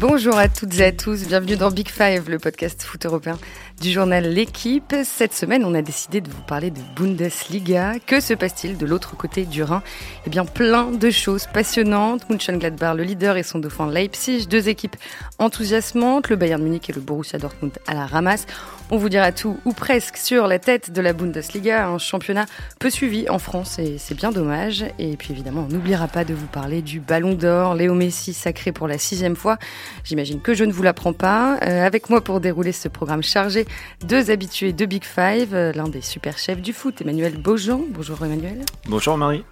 Bonjour 0.00 0.38
à 0.38 0.48
toutes 0.48 0.78
et 0.78 0.84
à 0.84 0.92
tous, 0.92 1.26
bienvenue 1.26 1.56
dans 1.56 1.72
Big 1.72 1.88
Five, 1.88 2.30
le 2.30 2.38
podcast 2.38 2.84
foot 2.84 3.04
européen 3.04 3.36
du 3.80 3.92
journal 3.92 4.24
L'équipe. 4.24 4.94
Cette 5.04 5.32
semaine, 5.32 5.64
on 5.64 5.74
a 5.74 5.82
décidé 5.82 6.20
de 6.20 6.28
vous 6.30 6.42
parler 6.42 6.70
de 6.70 6.80
Bundesliga. 6.96 7.94
Que 8.06 8.20
se 8.20 8.34
passe-t-il 8.34 8.76
de 8.76 8.86
l'autre 8.86 9.16
côté 9.16 9.44
du 9.44 9.62
Rhin? 9.62 9.82
Eh 10.26 10.30
bien, 10.30 10.44
plein 10.44 10.90
de 10.90 11.10
choses 11.10 11.46
passionnantes. 11.46 12.28
Mönchengladbach, 12.28 12.96
le 12.96 13.04
leader, 13.04 13.36
et 13.36 13.42
son 13.42 13.58
dauphin 13.58 13.90
Leipzig, 13.90 14.46
deux 14.48 14.68
équipes 14.68 14.96
enthousiasmantes, 15.38 16.28
le 16.28 16.36
Bayern 16.36 16.62
Munich 16.62 16.90
et 16.90 16.92
le 16.92 17.00
Borussia 17.00 17.38
Dortmund 17.38 17.72
à 17.86 17.94
la 17.94 18.06
ramasse. 18.06 18.46
On 18.90 18.96
vous 18.96 19.10
dira 19.10 19.32
tout, 19.32 19.58
ou 19.66 19.72
presque, 19.74 20.16
sur 20.16 20.46
la 20.46 20.58
tête 20.58 20.90
de 20.90 21.00
la 21.02 21.12
Bundesliga, 21.12 21.88
un 21.88 21.98
championnat 21.98 22.46
peu 22.78 22.88
suivi 22.88 23.28
en 23.28 23.38
France, 23.38 23.78
et 23.78 23.98
c'est 23.98 24.14
bien 24.14 24.32
dommage. 24.32 24.84
Et 24.98 25.16
puis 25.16 25.32
évidemment, 25.32 25.66
on 25.68 25.72
n'oubliera 25.72 26.08
pas 26.08 26.24
de 26.24 26.32
vous 26.32 26.46
parler 26.46 26.80
du 26.80 26.98
Ballon 26.98 27.34
d'Or, 27.34 27.74
Léo 27.74 27.94
Messi 27.94 28.32
sacré 28.32 28.72
pour 28.72 28.88
la 28.88 28.96
sixième 28.96 29.36
fois. 29.36 29.58
J'imagine 30.04 30.40
que 30.40 30.54
je 30.54 30.64
ne 30.64 30.72
vous 30.72 30.82
l'apprends 30.82 31.12
pas. 31.12 31.58
Euh, 31.62 31.84
avec 31.84 32.08
moi 32.08 32.22
pour 32.22 32.40
dérouler 32.40 32.72
ce 32.72 32.88
programme 32.88 33.22
chargé, 33.22 33.66
deux 34.04 34.30
habitués 34.30 34.72
de 34.72 34.86
Big 34.86 35.04
Five, 35.04 35.54
euh, 35.54 35.72
l'un 35.72 35.88
des 35.88 36.00
super 36.00 36.38
chefs 36.38 36.60
du 36.60 36.72
foot, 36.72 37.00
Emmanuel 37.00 37.36
Beaujean. 37.36 37.82
Bonjour 37.90 38.24
Emmanuel. 38.24 38.64
Bonjour 38.86 39.16
Marie. 39.16 39.44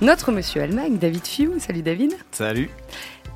Notre 0.00 0.32
monsieur 0.32 0.62
Allemagne, 0.62 0.98
David 0.98 1.26
Fiou. 1.26 1.58
Salut 1.58 1.82
David. 1.82 2.16
Salut. 2.32 2.70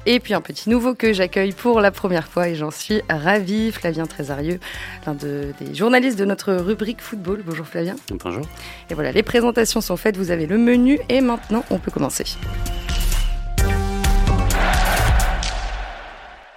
Et 0.07 0.21
puis 0.21 0.35
un 0.35 0.41
petit 0.41 0.69
nouveau 0.69 0.95
que 0.95 1.13
j'accueille 1.13 1.53
pour 1.53 1.81
la 1.81 1.91
première 1.91 2.29
fois 2.29 2.49
et 2.49 2.55
j'en 2.55 2.71
suis 2.71 3.01
ravie, 3.09 3.73
Flavien 3.73 4.07
Trésarieux, 4.07 4.61
l'un 5.07 5.15
des 5.15 5.55
journalistes 5.75 6.19
de 6.19 6.27
notre 6.27 6.53
rubrique 6.53 7.01
football. 7.01 7.43
Bonjour 7.45 7.67
Flavien. 7.67 7.97
Bonjour. 8.23 8.47
Et 8.91 8.95
voilà, 8.95 9.13
les 9.13 9.23
présentations 9.23 9.81
sont 9.81 9.97
faites, 9.97 10.17
vous 10.17 10.31
avez 10.31 10.47
le 10.47 10.59
menu 10.59 10.99
et 11.09 11.21
maintenant 11.21 11.65
on 11.71 11.79
peut 11.79 11.91
commencer. 11.91 12.25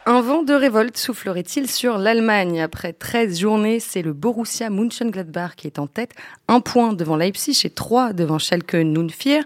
Un 0.09 0.21
vent 0.21 0.41
de 0.41 0.53
révolte 0.53 0.95
soufflerait-il 0.95 1.69
sur 1.69 1.97
l'Allemagne 1.97 2.61
Après 2.61 2.93
13 2.93 3.39
journées, 3.39 3.81
c'est 3.81 4.01
le 4.01 4.13
Borussia 4.13 4.69
Mönchengladbach 4.69 5.55
qui 5.57 5.67
est 5.67 5.79
en 5.79 5.87
tête, 5.87 6.11
un 6.47 6.61
point 6.61 6.93
devant 6.93 7.17
Leipzig 7.17 7.59
et 7.65 7.69
trois 7.69 8.13
devant 8.13 8.39
Schalke 8.39 8.77
04. 8.77 9.45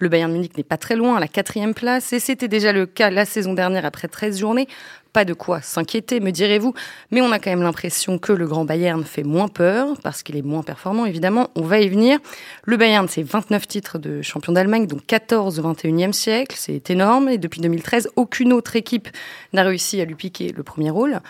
Le 0.00 0.08
Bayern 0.08 0.32
Munich 0.32 0.56
n'est 0.56 0.64
pas 0.64 0.78
très 0.78 0.96
loin, 0.96 1.16
à 1.16 1.20
la 1.20 1.28
quatrième 1.28 1.74
place, 1.74 2.14
et 2.14 2.20
c'était 2.20 2.48
déjà 2.48 2.72
le 2.72 2.86
cas 2.86 3.10
la 3.10 3.26
saison 3.26 3.52
dernière 3.52 3.84
après 3.84 4.08
13 4.08 4.38
journées. 4.38 4.66
Pas 5.12 5.26
de 5.26 5.34
quoi 5.34 5.60
s'inquiéter, 5.60 6.20
me 6.20 6.30
direz-vous, 6.30 6.72
mais 7.10 7.20
on 7.20 7.30
a 7.32 7.38
quand 7.38 7.50
même 7.50 7.62
l'impression 7.62 8.18
que 8.18 8.32
le 8.32 8.46
grand 8.46 8.64
Bayern 8.64 9.04
fait 9.04 9.24
moins 9.24 9.48
peur, 9.48 9.98
parce 10.02 10.22
qu'il 10.22 10.36
est 10.36 10.42
moins 10.42 10.62
performant, 10.62 11.04
évidemment, 11.04 11.50
on 11.54 11.62
va 11.62 11.80
y 11.80 11.88
venir. 11.90 12.18
Le 12.64 12.78
Bayern, 12.78 13.08
c'est 13.08 13.22
29 13.22 13.68
titres 13.68 13.98
de 13.98 14.22
champion 14.22 14.54
d'Allemagne, 14.54 14.86
donc 14.86 15.04
14 15.06 15.58
au 15.58 15.62
21e 15.70 16.12
siècle, 16.12 16.56
c'est 16.58 16.88
énorme, 16.90 17.28
et 17.28 17.36
depuis 17.36 17.60
2013, 17.60 18.08
aucune 18.16 18.54
autre 18.54 18.76
équipe 18.76 19.08
n'a 19.52 19.64
réussi 19.64 20.00
à 20.00 20.06
lui 20.06 20.14
piquer 20.14 20.50
le 20.56 20.62
premier 20.62 20.88
rôle. 20.88 21.20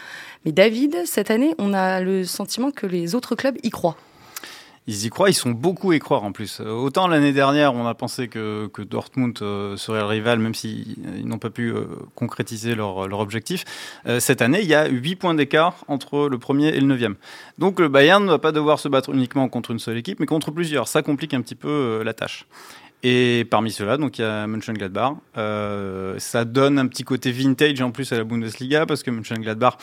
Mais 0.44 0.52
David, 0.52 0.96
cette 1.06 1.32
année, 1.32 1.56
on 1.58 1.74
a 1.74 2.00
le 2.00 2.22
sentiment 2.22 2.70
que 2.70 2.86
les 2.86 3.16
autres 3.16 3.34
clubs 3.34 3.56
y 3.64 3.70
croient 3.70 3.96
ils 4.90 5.06
y 5.06 5.10
croient, 5.10 5.30
ils 5.30 5.34
sont 5.34 5.52
beaucoup 5.52 5.92
à 5.92 5.96
y 5.96 5.98
croire 6.00 6.24
en 6.24 6.32
plus. 6.32 6.60
Euh, 6.60 6.70
autant 6.72 7.06
l'année 7.06 7.32
dernière, 7.32 7.74
on 7.74 7.86
a 7.86 7.94
pensé 7.94 8.26
que, 8.26 8.68
Dortmund 8.82 9.38
euh, 9.40 9.76
serait 9.76 10.00
le 10.00 10.06
rival, 10.06 10.40
même 10.40 10.54
s'ils 10.54 10.96
n'ont 11.24 11.38
pas 11.38 11.50
pu 11.50 11.70
euh, 11.70 11.84
concrétiser 12.16 12.74
leur, 12.74 12.96
objectif. 13.20 13.64
cette 14.18 14.42
année, 14.42 14.60
il 14.62 14.68
y 14.68 14.74
a 14.74 14.88
8 14.88 15.16
points 15.16 15.34
d'écart 15.34 15.84
entre 15.88 16.28
le 16.28 16.38
premier 16.38 16.68
et 16.68 16.80
le 16.80 16.86
neuvième. 16.86 17.14
Donc 17.58 17.78
le 17.78 17.88
Bayern 17.88 18.24
ne 18.24 18.30
va 18.30 18.38
pas 18.38 18.50
devoir 18.50 18.80
se 18.80 18.88
battre 18.88 19.10
uniquement 19.10 19.48
contre 19.48 19.70
une 19.70 19.78
seule 19.78 19.96
équipe, 19.96 20.18
mais 20.18 20.26
contre 20.26 20.50
plusieurs. 20.50 20.88
Ça 20.88 21.02
complique 21.02 21.34
un 21.34 21.42
petit 21.42 21.54
peu 21.54 22.02
la 22.02 22.14
tâche. 22.14 22.46
Et 23.02 23.46
parmi 23.50 23.72
ceux-là, 23.72 23.96
donc 23.96 24.18
il 24.18 24.22
y 24.22 24.24
a 24.24 24.46
Mönchengladbach. 24.46 25.14
Euh, 25.38 26.16
ça 26.18 26.44
donne 26.44 26.78
un 26.78 26.86
petit 26.86 27.02
côté 27.02 27.32
vintage 27.32 27.80
en 27.80 27.92
plus 27.92 28.12
à 28.12 28.18
la 28.18 28.24
Bundesliga 28.24 28.84
parce 28.84 29.02
que 29.02 29.10
Mönchengladbach, 29.10 29.78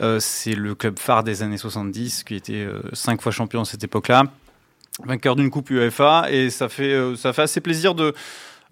euh, 0.00 0.18
c'est 0.20 0.54
le 0.54 0.74
club 0.74 0.98
phare 0.98 1.24
des 1.24 1.42
années 1.42 1.56
70 1.56 2.24
qui 2.24 2.34
était 2.34 2.52
euh, 2.52 2.82
cinq 2.92 3.22
fois 3.22 3.32
champion 3.32 3.62
à 3.62 3.64
cette 3.64 3.82
époque-là, 3.82 4.24
vainqueur 5.06 5.36
d'une 5.36 5.50
coupe 5.50 5.70
UEFA 5.70 6.26
et 6.30 6.50
ça 6.50 6.68
fait 6.68 6.92
euh, 6.92 7.16
ça 7.16 7.32
fait 7.32 7.42
assez 7.42 7.60
plaisir 7.60 7.94
de 7.94 8.14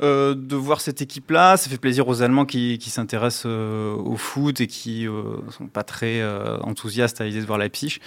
euh, 0.00 0.34
de 0.34 0.55
voir 0.55 0.81
cette 0.81 1.03
équipe-là. 1.03 1.56
Ça 1.56 1.69
fait 1.69 1.78
plaisir 1.78 2.06
aux 2.06 2.22
Allemands 2.22 2.44
qui, 2.44 2.78
qui 2.78 2.91
s'intéressent 2.91 3.47
au 3.47 4.16
foot 4.16 4.61
et 4.61 4.69
qui 4.69 5.09
sont 5.50 5.67
pas 5.67 5.83
très 5.83 6.22
enthousiastes 6.62 7.21
à 7.21 7.25
l'idée 7.25 7.41
de 7.41 7.47
voir 7.47 7.59
Leipzig. 7.59 7.99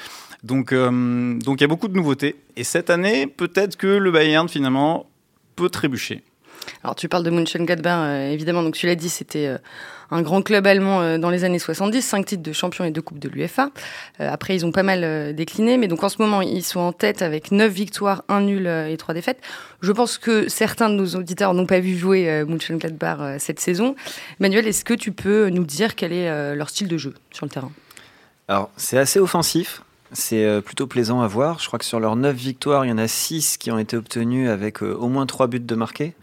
Donc 0.44 0.74
donc 0.74 1.60
il 1.60 1.62
y 1.62 1.66
a 1.66 1.68
beaucoup 1.68 1.90
de 1.90 1.96
nouveautés. 1.96 2.38
Et 2.56 2.64
cette 2.64 2.90
année, 2.90 3.28
peut-être 3.28 3.76
que 3.76 3.88
le 3.88 4.10
Bayern 4.10 4.48
finalement 4.48 5.10
peut 5.58 5.70
trébucher. 5.70 6.24
Alors 6.84 6.96
tu 6.96 7.08
parles 7.08 7.24
de 7.24 7.30
Mönchengladbach, 7.30 8.00
euh, 8.00 8.31
évidemment, 8.31 8.64
donc 8.64 8.76
tu 8.76 8.86
l'as 8.88 8.96
dit, 8.96 9.10
c'était 9.10 9.48
euh, 9.48 9.58
un 10.12 10.22
grand 10.22 10.42
club 10.42 10.68
allemand 10.68 11.02
euh, 11.02 11.18
dans 11.18 11.30
les 11.30 11.44
années 11.44 11.60
70, 11.60 12.02
cinq 12.02 12.26
titres 12.28 12.44
de 12.44 12.54
champion 12.54 12.86
et 12.86 12.92
deux 12.92 13.02
coupes 13.02 13.20
de 13.20 13.30
l'UEFA. 13.30 13.70
après, 14.20 14.56
ils 14.56 14.66
ont 14.66 14.72
pas 14.72 14.84
mal 14.84 15.34
décliné, 15.34 15.78
mais 15.78 15.88
donc 15.88 16.04
en 16.04 16.10
ce 16.10 16.22
moment, 16.22 16.42
ils 16.42 16.64
sont 16.64 16.80
en 16.80 16.94
tête 16.94 17.22
avec 17.22 17.52
neuf 17.52 17.72
victoires, 17.72 18.24
un 18.28 18.42
nul 18.42 18.68
et 18.68 18.98
trois 18.98 19.14
défaites. 19.14 19.40
Je 19.82 19.92
pense 19.92 20.18
que 20.18 20.48
certains 20.48 20.90
de 20.90 20.96
nos 20.96 21.16
auditeurs 21.16 21.54
n'ont 21.54 21.66
pas 21.66 21.80
vu 21.80 21.98
jouer 21.98 22.44
Mönchengladbach 22.46 23.40
cette 23.40 23.60
saison. 23.60 23.96
Manuel, 24.40 24.68
est-ce 24.68 24.86
que 24.86 24.94
tu 24.94 25.12
peux 25.12 25.50
nous 25.50 25.64
dire 25.64 25.96
quel 25.96 26.14
est 26.14 26.56
leur 26.56 26.70
style 26.70 26.88
de 26.88 26.98
jeu 26.98 27.14
sur 27.32 27.46
le 27.46 27.52
terrain? 27.52 27.72
Alors, 28.48 28.70
c'est 28.76 28.98
assez 28.98 29.20
offensif. 29.20 29.82
C'est 30.14 30.44
euh, 30.44 30.60
plutôt 30.60 30.88
plaisant 30.88 31.22
à 31.22 31.28
voir. 31.28 31.60
Je 31.60 31.68
crois 31.68 31.80
que 31.80 31.86
sur 31.86 32.00
leurs 32.00 32.18
9 32.18 32.36
victoires, 32.36 32.86
il 32.86 32.90
y 32.90 32.92
en 32.92 32.98
a 32.98 33.08
6 33.08 33.58
qui 33.58 33.72
ont 33.72 33.80
été 33.80 33.96
obtenues 33.96 34.50
avec 34.50 34.84
euh, 34.84 34.94
au 34.94 35.08
moins 35.08 35.26
3 35.26 35.48
buts 35.48 35.62
de 35.62 35.76
marqués. 35.76 36.14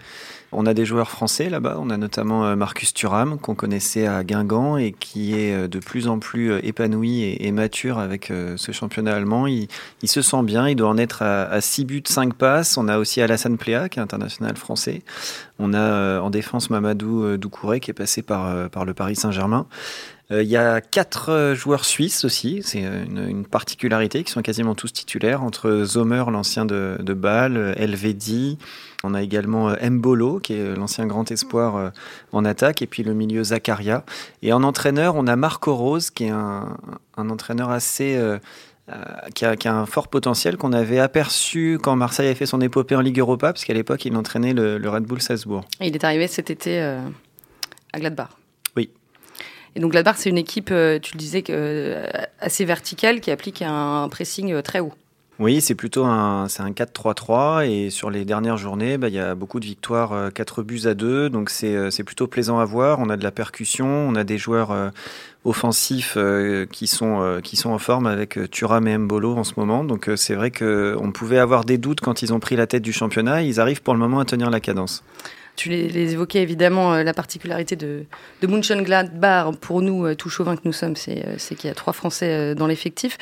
On 0.52 0.66
a 0.66 0.74
des 0.74 0.86
joueurs 0.86 1.10
français 1.10 1.50
là-bas. 1.50 1.76
On 1.80 1.90
a 1.90 1.96
notamment 1.96 2.46
euh, 2.46 2.56
Marcus 2.56 2.94
Thuram, 2.94 3.38
qu'on 3.38 3.54
connaissait 3.54 4.06
à 4.06 4.24
Guingamp 4.24 4.76
et 4.78 4.92
qui 4.92 5.34
est 5.34 5.68
de 5.68 5.78
plus 5.78 6.08
en 6.08 6.18
plus 6.18 6.58
épanoui 6.62 7.36
et, 7.38 7.52
mature 7.52 7.98
avec 7.98 8.32
ce 8.56 8.72
championnat 8.72 9.14
allemand. 9.14 9.46
Il, 9.46 9.68
se 10.04 10.22
sent 10.22 10.42
bien. 10.42 10.68
Il 10.68 10.76
doit 10.76 10.88
en 10.88 10.98
être 10.98 11.22
à, 11.22 11.60
6 11.60 11.84
buts, 11.84 12.02
5 12.06 12.34
passes. 12.34 12.76
On 12.76 12.88
a 12.88 12.98
aussi 12.98 13.20
Alassane 13.20 13.58
Pléa, 13.58 13.88
qui 13.88 13.98
est 13.98 14.02
international 14.02 14.56
français. 14.56 15.02
On 15.58 15.74
a 15.74 16.20
en 16.20 16.30
défense 16.30 16.70
Mamadou 16.70 17.36
Doucouré, 17.36 17.80
qui 17.80 17.90
est 17.90 17.94
passé 17.94 18.22
par, 18.22 18.70
par 18.70 18.84
le 18.84 18.94
Paris 18.94 19.16
Saint-Germain. 19.16 19.66
Euh, 20.30 20.42
il 20.42 20.48
y 20.48 20.56
a 20.56 20.80
quatre 20.80 21.30
euh, 21.30 21.54
joueurs 21.54 21.84
suisses 21.84 22.24
aussi, 22.24 22.60
c'est 22.62 22.84
euh, 22.84 23.04
une, 23.06 23.46
particularité, 23.46 24.24
qui 24.24 24.30
sont 24.30 24.42
quasiment 24.42 24.74
tous 24.74 24.92
titulaires, 24.92 25.42
entre 25.42 25.84
Zomer, 25.84 26.24
l'ancien 26.30 26.66
de, 26.66 26.98
de 27.00 27.14
Bâle, 27.14 27.74
Elvedi, 27.78 28.58
on 29.04 29.14
a 29.14 29.22
également 29.22 29.72
Mbolo, 29.80 30.40
qui 30.40 30.54
est 30.54 30.74
l'ancien 30.74 31.06
grand 31.06 31.30
espoir 31.30 31.92
en 32.32 32.44
attaque, 32.44 32.82
et 32.82 32.88
puis 32.88 33.04
le 33.04 33.14
milieu 33.14 33.44
Zakaria. 33.44 34.04
Et 34.42 34.52
en 34.52 34.64
entraîneur, 34.64 35.14
on 35.14 35.28
a 35.28 35.36
Marco 35.36 35.72
Rose, 35.76 36.10
qui 36.10 36.24
est 36.24 36.30
un, 36.30 36.76
entraîneur 37.16 37.70
assez... 37.70 38.20
qui, 39.34 39.44
a, 39.44 39.74
un 39.74 39.86
fort 39.86 40.08
potentiel 40.08 40.56
qu'on 40.56 40.72
avait 40.72 40.98
aperçu 40.98 41.78
quand 41.82 41.94
Marseille 41.96 42.28
a 42.28 42.34
fait 42.34 42.46
son 42.46 42.60
épopée 42.60 42.96
en 42.96 43.00
Ligue 43.00 43.18
Europa, 43.18 43.52
parce 43.52 43.64
qu'à 43.64 43.74
l'époque, 43.74 44.04
il 44.04 44.16
entraînait 44.16 44.54
le, 44.54 44.78
le, 44.78 44.88
Red 44.90 45.04
Bull 45.04 45.20
Salzbourg. 45.20 45.64
il 45.80 45.94
est 45.94 46.04
arrivé 46.04 46.26
cet 46.26 46.50
été 46.50 46.80
à 46.80 47.98
Gladbach. 47.98 48.30
Et 49.78 49.80
donc 49.80 49.92
Gladbach, 49.92 50.16
c'est 50.18 50.30
une 50.30 50.38
équipe, 50.38 50.70
euh, 50.72 50.98
tu 50.98 51.14
le 51.14 51.18
disais, 51.18 51.44
euh, 51.50 52.06
assez 52.40 52.64
verticale 52.64 53.20
qui 53.20 53.30
applique 53.30 53.62
un 53.62 54.08
pressing 54.10 54.52
euh, 54.52 54.62
très 54.62 54.80
haut. 54.80 54.92
Oui, 55.40 55.60
c'est 55.60 55.76
plutôt 55.76 56.04
un, 56.04 56.46
un 56.46 56.70
4-3-3 56.70 57.64
et 57.64 57.90
sur 57.90 58.10
les 58.10 58.24
dernières 58.24 58.56
journées, 58.56 58.98
bah, 58.98 59.06
il 59.06 59.14
y 59.14 59.20
a 59.20 59.36
beaucoup 59.36 59.60
de 59.60 59.66
victoires, 59.66 60.32
4 60.32 60.64
buts 60.64 60.82
à 60.86 60.94
2, 60.94 61.30
donc 61.30 61.50
c'est, 61.50 61.92
c'est 61.92 62.02
plutôt 62.02 62.26
plaisant 62.26 62.58
à 62.58 62.64
voir. 62.64 62.98
On 62.98 63.08
a 63.08 63.16
de 63.16 63.22
la 63.22 63.30
percussion, 63.30 63.86
on 63.86 64.16
a 64.16 64.24
des 64.24 64.36
joueurs 64.36 64.74
offensifs 65.44 66.18
qui, 66.72 66.88
sont, 66.88 67.40
qui 67.44 67.56
sont 67.56 67.70
en 67.70 67.78
forme 67.78 68.08
avec 68.08 68.50
Thuram 68.50 68.88
et 68.88 68.98
Mbolo 68.98 69.36
en 69.36 69.44
ce 69.44 69.52
moment, 69.56 69.84
donc 69.84 70.10
c'est 70.16 70.34
vrai 70.34 70.50
qu'on 70.50 71.12
pouvait 71.12 71.38
avoir 71.38 71.64
des 71.64 71.78
doutes 71.78 72.00
quand 72.00 72.22
ils 72.22 72.32
ont 72.32 72.40
pris 72.40 72.56
la 72.56 72.66
tête 72.66 72.82
du 72.82 72.92
championnat, 72.92 73.42
ils 73.42 73.60
arrivent 73.60 73.82
pour 73.82 73.94
le 73.94 74.00
moment 74.00 74.18
à 74.18 74.24
tenir 74.24 74.50
la 74.50 74.58
cadence. 74.58 75.04
Tu 75.58 75.70
les, 75.70 76.12
évoquais 76.12 76.40
évidemment, 76.40 76.94
euh, 76.94 77.02
la 77.02 77.12
particularité 77.12 77.74
de, 77.74 78.04
de 78.42 78.46
Mönchengladbach, 78.46 79.56
pour 79.60 79.82
nous, 79.82 80.06
euh, 80.06 80.14
tout 80.14 80.28
chauvin 80.28 80.54
que 80.54 80.60
nous 80.64 80.72
sommes, 80.72 80.94
c'est 80.94 81.26
euh, 81.26 81.36
qu'il 81.36 81.66
y 81.66 81.68
a 81.68 81.74
trois 81.74 81.92
Français 81.92 82.54
dans 82.54 82.68
l'effectif. 82.68 83.18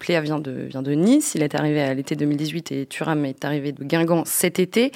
Pléa 0.00 0.20
vient 0.20 0.40
de, 0.40 0.50
vient 0.50 0.82
de 0.82 0.90
Nice, 0.90 1.36
il 1.36 1.44
est 1.44 1.54
arrivé 1.54 1.80
à 1.80 1.94
l'été 1.94 2.16
2018 2.16 2.72
et 2.72 2.86
Thuram 2.86 3.24
est 3.24 3.44
arrivé 3.44 3.70
de 3.70 3.84
Guingamp 3.84 4.24
cet 4.26 4.58
été. 4.58 4.90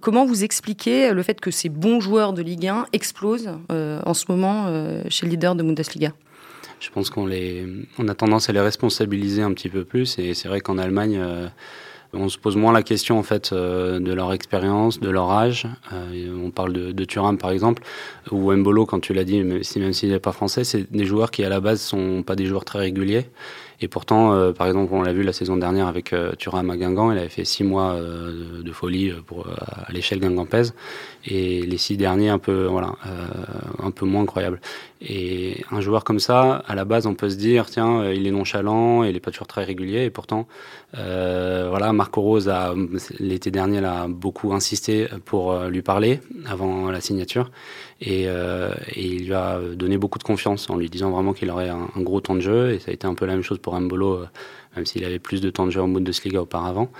comment 0.00 0.24
vous 0.24 0.44
expliquez 0.44 1.12
le 1.12 1.22
fait 1.22 1.42
que 1.42 1.50
ces 1.50 1.68
bons 1.68 2.00
joueurs 2.00 2.32
de 2.32 2.40
Ligue 2.40 2.68
1 2.68 2.86
explosent 2.94 3.50
en 3.68 4.14
ce 4.14 4.24
moment 4.30 4.66
chez 5.10 5.26
le 5.26 5.30
leader 5.30 5.54
de 5.54 5.62
Bundesliga? 5.62 6.12
Je 6.80 6.88
pense 6.88 7.10
qu'on 7.10 7.28
on 7.98 8.08
a 8.08 8.14
tendance 8.14 8.48
à 8.48 8.54
les 8.54 8.60
responsabiliser 8.60 9.42
un 9.42 9.52
petit 9.52 9.68
peu 9.68 9.84
plus 9.84 10.18
et 10.18 10.32
c'est 10.32 10.48
vrai 10.48 10.60
qu'en 10.60 10.78
Allemagne 10.78 11.22
on 12.14 12.28
se 12.28 12.38
pose 12.38 12.56
moins 12.56 12.72
la 12.72 12.82
question 12.82 13.18
en 13.18 13.22
fait 13.22 13.52
euh, 13.52 14.00
de 14.00 14.12
leur 14.12 14.32
expérience, 14.32 15.00
de 15.00 15.10
leur 15.10 15.30
âge. 15.30 15.66
Euh, 15.92 16.36
on 16.44 16.50
parle 16.50 16.72
de, 16.72 16.92
de 16.92 17.36
par 17.36 17.50
exemple, 17.50 17.82
ou 18.30 18.52
Mbolo 18.52 18.86
quand 18.86 19.00
tu 19.00 19.14
l'as 19.14 19.24
dit, 19.24 19.42
même 19.42 19.62
si 19.62 19.78
même 19.78 19.92
s'il 19.92 20.10
n'est 20.10 20.18
pas 20.18 20.32
français, 20.32 20.64
c'est 20.64 20.90
des 20.90 21.04
joueurs 21.04 21.30
qui 21.30 21.44
à 21.44 21.48
la 21.48 21.60
base 21.60 21.80
sont 21.80 22.22
pas 22.22 22.36
des 22.36 22.46
joueurs 22.46 22.64
très 22.64 22.78
réguliers. 22.80 23.26
Et 23.80 23.88
pourtant, 23.88 24.52
par 24.52 24.68
exemple, 24.68 24.94
on 24.94 25.02
l'a 25.02 25.12
vu 25.12 25.22
la 25.24 25.32
saison 25.32 25.56
dernière 25.56 25.88
avec 25.88 26.14
Thuram 26.38 26.70
à 26.70 26.76
Guingamp, 26.76 27.10
il 27.10 27.18
avait 27.18 27.28
fait 27.28 27.44
six 27.44 27.64
mois 27.64 27.98
de, 28.00 28.72
folie 28.72 29.12
à 29.86 29.92
l'échelle 29.92 30.20
guingampaise, 30.20 30.74
et 31.26 31.62
les 31.62 31.78
six 31.78 31.96
derniers 31.96 32.28
un 32.28 32.38
peu, 32.38 32.66
voilà, 32.66 32.92
un 33.82 33.90
peu 33.90 34.04
moins 34.06 34.22
incroyables. 34.22 34.60
Et 35.00 35.64
un 35.70 35.80
joueur 35.80 36.04
comme 36.04 36.18
ça, 36.18 36.62
à 36.66 36.74
la 36.74 36.84
base, 36.84 37.06
on 37.06 37.14
peut 37.14 37.30
se 37.30 37.36
dire, 37.36 37.66
tiens, 37.66 38.10
il 38.10 38.26
est 38.26 38.30
nonchalant, 38.30 39.04
il 39.04 39.12
n'est 39.14 39.20
pas 39.20 39.30
toujours 39.30 39.46
très 39.46 39.64
régulier, 39.64 40.04
et 40.04 40.10
pourtant, 40.10 40.46
voilà, 40.92 41.92
Marco 41.92 42.20
Rose 42.20 42.48
a 42.48 42.74
l'été 43.18 43.50
dernier 43.50 43.84
a 43.84 44.06
beaucoup 44.06 44.52
insisté 44.52 45.08
pour 45.24 45.58
lui 45.64 45.82
parler 45.82 46.20
avant 46.46 46.90
la 46.90 47.00
signature. 47.00 47.50
Euh, 48.06 48.74
et, 48.94 49.06
il 49.06 49.26
lui 49.26 49.34
a 49.34 49.60
donné 49.74 49.98
beaucoup 49.98 50.18
de 50.18 50.24
confiance 50.24 50.68
en 50.70 50.76
lui 50.76 50.90
disant 50.90 51.10
vraiment 51.10 51.32
qu'il 51.32 51.50
aurait 51.50 51.68
un, 51.68 51.88
gros 51.98 52.20
temps 52.20 52.34
de 52.34 52.40
jeu. 52.40 52.72
Et 52.72 52.78
ça 52.78 52.90
a 52.90 52.94
été 52.94 53.06
un 53.06 53.14
peu 53.14 53.26
la 53.26 53.32
même 53.34 53.42
chose 53.42 53.58
pour 53.58 53.78
Mbolo, 53.78 54.14
euh, 54.14 54.26
même 54.76 54.86
s'il 54.86 55.04
avait 55.04 55.18
plus 55.18 55.40
de 55.40 55.50
temps 55.50 55.66
de 55.66 55.70
jeu 55.70 55.80
en 55.80 55.88
Bundesliga 55.88 56.42
auparavant. 56.42 56.90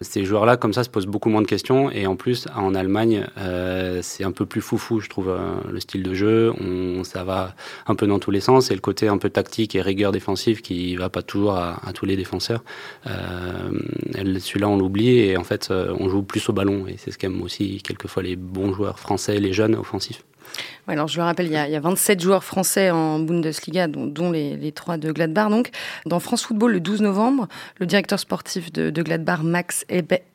Ces 0.00 0.24
joueurs-là, 0.24 0.56
comme 0.56 0.72
ça, 0.72 0.84
se 0.84 0.90
posent 0.90 1.06
beaucoup 1.06 1.28
moins 1.28 1.42
de 1.42 1.46
questions. 1.46 1.90
Et 1.90 2.06
en 2.06 2.16
plus, 2.16 2.46
en 2.54 2.74
Allemagne, 2.74 3.26
euh, 3.38 4.00
c'est 4.02 4.24
un 4.24 4.32
peu 4.32 4.44
plus 4.44 4.60
foufou, 4.60 5.00
je 5.00 5.08
trouve, 5.08 5.34
le 5.70 5.80
style 5.80 6.02
de 6.02 6.14
jeu. 6.14 6.52
On, 6.60 7.02
ça 7.04 7.24
va 7.24 7.54
un 7.86 7.94
peu 7.94 8.06
dans 8.06 8.18
tous 8.18 8.30
les 8.30 8.40
sens. 8.40 8.70
Et 8.70 8.74
le 8.74 8.80
côté 8.80 9.08
un 9.08 9.18
peu 9.18 9.30
tactique 9.30 9.74
et 9.74 9.80
rigueur 9.80 10.12
défensive 10.12 10.60
qui 10.60 10.96
va 10.96 11.08
pas 11.08 11.22
toujours 11.22 11.54
à, 11.54 11.80
tous 11.94 12.04
les 12.04 12.16
défenseurs. 12.16 12.62
Celui-là, 13.04 14.68
on 14.68 14.76
l'oublie. 14.76 15.18
Et 15.18 15.36
en 15.36 15.44
fait, 15.44 15.70
on 15.70 16.08
joue 16.08 16.22
plus 16.22 16.46
au 16.48 16.52
ballon. 16.52 16.86
Et 16.86 16.96
c'est 16.98 17.10
ce 17.10 17.18
qu'aiment 17.18 17.42
aussi 17.42 17.80
quelquefois 17.82 18.22
les 18.22 18.36
bons 18.36 18.74
joueurs 18.74 18.98
français, 18.98 19.38
les 19.38 19.52
jeunes 19.52 19.76
offensifs 19.76 20.24
alors 20.88 21.08
je 21.08 21.18
le 21.18 21.24
rappelle, 21.24 21.46
il 21.46 21.52
y, 21.52 21.56
a, 21.56 21.80
27 21.80 22.20
joueurs 22.20 22.44
français 22.44 22.90
en 22.90 23.18
Bundesliga, 23.18 23.88
dont, 23.88 24.30
les, 24.30 24.72
trois 24.72 24.96
de 24.96 25.10
Gladbach. 25.10 25.50
Donc, 25.50 25.70
dans 26.06 26.20
France 26.20 26.44
Football, 26.44 26.72
le 26.72 26.80
12 26.80 27.02
novembre, 27.02 27.48
le 27.78 27.86
directeur 27.86 28.18
sportif 28.18 28.72
de, 28.72 29.02
Gladbach, 29.02 29.40
Max 29.42 29.84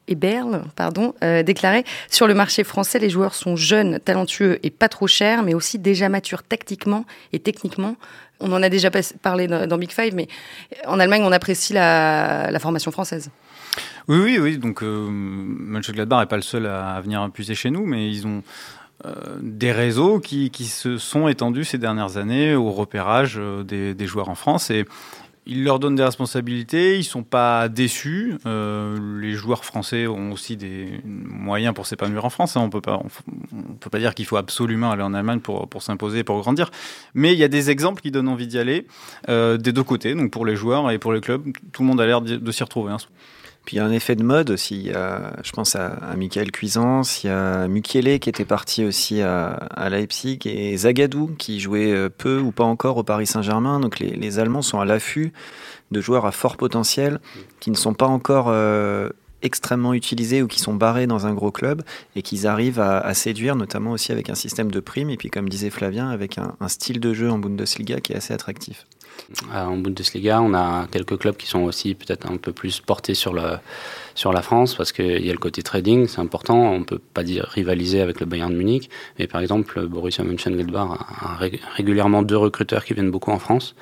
Eberl, 0.08 0.64
pardon, 0.76 1.14
euh, 1.24 1.44
déclarait 1.44 1.84
Sur 2.10 2.28
le 2.28 2.34
marché 2.34 2.64
français, 2.64 3.00
les 3.00 3.10
joueurs 3.10 3.34
sont 3.34 3.56
jeunes, 3.56 4.00
talentueux 4.00 4.60
et 4.64 4.70
pas 4.70 4.90
trop 4.90 5.08
chers, 5.08 5.44
mais 5.44 5.54
aussi 5.54 5.80
déjà 5.80 6.10
matures 6.10 6.44
tactiquement 6.44 7.06
et 7.32 7.40
techniquement. 7.40 7.96
On 8.42 8.52
en 8.52 8.64
a 8.64 8.70
déjà 8.70 8.90
parlé 9.22 9.48
dans, 9.48 9.78
Big 9.78 9.92
Five, 9.92 10.16
mais 10.16 10.28
en 10.86 11.00
Allemagne, 11.00 11.22
on 11.24 11.32
apprécie 11.32 11.74
la, 11.74 12.58
formation 12.60 12.92
française. 12.92 13.30
Oui, 14.08 14.18
oui, 14.18 14.40
oui. 14.40 14.58
Donc, 14.58 14.84
euh, 14.84 15.08
Mönchengladbach 15.10 16.22
n'est 16.22 16.26
pas 16.26 16.36
le 16.36 16.42
seul 16.42 16.66
à 16.66 17.00
venir 17.02 17.30
puiser 17.32 17.56
chez 17.56 17.70
nous, 17.70 17.86
mais 17.86 18.10
ils 18.10 18.26
ont 18.26 18.42
des 19.42 19.72
réseaux 19.72 20.20
qui, 20.20 20.50
se 20.66 20.98
sont 20.98 21.28
étendus 21.28 21.66
ces 21.66 21.78
dernières 21.78 22.18
années 22.18 22.56
au 22.56 22.72
repérage 22.72 23.36
euh, 23.38 23.64
des, 23.64 24.08
joueurs 24.08 24.30
en 24.30 24.36
France 24.36 24.70
et 24.70 24.86
ils 25.48 25.64
leur 25.64 25.80
donnent 25.80 25.96
des 25.96 26.04
responsabilités, 26.04 27.00
ils 27.00 27.04
sont 27.04 27.24
pas 27.24 27.68
déçus. 27.68 28.38
Euh, 28.46 29.20
les 29.20 29.34
joueurs 29.34 29.66
français 29.66 30.06
ont 30.06 30.32
aussi 30.32 30.56
des 30.56 31.02
moyens 31.04 31.74
pour 31.74 31.88
s'épanouir 31.88 32.26
en 32.26 32.30
France. 32.30 32.56
Hein. 32.56 32.62
On 32.62 32.66
on, 32.78 33.74
peut 33.80 33.90
pas 33.90 34.00
dire 34.00 34.14
qu'il 34.14 34.26
faut 34.26 34.38
absolument 34.38 34.92
aller 34.92 35.02
en 35.02 35.16
Allemagne 35.16 35.40
pour, 35.40 35.68
pour 35.68 35.82
s'imposer, 35.82 36.24
pour 36.24 36.40
grandir. 36.40 36.70
Mais 37.16 37.34
il 37.34 37.40
y 37.40 37.44
a 37.44 37.48
des 37.48 37.72
exemples 37.72 38.04
qui 38.04 38.12
donnent 38.12 38.28
envie 38.28 38.46
d'y 38.46 38.60
aller 38.60 38.86
des 39.28 39.72
deux 39.72 39.84
côtés, 39.84 40.14
donc 40.14 40.30
pour 40.30 40.46
les 40.46 40.56
joueurs 40.56 40.92
et 40.92 41.00
pour 41.00 41.12
les 41.12 41.22
clubs. 41.22 41.44
Tout 41.72 41.82
le 41.82 41.88
monde 41.88 42.00
a 42.00 42.06
l'air 42.06 42.22
de 42.22 42.52
s'y 42.52 42.64
retrouver. 42.64 42.92
Hein. 42.92 42.98
Puis 43.66 43.76
il 43.76 43.80
y 43.80 43.82
a 43.82 43.86
un 43.86 43.92
effet 43.92 44.16
de 44.16 44.24
mode 44.24 44.50
aussi. 44.50 44.92
A, 44.92 45.34
je 45.44 45.52
pense 45.52 45.76
à, 45.76 46.16
Michael 46.18 46.52
Cuisance, 46.52 47.24
il 47.24 47.28
y 47.28 47.30
a 47.30 47.68
Mukiele 47.68 48.20
qui 48.20 48.30
était 48.30 48.46
parti 48.46 48.84
aussi 48.84 49.22
à, 49.22 49.90
Leipzig 49.90 50.40
et 50.46 50.76
Zagadou 50.78 51.32
qui 51.38 51.60
jouait 51.60 51.92
euh, 51.92 52.10
peu 52.10 52.40
ou 52.40 52.52
pas 52.52 52.64
encore 52.64 52.98
au 52.98 53.04
Paris 53.04 53.28
Saint-Germain. 53.28 53.80
Donc 53.80 54.00
les, 54.00 54.12
les, 54.16 54.40
Allemands 54.40 54.62
sont 54.62 54.80
à 54.80 54.86
l'affût 54.86 55.32
de 55.92 56.02
joueurs 56.02 56.26
à 56.26 56.32
fort 56.32 56.58
potentiel 56.58 57.20
qui 57.60 57.70
ne 57.70 57.76
sont 57.76 57.94
pas 57.94 58.08
encore 58.08 58.48
euh, 58.50 59.10
extrêmement 59.42 59.94
utilisés 59.94 60.42
ou 60.42 60.48
qui 60.48 60.60
sont 60.60 60.74
barrés 60.74 61.08
dans 61.08 61.28
un 61.28 61.34
gros 61.34 61.52
club 61.52 61.84
et 62.16 62.22
qu'ils 62.22 62.48
arrivent 62.48 62.80
à, 62.80 63.14
séduire, 63.14 63.56
notamment 63.56 63.92
aussi 63.92 64.12
avec 64.12 64.30
un 64.30 64.36
système 64.36 64.72
de 64.72 64.80
primes 64.80 65.10
et 65.10 65.18
puis 65.18 65.30
comme 65.30 65.50
disait 65.50 65.70
Flavien, 65.70 66.10
avec 66.10 66.38
un, 66.38 66.56
un 66.60 66.68
style 66.68 67.00
de 67.00 67.14
jeu 67.14 67.30
en 67.30 67.40
Bundesliga 67.40 68.00
qui 68.00 68.14
est 68.14 68.18
assez 68.18 68.34
attractif. 68.34 68.86
Euh, 69.54 69.64
en 69.64 69.78
Bundesliga, 69.78 70.42
on 70.42 70.54
a 70.54 70.88
quelques 70.92 71.18
clubs 71.18 71.38
qui 71.38 71.48
sont 71.48 71.62
aussi 71.62 71.96
peut-être 71.96 72.30
un 72.30 72.38
peu 72.38 72.52
plus 72.52 72.80
portés 72.82 73.14
sur, 73.14 73.34
le, 73.34 73.58
sur 74.14 74.34
la 74.34 74.42
France 74.42 74.76
parce 74.76 74.92
qu'il 74.92 75.26
y 75.26 75.30
a 75.30 75.34
le 75.34 75.40
côté 75.40 75.64
trading, 75.64 76.08
c'est 76.08 76.20
important. 76.20 76.58
On 76.58 76.80
ne 76.80 76.84
peut 76.84 77.00
pas 77.00 77.24
dire 77.24 77.46
rivaliser 77.50 78.02
avec 78.02 78.20
le 78.20 78.26
Bayern 78.26 78.52
de 78.52 78.58
Munich, 78.58 78.90
mais 79.20 79.28
par 79.28 79.42
exemple, 79.42 79.88
Borussia 79.88 80.24
Mönchengladbach 80.24 81.00
a, 81.00 81.40
régulièrement 81.76 82.24
deux 82.24 82.38
recruteurs 82.38 82.84
qui 82.84 82.94
viennent 82.94 83.12
beaucoup 83.12 83.32
en 83.32 83.40
France 83.40 83.76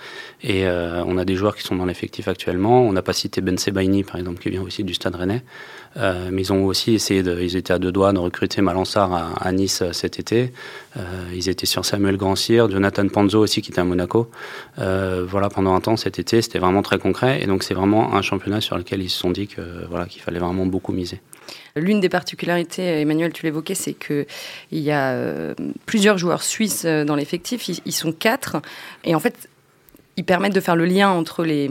et 0.43 0.67
euh, 0.67 1.03
on 1.05 1.17
a 1.17 1.25
des 1.25 1.35
joueurs 1.35 1.55
qui 1.55 1.63
sont 1.63 1.75
dans 1.75 1.85
l'effectif 1.85 2.27
actuellement. 2.27 2.81
On 2.83 2.93
n'a 2.93 3.01
pas 3.01 3.13
cité 3.13 3.41
Ben 3.41 3.57
Sebaini, 3.57 4.03
par 4.03 4.17
exemple, 4.17 4.39
qui 4.39 4.49
vient 4.49 4.61
aussi 4.61 4.83
du 4.83 4.93
Stade 4.93 5.15
Rennais. 5.15 5.43
Euh, 5.97 6.29
mais 6.31 6.43
ils 6.43 6.53
ont 6.53 6.65
aussi 6.65 6.93
essayé, 6.93 7.21
ils 7.21 7.55
étaient 7.55 7.73
à 7.73 7.79
deux 7.79 7.91
doigts 7.91 8.13
de 8.13 8.19
recruter 8.19 8.61
Malansar 8.61 9.33
à, 9.41 9.51
Nice 9.51 9.81
euh, 9.81 9.91
cet 9.91 10.19
été. 10.19 10.53
Euh, 10.97 11.01
ils 11.33 11.49
étaient 11.49 11.65
sur 11.65 11.83
Samuel 11.85 12.17
Grandcir, 12.17 12.69
Jonathan 12.69 13.07
Panzo 13.07 13.39
aussi 13.39 13.61
qui 13.61 13.71
était 13.71 13.81
à 13.81 13.83
Monaco. 13.83 14.29
voilà, 14.77 15.49
pendant 15.49 15.73
un 15.73 15.81
temps 15.81 15.97
cet 15.97 16.19
été, 16.19 16.41
c'était 16.41 16.59
vraiment 16.59 16.81
très 16.81 16.99
concret. 16.99 17.41
Et 17.41 17.47
donc 17.47 17.63
c'est 17.63 17.73
vraiment 17.73 18.13
un 18.13 18.21
championnat 18.21 18.61
sur 18.61 18.77
lequel 18.77 19.01
ils 19.01 19.09
se 19.09 19.19
sont 19.19 19.31
dit 19.31 19.47
que 19.47 19.61
voilà 19.89 20.05
qu'il 20.05 20.21
fallait 20.21 20.39
vraiment 20.39 20.65
beaucoup 20.65 20.93
miser. 20.93 21.21
L'une 21.75 21.99
des 21.99 22.09
particularités, 22.09 23.01
Emmanuel, 23.01 23.33
tu 23.33 23.45
l'évoquais, 23.45 23.75
c'est 23.75 23.93
qu'il 23.93 24.25
y 24.71 24.91
a 24.91 25.15
plusieurs 25.85 26.17
joueurs 26.17 26.43
suisses 26.43 26.85
dans 26.85 27.15
l'effectif. 27.15 27.69
ils, 27.69 27.91
sont 27.91 28.11
quatre. 28.11 28.57
Et 29.03 29.15
en 29.15 29.19
fait, 29.19 29.49
ils 30.17 30.25
permettent 30.25 30.53
de 30.53 30.59
faire 30.59 30.75
le 30.75 30.85
lien 30.85 31.09
entre 31.09 31.43
les 31.43 31.69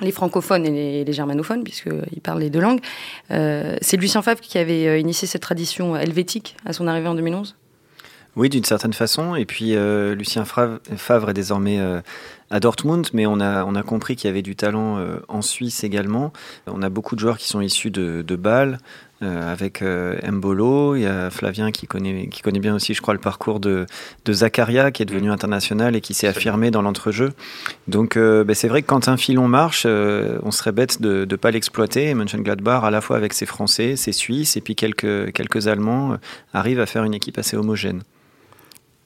les 0.00 0.12
francophones 0.12 0.66
et 0.66 1.04
les, 1.04 1.12
germanophones, 1.12 1.64
puisqu'ils 1.64 2.20
parlent 2.22 2.40
les 2.40 2.50
deux 2.50 2.60
langues. 2.60 2.80
Euh, 3.30 3.76
c'est 3.80 3.96
Lucien 3.96 4.22
Favre 4.22 4.40
qui 4.40 4.58
avait 4.58 4.86
euh, 4.86 4.98
initié 4.98 5.26
cette 5.26 5.42
tradition 5.42 5.96
helvétique 5.96 6.56
à 6.64 6.72
son 6.72 6.86
arrivée 6.86 7.08
en 7.08 7.14
2011 7.14 7.56
Oui, 8.36 8.48
d'une 8.48 8.64
certaine 8.64 8.92
façon. 8.92 9.34
Et 9.34 9.44
puis, 9.44 9.74
euh, 9.74 10.14
Lucien 10.14 10.44
Favre 10.44 11.30
est 11.30 11.34
désormais 11.34 11.78
à 12.50 12.60
Dortmund, 12.60 13.08
mais 13.12 13.26
on 13.26 13.40
a, 13.40 13.64
on 13.64 13.74
a 13.74 13.82
compris 13.82 14.16
qu'il 14.16 14.28
y 14.28 14.30
avait 14.30 14.42
du 14.42 14.56
talent 14.56 14.98
en 15.28 15.42
Suisse 15.42 15.84
également. 15.84 16.32
On 16.66 16.82
a 16.82 16.88
beaucoup 16.88 17.14
de 17.14 17.20
joueurs 17.20 17.38
qui 17.38 17.48
sont 17.48 17.60
issus 17.60 17.90
de, 17.90 18.22
de 18.26 18.36
Bâle, 18.36 18.78
euh, 19.22 19.52
avec 19.52 19.82
euh, 19.82 20.18
Mbolo. 20.26 20.96
Il 20.96 21.02
y 21.02 21.06
a 21.06 21.28
Flavien 21.30 21.70
qui 21.72 21.86
connaît, 21.86 22.28
qui 22.28 22.40
connaît 22.40 22.58
bien 22.58 22.74
aussi, 22.74 22.94
je 22.94 23.02
crois, 23.02 23.12
le 23.12 23.20
parcours 23.20 23.60
de, 23.60 23.86
de 24.24 24.32
Zakaria, 24.32 24.90
qui 24.90 25.02
est 25.02 25.06
devenu 25.06 25.28
mm. 25.28 25.32
international 25.32 25.96
et 25.96 26.00
qui 26.00 26.14
s'est 26.14 26.26
affirmé 26.26 26.70
dans 26.70 26.82
l'entrejeu. 26.82 27.32
Donc, 27.86 28.16
euh, 28.16 28.44
ben, 28.44 28.54
c'est 28.54 28.68
vrai 28.68 28.82
que 28.82 28.86
quand 28.86 29.08
un 29.08 29.16
filon 29.16 29.46
marche, 29.48 29.84
on 29.86 30.50
serait 30.50 30.72
bête 30.72 31.02
de 31.02 31.26
ne 31.30 31.36
pas 31.36 31.50
l'exploiter. 31.50 32.14
Mönchengladbach, 32.14 32.84
à 32.84 32.90
la 32.90 33.00
fois 33.00 33.16
avec 33.16 33.32
ses 33.32 33.46
Français, 33.46 33.96
ses 33.96 34.12
Suisses 34.12 34.56
et 34.56 34.60
puis 34.60 34.74
quelques, 34.74 35.32
quelques 35.32 35.68
Allemands, 35.68 36.16
arrive 36.54 36.80
à 36.80 36.86
faire 36.86 37.04
une 37.04 37.14
équipe 37.14 37.36
assez 37.36 37.56
homogène. 37.56 38.02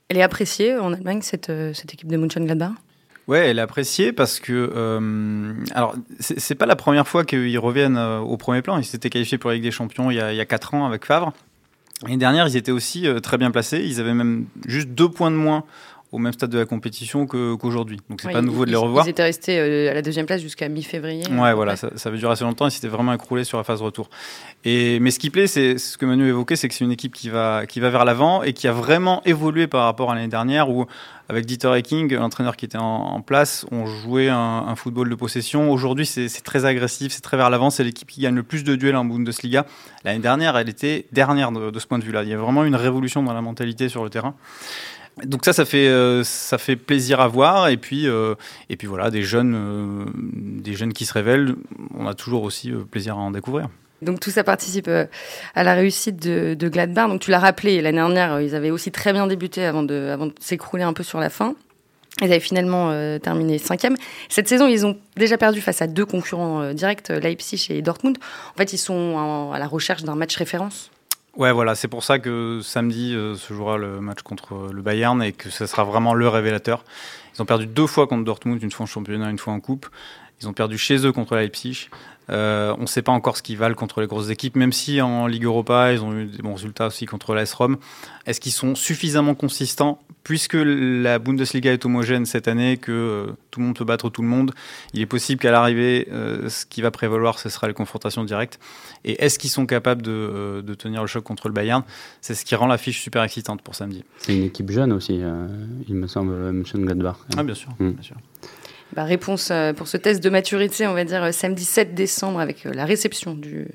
Elle 0.08 0.18
est 0.18 0.22
appréciée 0.22 0.76
en 0.76 0.92
Allemagne, 0.92 1.22
cette, 1.22 1.50
cette 1.72 1.92
équipe 1.92 2.08
de 2.08 2.16
Mönchengladbach? 2.16 2.72
Ouais, 3.26 3.48
elle 3.48 3.58
est 3.58 3.62
appréciée 3.62 4.12
parce 4.12 4.38
que 4.38 4.72
euh, 4.74 5.54
alors 5.74 5.94
c'est 6.20 6.54
pas 6.54 6.66
la 6.66 6.76
première 6.76 7.08
fois 7.08 7.24
qu'ils 7.24 7.58
reviennent 7.58 7.96
euh, 7.96 8.18
au 8.18 8.36
premier 8.36 8.60
plan. 8.60 8.78
Ils 8.78 8.84
s'étaient 8.84 9.10
qualifiés 9.10 9.38
pour 9.38 9.50
la 9.50 9.54
Ligue 9.54 9.64
des 9.64 9.70
Champions 9.70 10.10
il 10.10 10.16
y 10.16 10.20
a, 10.20 10.32
il 10.32 10.36
y 10.36 10.40
a 10.40 10.44
4 10.44 10.74
ans 10.74 10.86
avec 10.86 11.06
Favre. 11.06 11.32
L'année 12.02 12.16
dernière, 12.18 12.46
ils 12.46 12.56
étaient 12.56 12.72
aussi 12.72 13.06
euh, 13.06 13.20
très 13.20 13.38
bien 13.38 13.50
placés. 13.50 13.82
Ils 13.84 14.00
avaient 14.00 14.14
même 14.14 14.46
juste 14.66 14.88
deux 14.88 15.08
points 15.08 15.30
de 15.30 15.36
moins 15.36 15.64
au 16.14 16.18
même 16.18 16.32
stade 16.32 16.50
de 16.50 16.58
la 16.58 16.64
compétition 16.64 17.26
qu'aujourd'hui. 17.26 17.98
Donc 18.08 18.20
c'est 18.20 18.30
pas 18.30 18.40
nouveau 18.40 18.64
de 18.64 18.70
les 18.70 18.76
revoir. 18.76 19.04
Ils 19.04 19.10
étaient 19.10 19.24
restés 19.24 19.58
euh, 19.58 19.90
à 19.90 19.94
la 19.94 20.02
deuxième 20.02 20.26
place 20.26 20.40
jusqu'à 20.40 20.68
mi-février. 20.68 21.24
Ouais, 21.28 21.52
voilà, 21.52 21.74
ça, 21.74 21.90
ça, 21.96 22.08
veut 22.08 22.18
durer 22.18 22.32
assez 22.32 22.44
longtemps. 22.44 22.68
Ils 22.68 22.70
s'étaient 22.70 22.88
vraiment 22.88 23.12
écroulés 23.12 23.42
sur 23.42 23.58
la 23.58 23.64
phase 23.64 23.82
retour. 23.82 24.08
Et 24.64 25.00
mais 25.00 25.10
ce 25.10 25.18
qui 25.18 25.30
plaît, 25.30 25.48
c'est 25.48 25.76
ce 25.76 25.98
que 25.98 26.06
Manu 26.06 26.28
évoquait, 26.28 26.54
c'est 26.54 26.68
que 26.68 26.74
c'est 26.74 26.84
une 26.84 26.92
équipe 26.92 27.14
qui 27.14 27.30
va 27.30 27.66
qui 27.66 27.80
va 27.80 27.90
vers 27.90 28.04
l'avant 28.04 28.44
et 28.44 28.52
qui 28.52 28.68
a 28.68 28.72
vraiment 28.72 29.22
évolué 29.24 29.66
par 29.66 29.84
rapport 29.84 30.12
à 30.12 30.14
l'année 30.14 30.28
dernière 30.28 30.70
où 30.70 30.86
avec 31.28 31.46
Dieter 31.46 31.72
Hecking, 31.74 32.14
l'entraîneur 32.14 32.56
qui 32.56 32.64
était 32.64 32.78
en, 32.78 33.20
place, 33.22 33.66
on 33.70 33.86
jouait 33.86 34.28
un, 34.28 34.74
football 34.76 35.08
de 35.08 35.14
possession. 35.14 35.70
Aujourd'hui, 35.70 36.06
c'est 36.06 36.28
très 36.42 36.64
agressif, 36.64 37.12
c'est 37.12 37.20
très 37.20 37.36
vers 37.36 37.50
l'avant. 37.50 37.70
C'est 37.70 37.84
l'équipe 37.84 38.08
qui 38.08 38.20
gagne 38.20 38.34
le 38.34 38.42
plus 38.42 38.64
de 38.64 38.76
duels 38.76 38.96
en 38.96 39.04
Bundesliga. 39.04 39.66
L'année 40.04 40.20
dernière, 40.20 40.56
elle 40.56 40.68
était 40.68 41.06
dernière 41.12 41.52
de, 41.52 41.70
de 41.70 41.78
ce 41.78 41.86
point 41.86 41.98
de 41.98 42.04
vue-là. 42.04 42.22
Il 42.22 42.28
y 42.28 42.34
a 42.34 42.38
vraiment 42.38 42.64
une 42.64 42.76
révolution 42.76 43.22
dans 43.22 43.32
la 43.32 43.42
mentalité 43.42 43.88
sur 43.88 44.04
le 44.04 44.10
terrain. 44.10 44.34
Donc 45.22 45.44
ça, 45.44 45.52
ça 45.52 45.64
fait, 45.64 45.88
euh, 45.88 46.24
ça 46.24 46.58
fait 46.58 46.76
plaisir 46.76 47.20
à 47.20 47.28
voir. 47.28 47.68
Et 47.68 47.76
puis, 47.76 48.08
euh, 48.08 48.34
et 48.68 48.76
puis 48.76 48.86
voilà, 48.86 49.10
des 49.10 49.22
jeunes, 49.22 49.54
euh, 49.54 50.04
des 50.14 50.74
jeunes 50.74 50.92
qui 50.92 51.06
se 51.06 51.12
révèlent, 51.12 51.54
on 51.94 52.06
a 52.06 52.14
toujours 52.14 52.42
aussi 52.42 52.72
plaisir 52.90 53.14
à 53.14 53.20
en 53.20 53.30
découvrir. 53.30 53.68
Donc 54.04 54.20
tout 54.20 54.30
ça 54.30 54.44
participe 54.44 54.88
à 55.54 55.64
la 55.64 55.74
réussite 55.74 56.16
de, 56.16 56.68
Gladbach. 56.68 57.08
Donc 57.08 57.20
tu 57.20 57.30
l'as 57.30 57.38
rappelé, 57.38 57.80
l'année 57.82 57.98
dernière, 57.98 58.40
ils 58.40 58.54
avaient 58.54 58.70
aussi 58.70 58.90
très 58.90 59.12
bien 59.12 59.26
débuté 59.26 59.64
avant 59.64 59.82
de, 59.82 60.16
s'écrouler 60.40 60.84
un 60.84 60.92
peu 60.92 61.02
sur 61.02 61.20
la 61.20 61.30
fin. 61.30 61.54
Ils 62.20 62.26
avaient 62.26 62.40
finalement 62.40 62.90
terminé 63.18 63.58
cinquième. 63.58 63.96
Cette 64.28 64.48
saison, 64.48 64.68
ils 64.68 64.86
ont 64.86 64.96
déjà 65.16 65.36
perdu 65.36 65.60
face 65.60 65.82
à 65.82 65.88
deux 65.88 66.06
concurrents 66.06 66.72
directs, 66.72 67.08
Leipzig 67.08 67.66
et 67.70 67.82
Dortmund. 67.82 68.18
En 68.54 68.56
fait, 68.56 68.72
ils 68.72 68.78
sont 68.78 69.50
à 69.52 69.58
la 69.58 69.66
recherche 69.66 70.04
d'un 70.04 70.14
match 70.14 70.36
référence 70.36 70.90
Ouais, 71.36 71.50
voilà, 71.50 71.74
c'est 71.74 71.88
pour 71.88 72.04
ça 72.04 72.20
que 72.20 72.60
samedi 72.62 73.10
se 73.10 73.52
jouera 73.52 73.76
le 73.76 74.00
match 74.00 74.22
contre 74.22 74.70
le 74.72 74.82
Bayern 74.82 75.20
et 75.20 75.32
que 75.32 75.50
ce 75.50 75.66
sera 75.66 75.82
vraiment 75.82 76.14
le 76.14 76.28
révélateur. 76.28 76.84
Ils 77.34 77.42
ont 77.42 77.44
perdu 77.44 77.66
deux 77.66 77.86
fois 77.86 78.06
contre 78.06 78.24
Dortmund, 78.24 78.62
une 78.62 78.70
fois 78.70 78.84
en 78.84 78.86
championnat, 78.86 79.28
une 79.30 79.38
fois 79.38 79.52
en 79.52 79.60
coupe. 79.60 79.88
Ils 80.44 80.48
ont 80.48 80.52
perdu 80.52 80.76
chez 80.76 81.06
eux 81.06 81.12
contre 81.12 81.36
Leipzig. 81.36 81.88
Euh, 82.30 82.74
on 82.78 82.82
ne 82.82 82.86
sait 82.86 83.02
pas 83.02 83.12
encore 83.12 83.36
ce 83.36 83.42
qu'ils 83.42 83.56
valent 83.58 83.74
contre 83.74 84.00
les 84.00 84.06
grosses 84.06 84.30
équipes, 84.30 84.56
même 84.56 84.72
si 84.72 85.00
en 85.00 85.26
Ligue 85.26 85.44
Europa, 85.44 85.92
ils 85.92 86.02
ont 86.02 86.14
eu 86.14 86.26
des 86.26 86.42
bons 86.42 86.54
résultats 86.54 86.86
aussi 86.86 87.06
contre 87.06 87.34
l'AS 87.34 87.52
Rome. 87.52 87.76
Est-ce 88.26 88.40
qu'ils 88.40 88.52
sont 88.52 88.74
suffisamment 88.74 89.34
consistants? 89.34 90.00
Puisque 90.22 90.56
la 90.56 91.18
Bundesliga 91.18 91.70
est 91.72 91.84
homogène 91.84 92.24
cette 92.24 92.48
année, 92.48 92.78
que 92.78 92.92
euh, 92.92 93.26
tout 93.50 93.60
le 93.60 93.66
monde 93.66 93.76
peut 93.76 93.84
battre 93.84 94.08
tout 94.08 94.22
le 94.22 94.28
monde, 94.28 94.52
il 94.94 95.02
est 95.02 95.06
possible 95.06 95.38
qu'à 95.38 95.50
l'arrivée, 95.50 96.08
euh, 96.12 96.48
ce 96.48 96.64
qui 96.64 96.80
va 96.80 96.90
prévaloir, 96.90 97.38
ce 97.38 97.50
sera 97.50 97.68
les 97.68 97.74
confrontations 97.74 98.24
directes. 98.24 98.58
Et 99.04 99.22
est-ce 99.22 99.38
qu'ils 99.38 99.50
sont 99.50 99.66
capables 99.66 100.00
de, 100.00 100.64
tenir 100.78 101.02
le 101.02 101.06
choc 101.06 101.24
contre 101.24 101.48
le 101.48 101.54
Bayern? 101.54 101.82
C'est 102.22 102.34
ce 102.34 102.46
qui 102.46 102.54
rend 102.54 102.66
l'affiche 102.66 103.02
super 103.02 103.22
excitante 103.22 103.60
pour 103.60 103.74
samedi. 103.74 104.02
C'est 104.18 104.34
une 104.34 104.44
équipe 104.44 104.70
jeune 104.70 104.92
aussi, 104.92 105.20
il 105.88 105.94
me 105.94 106.06
semble, 106.06 106.32
Mönchengladbach. 106.52 107.16
Ah, 107.36 107.42
bien 107.42 107.54
sûr. 107.54 107.70
Mm. 107.78 107.90
Bien 107.90 108.02
sûr. 108.02 108.16
Bah, 108.94 109.02
réponse 109.02 109.48
euh, 109.50 109.72
pour 109.72 109.88
ce 109.88 109.96
test 109.96 110.22
de 110.22 110.30
maturité, 110.30 110.86
on 110.86 110.94
va 110.94 111.02
dire 111.04 111.24
euh, 111.24 111.32
samedi 111.32 111.64
7 111.64 111.94
décembre 111.94 112.38
avec 112.38 112.64
euh, 112.64 112.72
la 112.72 112.84
réception 112.84 113.34
du, 113.34 113.66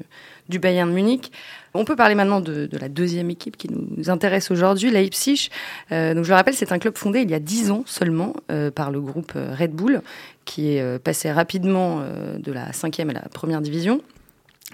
Bayern 0.61 0.89
Munich. 0.89 1.33
On 1.73 1.83
peut 1.83 1.97
parler 1.97 2.15
maintenant 2.15 2.39
de, 2.39 2.69
la 2.79 2.87
deuxième 2.87 3.29
équipe 3.29 3.57
qui 3.57 3.67
nous 3.69 4.09
intéresse 4.09 4.49
aujourd'hui, 4.49 4.91
Leipzig. 4.91 5.49
donc 5.91 6.23
je 6.23 6.29
le 6.29 6.33
rappelle, 6.33 6.55
c'est 6.55 6.71
un 6.71 6.79
club 6.79 6.97
fondé 6.97 7.21
il 7.21 7.29
y 7.29 7.35
a 7.35 7.39
10 7.39 7.69
ans 7.69 7.83
seulement 7.85 8.33
par 8.73 8.89
le 8.89 8.99
groupe 8.99 9.33
Red 9.35 9.73
Bull, 9.73 10.01
qui 10.45 10.69
est 10.69 10.99
passé 11.03 11.31
rapidement 11.31 12.03
de 12.39 12.51
la 12.51 12.73
cinquième 12.73 13.11
à 13.11 13.13
la 13.13 13.21
première 13.31 13.61
division. 13.61 14.01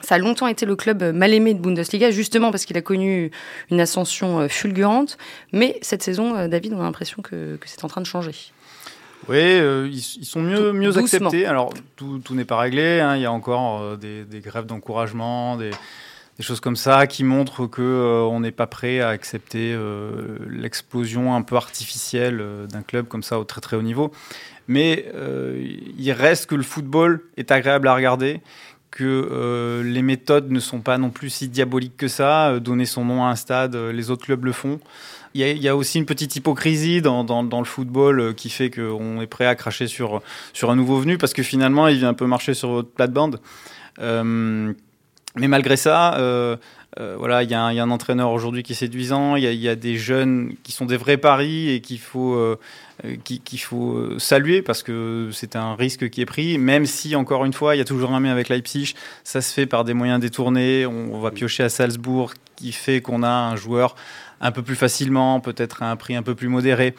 Ça 0.01 0.15
a 0.15 0.17
longtemps 0.17 0.47
été 0.47 0.65
le 0.65 0.77
club 0.77 1.03
mal 1.03 1.33
aimé 1.33 1.53
de 1.53 1.59
Bundesliga, 1.59 2.09
justement 2.09 2.51
parce 2.51 2.63
qu'il 2.63 2.77
a 2.77 2.81
connu 2.81 3.29
une 3.69 3.81
ascension 3.81 4.47
fulgurante. 4.47 5.17
Mais 5.51 5.77
cette 5.81 6.03
saison, 6.03 6.47
David, 6.47 6.73
on 6.73 6.79
a 6.79 6.83
l'impression 6.83 7.21
que 7.21 7.59
c'est 7.65 7.83
en 7.83 7.89
train 7.89 7.99
de 7.99 8.07
changer. 8.07 8.53
Oui, 9.27 9.38
euh, 9.38 9.89
ils, 9.91 10.25
sont 10.25 10.41
mieux, 10.41 10.72
mieux 10.72 10.98
acceptés. 10.98 11.46
Alors, 11.46 11.74
tout, 11.96 12.20
tout 12.20 12.36
n'est 12.36 12.46
pas 12.46 12.58
réglé. 12.58 13.00
Hein. 13.00 13.15
Il 13.15 13.22
y 13.22 13.25
a 13.25 13.32
encore 13.32 13.82
euh, 13.82 13.96
des, 13.96 14.24
des, 14.24 14.39
grèves 14.39 14.65
d'encouragement, 14.65 15.58
des, 15.58 15.72
des, 16.38 16.44
choses 16.44 16.60
comme 16.60 16.75
ça 16.75 17.08
qui 17.08 17.24
montrent 17.24 17.65
qu'on 17.65 17.82
euh, 17.82 18.22
on 18.22 18.39
n'est 18.39 18.51
pas 18.51 18.67
prêt 18.67 19.00
à 19.00 19.10
accepter 19.10 19.75
l'explosion 20.50 21.36
un 21.36 21.41
peu 21.41 21.55
artificielle 21.55 22.44
d'un 22.70 22.84
club 22.84 23.08
comme 23.08 23.24
ça 23.24 23.39
au 23.39 23.44
très 23.44 23.62
très 23.62 23.75
haut 23.77 23.82
niveau. 23.82 24.12
Mais 24.67 25.05
il 25.98 26.12
reste 26.12 26.48
que 26.48 26.55
le 26.55 26.63
football 26.63 27.22
est 27.38 27.51
agréable 27.51 27.88
à 27.88 27.96
regarder, 27.96 28.41
que 28.95 29.83
les 29.85 30.01
méthodes 30.01 30.49
ne 30.49 30.59
sont 30.59 30.79
pas 30.79 30.97
non 30.97 31.11
plus 31.11 31.29
si 31.29 31.49
diaboliques 31.49 31.97
que 31.97 32.07
ça. 32.07 32.59
donner 32.59 32.85
son 32.85 33.05
nom 33.05 33.23
à 33.23 33.27
un 33.27 33.35
stade, 33.35 33.75
les 33.75 34.09
autres 34.09 34.25
clubs 34.25 34.43
le 34.45 34.51
font 34.51 34.79
il 35.35 35.61
y, 35.61 35.67
a 35.67 35.75
aussi 35.75 35.97
une 35.97 36.05
petite 36.05 36.33
hypocrisie 36.37 37.01
dans, 37.01 37.25
dans, 37.25 37.59
le 37.59 37.65
football 37.65 38.19
euh, 38.21 38.33
qui 38.33 38.49
fait 38.49 38.71
qu'on 38.71 39.19
est 39.19 39.27
prêt 39.27 39.45
à 39.45 39.55
cracher 39.55 39.87
sur, 39.87 40.21
sur 40.53 40.71
un 40.71 40.77
nouveau 40.77 40.97
venu 40.97 41.17
parce 41.17 41.33
que 41.33 41.43
finalement, 41.43 41.89
il 41.89 41.97
vient 41.97 42.07
un 42.07 42.13
peu 42.13 42.25
marcher 42.25 42.53
sur 42.53 42.69
votre 42.69 42.89
plate-bande. 42.89 43.41
Euh, 43.99 44.73
mais 45.35 45.47
malgré 45.47 45.77
ça, 45.77 46.15
euh, 46.17 46.55
voilà, 46.97 47.43
il 47.43 47.49
y, 47.49 47.51
y, 47.51 47.55
a 47.55 47.65
un 47.65 47.91
entraîneur 47.91 48.31
aujourd'hui 48.31 48.63
qui 48.63 48.71
est 48.71 48.75
séduisant. 48.75 49.35
Il 49.35 49.43
y, 49.43 49.55
y, 49.55 49.69
a 49.69 49.75
des 49.75 49.97
jeunes 49.97 50.55
qui 50.63 50.71
sont 50.71 50.85
des 50.85 50.97
vrais 50.97 51.17
paris 51.17 51.69
et 51.69 51.81
qu'il 51.81 51.99
faut 51.99 52.57
qu'il 53.25 53.59
faut 53.59 54.17
saluer 54.19 54.61
parce 54.61 54.81
que 54.81 55.29
c'est 55.33 55.57
un 55.57 55.75
risque 55.75 56.09
qui 56.09 56.21
est 56.21 56.25
pris. 56.25 56.57
Même 56.57 56.85
si 56.85 57.15
encore 57.15 57.43
une 57.43 57.51
fois, 57.51 57.75
il 57.75 57.79
y 57.79 57.81
a 57.81 57.85
toujours 57.85 58.11
un 58.13 58.21
mais 58.21 58.29
avec 58.29 58.47
Leipzig, 58.47 58.93
ça 59.25 59.41
se 59.41 59.53
fait 59.53 59.65
par 59.65 59.83
des 59.83 59.93
moyens 59.93 60.21
détournés. 60.21 60.85
On, 60.85 61.13
on 61.13 61.19
va 61.19 61.31
piocher 61.31 61.63
à 61.63 61.69
Salzbourg, 61.69 62.33
qui 62.55 62.71
fait 62.71 63.01
qu'on 63.01 63.23
a 63.23 63.29
un 63.29 63.55
joueur 63.55 63.95
un 64.41 64.51
peu 64.51 64.61
plus 64.61 64.75
facilement, 64.75 65.39
peut-être 65.39 65.83
à 65.83 65.91
un 65.91 65.95
prix 65.95 66.15
un 66.15 66.23
peu 66.23 66.35
plus 66.35 66.47
modéré. 66.47 66.95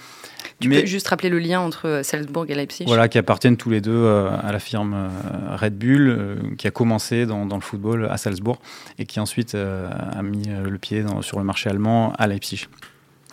Tu 0.60 0.68
Mais, 0.68 0.80
peux 0.80 0.86
juste 0.86 1.08
rappeler 1.08 1.28
le 1.28 1.38
lien 1.38 1.60
entre 1.60 1.86
euh, 1.86 2.02
Salzbourg 2.02 2.46
et 2.48 2.54
Leipzig? 2.54 2.84
Voilà, 2.86 3.08
qui 3.08 3.18
appartiennent 3.18 3.58
tous 3.58 3.68
les 3.68 3.82
deux 3.82 3.92
euh, 3.92 4.30
à 4.42 4.52
la 4.52 4.58
firme 4.58 4.94
euh, 4.94 5.56
Red 5.56 5.76
Bull, 5.76 6.38
qui 6.56 6.66
a 6.66 6.70
commencé 6.70 7.26
dans, 7.26 7.44
le 7.44 7.60
football 7.60 8.08
à 8.10 8.16
Salzbourg 8.16 8.60
et 8.98 9.04
qui 9.04 9.20
ensuite 9.20 9.54
a 9.54 10.22
mis 10.22 10.44
le 10.46 10.78
pied 10.78 11.04
sur 11.20 11.38
le 11.38 11.44
marché 11.44 11.70
allemand 11.70 12.12
à 12.18 12.26
Leipzig. 12.26 12.66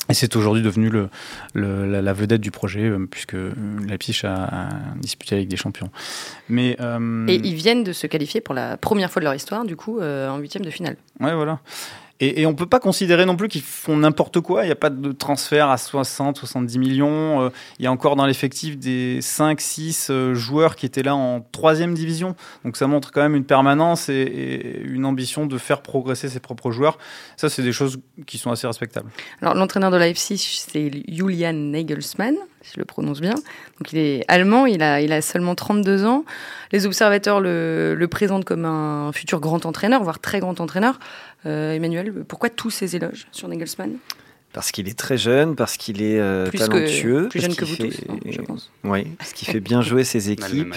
Et 0.09 0.13
c'est 0.13 0.35
aujourd'hui 0.35 0.61
devenu 0.61 0.89
le, 0.89 1.09
la, 1.55 2.13
vedette 2.13 2.41
du 2.41 2.51
projet, 2.51 2.91
puisque 3.09 3.35
Leipzig 3.87 4.21
a, 4.25 4.69
disputé 4.97 5.35
avec 5.35 5.47
des 5.47 5.55
champions. 5.55 5.89
Mais, 6.49 6.77
Et 7.27 7.35
ils 7.35 7.55
viennent 7.55 7.83
de 7.83 7.93
se 7.93 8.07
qualifier 8.07 8.41
pour 8.41 8.53
la 8.53 8.77
première 8.77 9.11
fois 9.11 9.21
de 9.21 9.25
leur 9.25 9.35
histoire, 9.35 9.65
du 9.65 9.75
coup, 9.75 10.01
en 10.01 10.37
huitième 10.37 10.65
de 10.65 10.69
finale. 10.69 10.97
Ouais, 11.19 11.33
voilà. 11.33 11.59
Et, 12.23 12.45
on 12.45 12.51
ne 12.51 12.55
peut 12.55 12.67
pas 12.67 12.79
considérer 12.79 13.25
non 13.25 13.35
plus 13.35 13.47
qu'ils 13.47 13.61
font 13.61 13.97
n'importe 13.97 14.39
quoi. 14.39 14.63
Il 14.63 14.67
n'y 14.67 14.71
a 14.71 14.75
pas 14.77 14.89
de 14.89 15.11
transfert 15.11 15.69
à 15.69 15.77
60, 15.77 16.37
70 16.37 16.77
millions. 16.77 17.41
Euh, 17.41 17.49
il 17.79 17.85
y 17.85 17.87
a 17.87 17.91
encore 17.91 18.15
dans 18.15 18.25
l'effectif 18.25 18.77
des 18.77 19.21
5, 19.21 19.59
6 19.59 20.07
euh, 20.09 20.33
joueurs 20.33 20.75
qui 20.75 20.85
étaient 20.85 21.03
là 21.03 21.15
en 21.15 21.41
troisième 21.41 21.93
division. 21.93 22.35
Donc 22.63 22.77
ça 22.77 22.87
montre 22.87 23.11
quand 23.11 23.21
même 23.21 23.35
une 23.35 23.45
permanence 23.45 24.09
et, 24.09 24.81
une 24.83 25.05
ambition 25.05 25.45
de 25.45 25.57
faire 25.57 25.81
progresser 25.81 26.29
ses 26.29 26.39
propres 26.39 26.71
joueurs. 26.71 26.97
Ça, 27.37 27.49
c'est 27.49 27.63
des 27.63 27.73
choses 27.73 27.99
qui 28.25 28.37
sont 28.37 28.51
assez 28.51 28.67
respectables. 28.67 29.09
Alors 29.41 29.55
l'entraîneur 29.55 29.91
de 29.91 29.97
Leipzig, 29.97 30.37
c'est 30.37 30.91
Julian 31.07 31.53
Nagelsmann 31.53 32.35
si 32.61 32.75
je 32.75 32.79
le 32.79 32.85
prononce 32.85 33.19
bien. 33.19 33.33
Donc 33.33 33.91
il 33.91 33.99
est 33.99 34.23
allemand, 34.29 34.65
il 34.65 34.81
a, 34.81 35.01
il 35.01 35.11
a 35.11 35.21
seulement 35.21 35.53
32 35.53 36.05
ans. 36.05 36.23
Les 36.71 36.85
observateurs 36.85 37.41
le 37.41 38.05
présentent 38.09 38.45
comme 38.45 38.63
un 38.63 39.11
futur 39.11 39.41
grand 39.41 39.65
entraîneur, 39.65 40.01
voire 40.01 40.19
très 40.19 40.39
grand 40.39 40.61
entraîneur. 40.61 40.97
Euh, 41.45 41.73
Emmanuel, 41.73 42.23
pourquoi 42.27 42.49
tous 42.49 42.69
ces 42.69 42.95
éloges 42.95 43.27
sur 43.31 43.47
Nagelsmann? 43.47 43.97
Parce 44.53 44.71
qu'il 44.71 44.87
est 44.87 44.97
très 44.97 45.17
jeune, 45.17 45.55
parce 45.55 45.77
qu'il 45.77 46.01
est 46.01 46.19
euh, 46.19 46.49
talentueux. 46.51 47.27
plus 47.27 47.41
jeune 47.41 47.55
que 47.55 47.65
vous 47.65 47.75
tous, 47.75 48.01
hein, 48.07 48.17
je 48.25 48.41
pense. 48.41 48.71
Oui, 48.83 49.05
parce 49.17 49.33
qu'il 49.33 49.47
fait 49.47 49.59
bien 49.59 49.81
jouer 49.81 50.03
ses 50.03 50.29
équipes. 50.31 50.75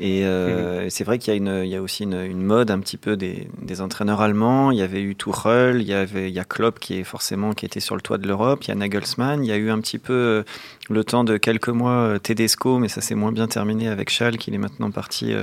Et 0.00 0.22
euh, 0.24 0.84
mhm. 0.84 0.90
c'est 0.90 1.04
vrai 1.04 1.18
qu'il 1.18 1.32
y, 1.32 1.36
a 1.36 1.36
une, 1.36 1.64
il 1.64 1.68
y 1.68 1.74
a 1.74 1.82
aussi 1.82 2.04
une, 2.04 2.20
une, 2.20 2.42
mode 2.42 2.70
un 2.70 2.78
petit 2.78 2.96
peu 2.96 3.16
des, 3.16 3.48
des, 3.60 3.80
entraîneurs 3.80 4.20
allemands. 4.20 4.70
Il 4.70 4.78
y 4.78 4.82
avait 4.82 5.02
eu 5.02 5.16
Tuchel, 5.16 5.80
il 5.80 5.88
y 5.88 5.92
avait 5.92 6.28
il 6.28 6.34
y 6.34 6.38
a 6.38 6.44
Klopp 6.44 6.78
qui 6.78 6.98
est 6.98 7.04
forcément 7.04 7.52
qui 7.52 7.66
était 7.66 7.80
sur 7.80 7.96
le 7.96 8.00
toit 8.00 8.18
de 8.18 8.26
l'Europe. 8.26 8.62
Il 8.64 8.68
y 8.68 8.70
a 8.70 8.74
Nagelsmann. 8.76 9.44
Il 9.44 9.48
y 9.48 9.52
a 9.52 9.56
eu 9.56 9.70
un 9.70 9.80
petit 9.80 9.98
peu 9.98 10.12
euh, 10.12 10.42
le 10.88 11.02
temps 11.02 11.24
de 11.24 11.36
quelques 11.36 11.68
mois 11.68 11.90
euh, 11.90 12.18
Tedesco, 12.18 12.78
mais 12.78 12.88
ça 12.88 13.00
s'est 13.00 13.16
moins 13.16 13.32
bien 13.32 13.48
terminé 13.48 13.88
avec 13.88 14.10
Schall, 14.10 14.38
qui 14.38 14.54
est 14.54 14.58
maintenant 14.58 14.90
parti 14.90 15.34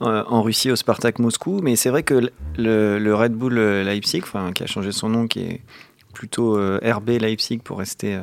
en 0.00 0.42
Russie 0.42 0.70
au 0.70 0.76
Spartak 0.76 1.18
Moscou. 1.18 1.60
Mais 1.62 1.76
c'est 1.76 1.90
vrai 1.90 2.02
que 2.02 2.30
le, 2.58 2.98
le 2.98 3.14
Red 3.14 3.32
Bull 3.32 3.58
Leipzig, 3.58 4.20
enfin 4.22 4.52
qui 4.52 4.62
a 4.62 4.66
changé 4.66 4.92
son 4.92 5.08
nom, 5.08 5.26
qui 5.26 5.40
est 5.40 5.60
plutôt 6.18 6.58
RB 6.82 7.10
Leipzig 7.20 7.58
pour 7.58 7.78
rester 7.78 8.18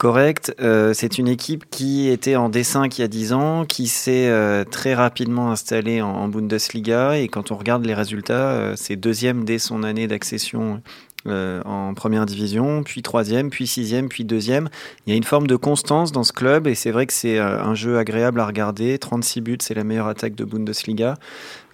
Correct. 0.00 0.54
Euh, 0.60 0.94
c'est 0.94 1.18
une 1.18 1.28
équipe 1.28 1.68
qui 1.68 2.08
était 2.08 2.34
en 2.34 2.48
D5 2.48 2.90
il 2.96 3.00
y 3.02 3.04
a 3.04 3.08
10 3.08 3.34
ans, 3.34 3.66
qui 3.66 3.86
s'est 3.86 4.28
euh, 4.28 4.64
très 4.64 4.94
rapidement 4.94 5.50
installée 5.50 6.00
en, 6.00 6.26
Bundesliga. 6.26 7.18
Et 7.18 7.28
quand 7.28 7.50
on 7.50 7.56
regarde 7.58 7.84
les 7.84 7.92
résultats, 7.92 8.52
euh, 8.52 8.76
c'est 8.76 8.96
deuxième 8.96 9.44
dès 9.44 9.58
son 9.58 9.82
année 9.82 10.06
d'accession 10.06 10.80
en 11.26 11.92
première 11.92 12.24
division, 12.24 12.82
puis 12.82 13.02
troisième, 13.02 13.50
puis 13.50 13.66
sixième, 13.66 14.08
puis 14.08 14.24
deuxième. 14.24 14.70
Il 15.04 15.10
y 15.10 15.12
a 15.12 15.16
une 15.18 15.22
forme 15.22 15.46
de 15.46 15.56
constance 15.56 16.12
dans 16.12 16.24
ce 16.24 16.32
club 16.32 16.66
et 16.66 16.74
c'est 16.74 16.92
vrai 16.92 17.04
que 17.04 17.12
c'est 17.12 17.38
un 17.38 17.74
jeu 17.74 17.98
agréable 17.98 18.40
à 18.40 18.46
regarder. 18.46 18.98
36 18.98 19.42
buts, 19.42 19.58
c'est 19.60 19.74
la 19.74 19.84
meilleure 19.84 20.08
attaque 20.08 20.34
de 20.34 20.46
Bundesliga. 20.46 21.18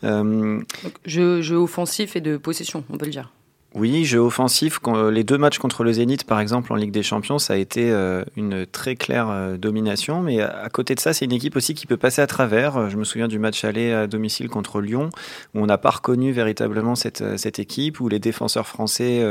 jeu, 0.03 1.43
jeu 1.43 1.57
offensif 1.57 2.17
et 2.17 2.21
de 2.21 2.37
possession, 2.39 2.83
on 2.91 2.97
peut 2.97 3.05
le 3.05 3.13
dire. 3.13 3.31
Oui, 3.79 4.07
jeu 4.07 4.21
offensif. 4.21 4.81
Les 5.13 5.23
deux 5.23 5.37
matchs 5.37 5.59
contre 5.59 5.85
le 5.85 5.93
Zénith, 5.93 6.25
par 6.25 6.41
exemple, 6.41 6.73
en 6.73 6.77
Ligue 6.77 6.93
des 6.93 7.03
Champions, 7.03 7.39
ça 7.39 7.53
a 7.53 7.57
été 7.57 7.91
euh, 7.91 8.25
une 8.35 8.65
très 8.65 8.97
claire 8.97 9.29
euh, 9.29 9.59
domination. 9.59 10.23
Mais 10.23 10.41
à 10.41 10.71
côté 10.71 10.95
de 10.95 11.01
ça, 11.01 11.13
c'est 11.13 11.27
une 11.27 11.33
équipe 11.33 11.57
aussi 11.57 11.75
qui 11.75 11.87
peut 11.87 11.99
passer 11.99 12.23
à 12.23 12.27
travers. 12.27 12.89
Je 12.89 12.97
me 12.97 13.05
souviens 13.05 13.29
du 13.29 13.39
match 13.39 13.67
aller 13.67 13.93
à 13.93 14.07
domicile 14.07 14.49
contre 14.49 14.81
Lyon, 14.81 15.11
où 15.55 15.61
on 15.61 15.67
n'a 15.67 15.77
pas 15.77 15.91
reconnu 15.91 16.33
véritablement 16.33 16.95
cette, 16.95 17.21
euh, 17.21 17.37
cette 17.37 17.59
équipe, 17.59 18.01
où 18.01 18.09
les 18.09 18.19
défenseurs 18.19 18.67
français, 18.67 19.23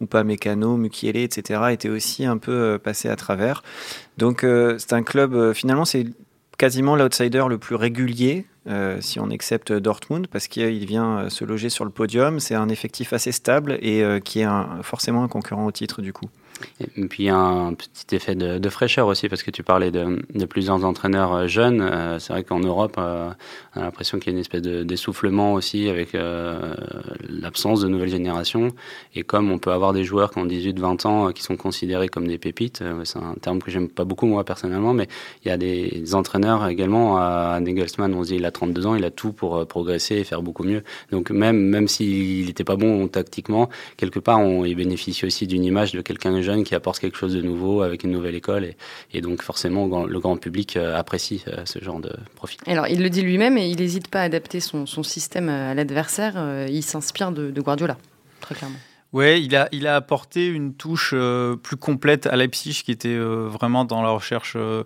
ou 0.00 0.06
pas 0.06 0.22
Mécano, 0.22 0.76
Mukiele, 0.76 1.16
etc., 1.16 1.62
étaient 1.72 1.88
aussi 1.88 2.24
un 2.24 2.38
peu 2.38 2.78
passés 2.78 3.08
à 3.08 3.16
travers. 3.16 3.64
Donc 4.16 4.46
c'est 4.78 4.92
un 4.92 5.02
club, 5.02 5.52
finalement, 5.54 5.84
c'est 5.84 6.06
quasiment 6.58 6.96
l'outsider 6.96 7.44
le 7.48 7.56
plus 7.56 7.76
régulier 7.76 8.44
euh, 8.66 8.98
si 9.00 9.18
on 9.18 9.30
accepte 9.30 9.72
Dortmund, 9.72 10.26
parce 10.26 10.46
qu'il 10.48 10.84
vient 10.84 11.20
euh, 11.20 11.28
se 11.30 11.44
loger 11.44 11.70
sur 11.70 11.84
le 11.84 11.90
podium. 11.90 12.38
C'est 12.40 12.54
un 12.54 12.68
effectif 12.68 13.14
assez 13.14 13.32
stable 13.32 13.78
et 13.80 14.02
euh, 14.02 14.20
qui 14.20 14.40
est 14.40 14.46
forcément 14.82 15.24
un 15.24 15.28
concurrent 15.28 15.64
au 15.64 15.72
titre 15.72 16.02
du 16.02 16.12
coup. 16.12 16.26
Et 16.80 17.06
puis 17.06 17.24
il 17.24 17.26
y 17.26 17.30
a 17.30 17.36
un 17.36 17.74
petit 17.74 18.14
effet 18.14 18.34
de, 18.34 18.68
fraîcheur 18.68 19.06
aussi, 19.06 19.28
parce 19.28 19.42
que 19.42 19.50
tu 19.50 19.62
parlais 19.62 19.90
de, 19.90 20.18
plusieurs 20.48 20.84
entraîneurs 20.84 21.32
euh, 21.34 21.46
jeunes. 21.46 21.80
Euh, 21.80 22.18
c'est 22.18 22.32
vrai 22.32 22.44
qu'en 22.44 22.60
Europe, 22.60 22.96
euh, 22.98 23.30
on 23.74 23.80
a 23.80 23.84
l'impression 23.84 24.18
qu'il 24.18 24.32
y 24.32 24.34
a 24.34 24.36
une 24.36 24.40
espèce 24.40 24.62
d'essoufflement 24.62 25.54
aussi 25.54 25.88
avec 25.88 26.16
l'absence 27.28 27.80
de 27.80 27.88
nouvelles 27.88 28.10
générations. 28.10 28.68
Et 29.14 29.22
comme 29.22 29.50
on 29.50 29.58
peut 29.58 29.72
avoir 29.72 29.92
des 29.92 30.04
joueurs 30.04 30.30
qui 30.30 30.38
ont 30.38 30.46
18-20 30.46 31.06
ans 31.06 31.32
qui 31.32 31.42
sont 31.42 31.56
considérés 31.56 32.08
comme 32.08 32.26
des 32.26 32.38
pépites, 32.38 32.82
c'est 33.04 33.18
un 33.18 33.34
terme 33.40 33.60
que 33.60 33.70
j'aime 33.70 33.88
pas 33.88 34.04
beaucoup 34.04 34.26
moi 34.26 34.44
personnellement, 34.44 34.94
mais 34.94 35.08
il 35.44 35.48
y 35.48 35.50
a 35.50 35.56
des 35.56 36.14
entraîneurs 36.14 36.66
également 36.68 37.18
à 37.18 37.58
Nagelsmann, 37.60 38.14
on 38.14 38.24
se 38.24 38.28
dit 38.28 38.36
il 38.36 38.44
a 38.44 38.50
32 38.50 38.86
ans, 38.86 38.94
il 38.94 39.04
a 39.04 39.10
tout 39.10 39.32
pour 39.32 39.66
progresser 39.66 40.16
et 40.16 40.24
faire 40.24 40.42
beaucoup 40.42 40.64
mieux. 40.64 40.82
Donc 41.10 41.30
même 41.30 41.58
même 41.58 41.88
s'il 41.88 42.46
n'était 42.46 42.64
pas 42.64 42.76
bon 42.76 43.06
tactiquement, 43.08 43.68
quelque 43.96 44.18
part, 44.18 44.40
il 44.42 44.74
bénéficie 44.74 45.26
aussi 45.26 45.46
d'une 45.46 45.64
image 45.64 45.92
de 45.92 46.00
quelqu'un 46.00 46.32
de 46.32 46.42
jeune 46.48 46.64
qui 46.64 46.74
apporte 46.74 46.98
quelque 46.98 47.16
chose 47.16 47.34
de 47.34 47.42
nouveau 47.42 47.82
avec 47.82 48.04
une 48.04 48.10
nouvelle 48.10 48.34
école. 48.34 48.64
Et, 48.64 48.76
et 49.12 49.20
donc 49.20 49.42
forcément, 49.42 50.06
le 50.06 50.20
grand 50.20 50.36
public 50.36 50.76
apprécie 50.76 51.44
ce 51.64 51.78
genre 51.78 52.00
de 52.00 52.12
profil. 52.34 52.58
Alors 52.66 52.86
il 52.86 53.02
le 53.02 53.10
dit 53.10 53.22
lui-même 53.22 53.58
et 53.58 53.68
il 53.68 53.78
n'hésite 53.78 54.08
pas 54.08 54.20
à 54.20 54.24
adapter 54.24 54.60
son, 54.60 54.86
son 54.86 55.02
système 55.02 55.48
à 55.48 55.74
l'adversaire. 55.74 56.34
Il 56.68 56.82
s'inspire 56.82 57.32
de, 57.32 57.50
de 57.50 57.60
Guardiola, 57.60 57.96
très 58.40 58.54
clairement. 58.54 58.78
Ouais, 59.14 59.42
il 59.42 59.56
a, 59.56 59.68
il 59.72 59.86
a 59.86 59.96
apporté 59.96 60.46
une 60.46 60.74
touche 60.74 61.12
euh, 61.14 61.56
plus 61.56 61.76
complète 61.76 62.26
à 62.26 62.36
Leipzig 62.36 62.82
qui 62.84 62.90
était 62.92 63.08
euh, 63.08 63.48
vraiment 63.48 63.86
dans 63.86 64.02
la 64.02 64.10
recherche 64.10 64.54
euh, 64.54 64.84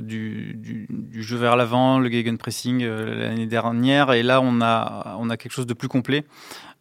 du, 0.00 0.54
du, 0.54 0.86
jeu 1.22 1.36
vers 1.36 1.56
l'avant, 1.56 1.98
le 1.98 2.10
gegenpressing 2.10 2.84
l'année 2.84 3.46
dernière. 3.46 4.12
Et 4.12 4.22
là, 4.22 4.40
on 4.40 4.60
a, 4.60 5.36
quelque 5.36 5.52
chose 5.52 5.66
de 5.66 5.74
plus 5.74 5.88
complet. 5.88 6.24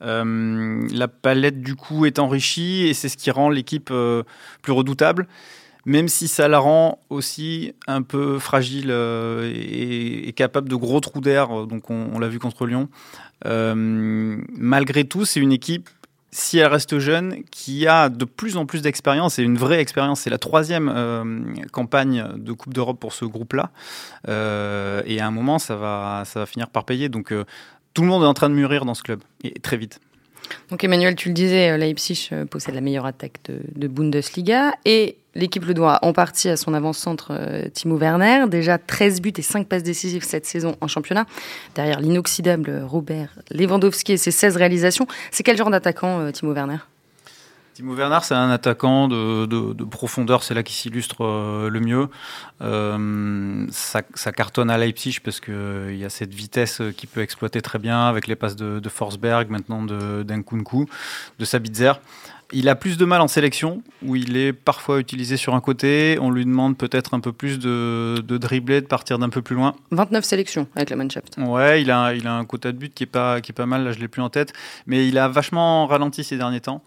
la 0.02 1.08
palette 1.08 1.62
du 1.62 1.76
coup 1.76 2.06
est 2.06 2.20
enrichie 2.20 2.88
et 2.88 2.94
c'est 2.94 3.10
ce 3.10 3.18
qui 3.18 3.32
rend 3.32 3.50
l'équipe 3.50 3.92
plus 4.62 4.72
redoutable. 4.72 5.28
Même 5.86 6.10
si 6.10 6.28
ça 6.28 6.48
la 6.48 6.60
rend 6.60 7.00
aussi 7.10 7.74
un 7.88 8.04
peu 8.04 8.38
fragile 8.38 8.92
et, 8.92 10.32
capable 10.36 10.70
de 10.70 10.76
gros 10.76 11.00
trous 11.00 11.22
d'air, 11.22 11.66
donc 11.66 11.90
on, 11.90 12.10
on 12.14 12.20
l'a 12.20 12.28
vu 12.28 12.40
contre 12.40 12.66
Lyon. 12.66 12.90
malgré 13.46 15.04
tout, 15.06 15.26
c'est 15.26 15.40
une 15.40 15.52
équipe 15.52 15.90
si 16.32 16.58
elle 16.58 16.68
reste 16.68 16.98
jeune, 17.00 17.44
qui 17.52 17.88
a 17.88 18.10
de 18.10 18.26
plus 18.26 18.56
en 18.56 18.66
plus 18.66 18.82
d'expérience 18.82 19.38
et 19.38 19.44
une 19.44 19.58
vraie 19.58 19.82
expérience. 19.82 20.22
C'est 20.22 20.30
la 20.30 20.38
troisième 20.38 20.92
euh, 20.94 21.44
campagne 21.72 22.26
de 22.38 22.54
Coupe 22.54 22.74
d'Europe 22.74 23.00
pour 23.00 23.14
ce 23.14 23.26
groupe-là. 23.26 23.72
Euh, 24.30 25.02
et 25.06 25.20
à 25.20 25.28
un 25.28 25.32
moment, 25.32 25.60
ça 25.60 25.76
va, 25.76 26.24
ça 26.26 26.40
va 26.40 26.46
finir 26.46 26.70
par 26.70 26.86
payer. 26.86 27.10
Donc 27.10 27.34
euh, 27.34 27.44
tout 27.94 28.02
le 28.02 28.08
monde 28.08 28.24
est 28.24 28.28
en 28.28 28.34
train 28.34 28.50
de 28.50 28.56
mûrir 28.56 28.86
dans 28.86 28.94
ce 28.94 29.04
club, 29.04 29.22
et 29.44 29.60
très 29.60 29.78
vite. 29.78 30.00
Donc 30.70 30.84
Emmanuel, 30.84 31.16
tu 31.16 31.30
le 31.30 31.34
disais, 31.34 31.78
Leipzig 31.78 32.30
possède 32.50 32.76
la 32.76 32.82
meilleure 32.82 33.06
attaque 33.06 33.40
de, 33.46 33.60
de 33.76 33.88
Bundesliga 33.88 34.74
et 34.86 35.18
L'équipe 35.34 35.64
le 35.66 35.74
doit 35.74 36.00
en 36.02 36.12
partie 36.12 36.50
à 36.50 36.58
son 36.58 36.74
avant-centre 36.74 37.32
euh, 37.32 37.70
Timo 37.74 37.98
Werner. 37.98 38.46
Déjà 38.50 38.78
13 38.78 39.22
buts 39.22 39.34
et 39.38 39.42
5 39.42 39.68
passes 39.68 39.84
décisives 39.84 40.24
cette 40.24 40.46
saison 40.46 40.76
en 40.82 40.88
championnat. 40.88 41.26
Derrière 41.76 42.02
l'inoxydable 42.02 42.84
Robert 42.86 43.30
Lewandowski 43.50 44.14
et 44.14 44.18
ses 44.18 44.32
16 44.32 44.58
réalisations. 44.58 45.08
C'est 45.32 45.44
quel 45.44 45.58
genre 45.58 45.70
d'attaquant, 45.70 46.20
euh, 46.20 46.32
Timo 46.32 46.54
Werner? 46.54 46.80
Timo 47.74 47.96
Werner, 47.96 48.20
c'est 48.24 48.36
un 48.36 48.50
attaquant 48.50 49.08
de, 49.08 49.84
profondeur, 49.86 50.44
c'est 50.44 50.54
là 50.54 50.62
qui 50.64 50.74
s'illustre 50.74 51.24
euh, 51.24 51.70
le 51.70 51.80
mieux. 51.80 52.10
ça, 53.72 54.32
cartonne 54.34 54.70
à 54.70 54.78
Leipzig 54.78 55.20
parce 55.24 55.40
qu'il 55.40 55.96
y 55.96 56.04
a 56.04 56.10
cette 56.10 56.34
vitesse 56.34 56.82
qui 56.98 57.08
peut 57.08 57.22
exploiter 57.22 57.62
très 57.62 57.80
bien 57.80 58.08
avec 58.08 58.28
les 58.28 58.36
passes 58.36 58.58
de, 58.58 58.90
Forsberg, 58.90 59.50
maintenant 59.50 59.84
d'Enkunku, 59.84 60.90
de 61.40 61.46
Sabitzer. 61.46 61.94
Il 62.54 62.68
a 62.68 62.76
plus 62.76 62.98
de 62.98 63.06
mal 63.06 63.22
en 63.22 63.28
sélection, 63.28 63.82
où 64.06 64.16
il 64.16 64.36
est 64.36 64.52
parfois 64.52 65.00
utilisé 65.00 65.38
sur 65.38 65.56
un 65.56 65.62
côté. 65.62 66.18
On 66.20 66.32
lui 66.32 66.46
demande 66.46 66.78
peut-être 66.78 67.14
un 67.14 67.20
peu 67.22 67.32
plus 67.32 67.60
de, 67.60 68.22
de 68.26 68.38
dribbler, 68.38 68.82
de 68.82 68.88
partir 68.88 69.20
d'un 69.20 69.30
peu 69.30 69.42
plus 69.42 69.56
loin. 69.56 69.74
29 69.92 70.26
sélections 70.26 70.68
avec 70.76 70.90
la 70.90 70.98
Mannschaft. 70.98 71.38
Ouais, 71.38 71.82
il 71.82 71.92
a, 71.92 72.14
il 72.14 72.28
a 72.28 72.34
un 72.34 72.46
quota 72.46 72.72
de 72.72 72.78
but 72.78 72.94
qui 72.94 73.04
est 73.04 73.08
pas, 73.08 73.40
qui 73.40 73.52
est 73.52 73.56
pas 73.56 73.66
mal, 73.66 73.84
là 73.84 73.94
je 73.94 74.00
l'ai 74.00 74.10
plus 74.10 74.22
en 74.22 74.30
tête. 74.30 74.52
Mais 74.86 75.08
il 75.08 75.18
a 75.18 75.30
vachement 75.30 75.88
ralenti 75.88 76.24
ces 76.24 76.38
derniers 76.38 76.62
temps. 76.62 76.84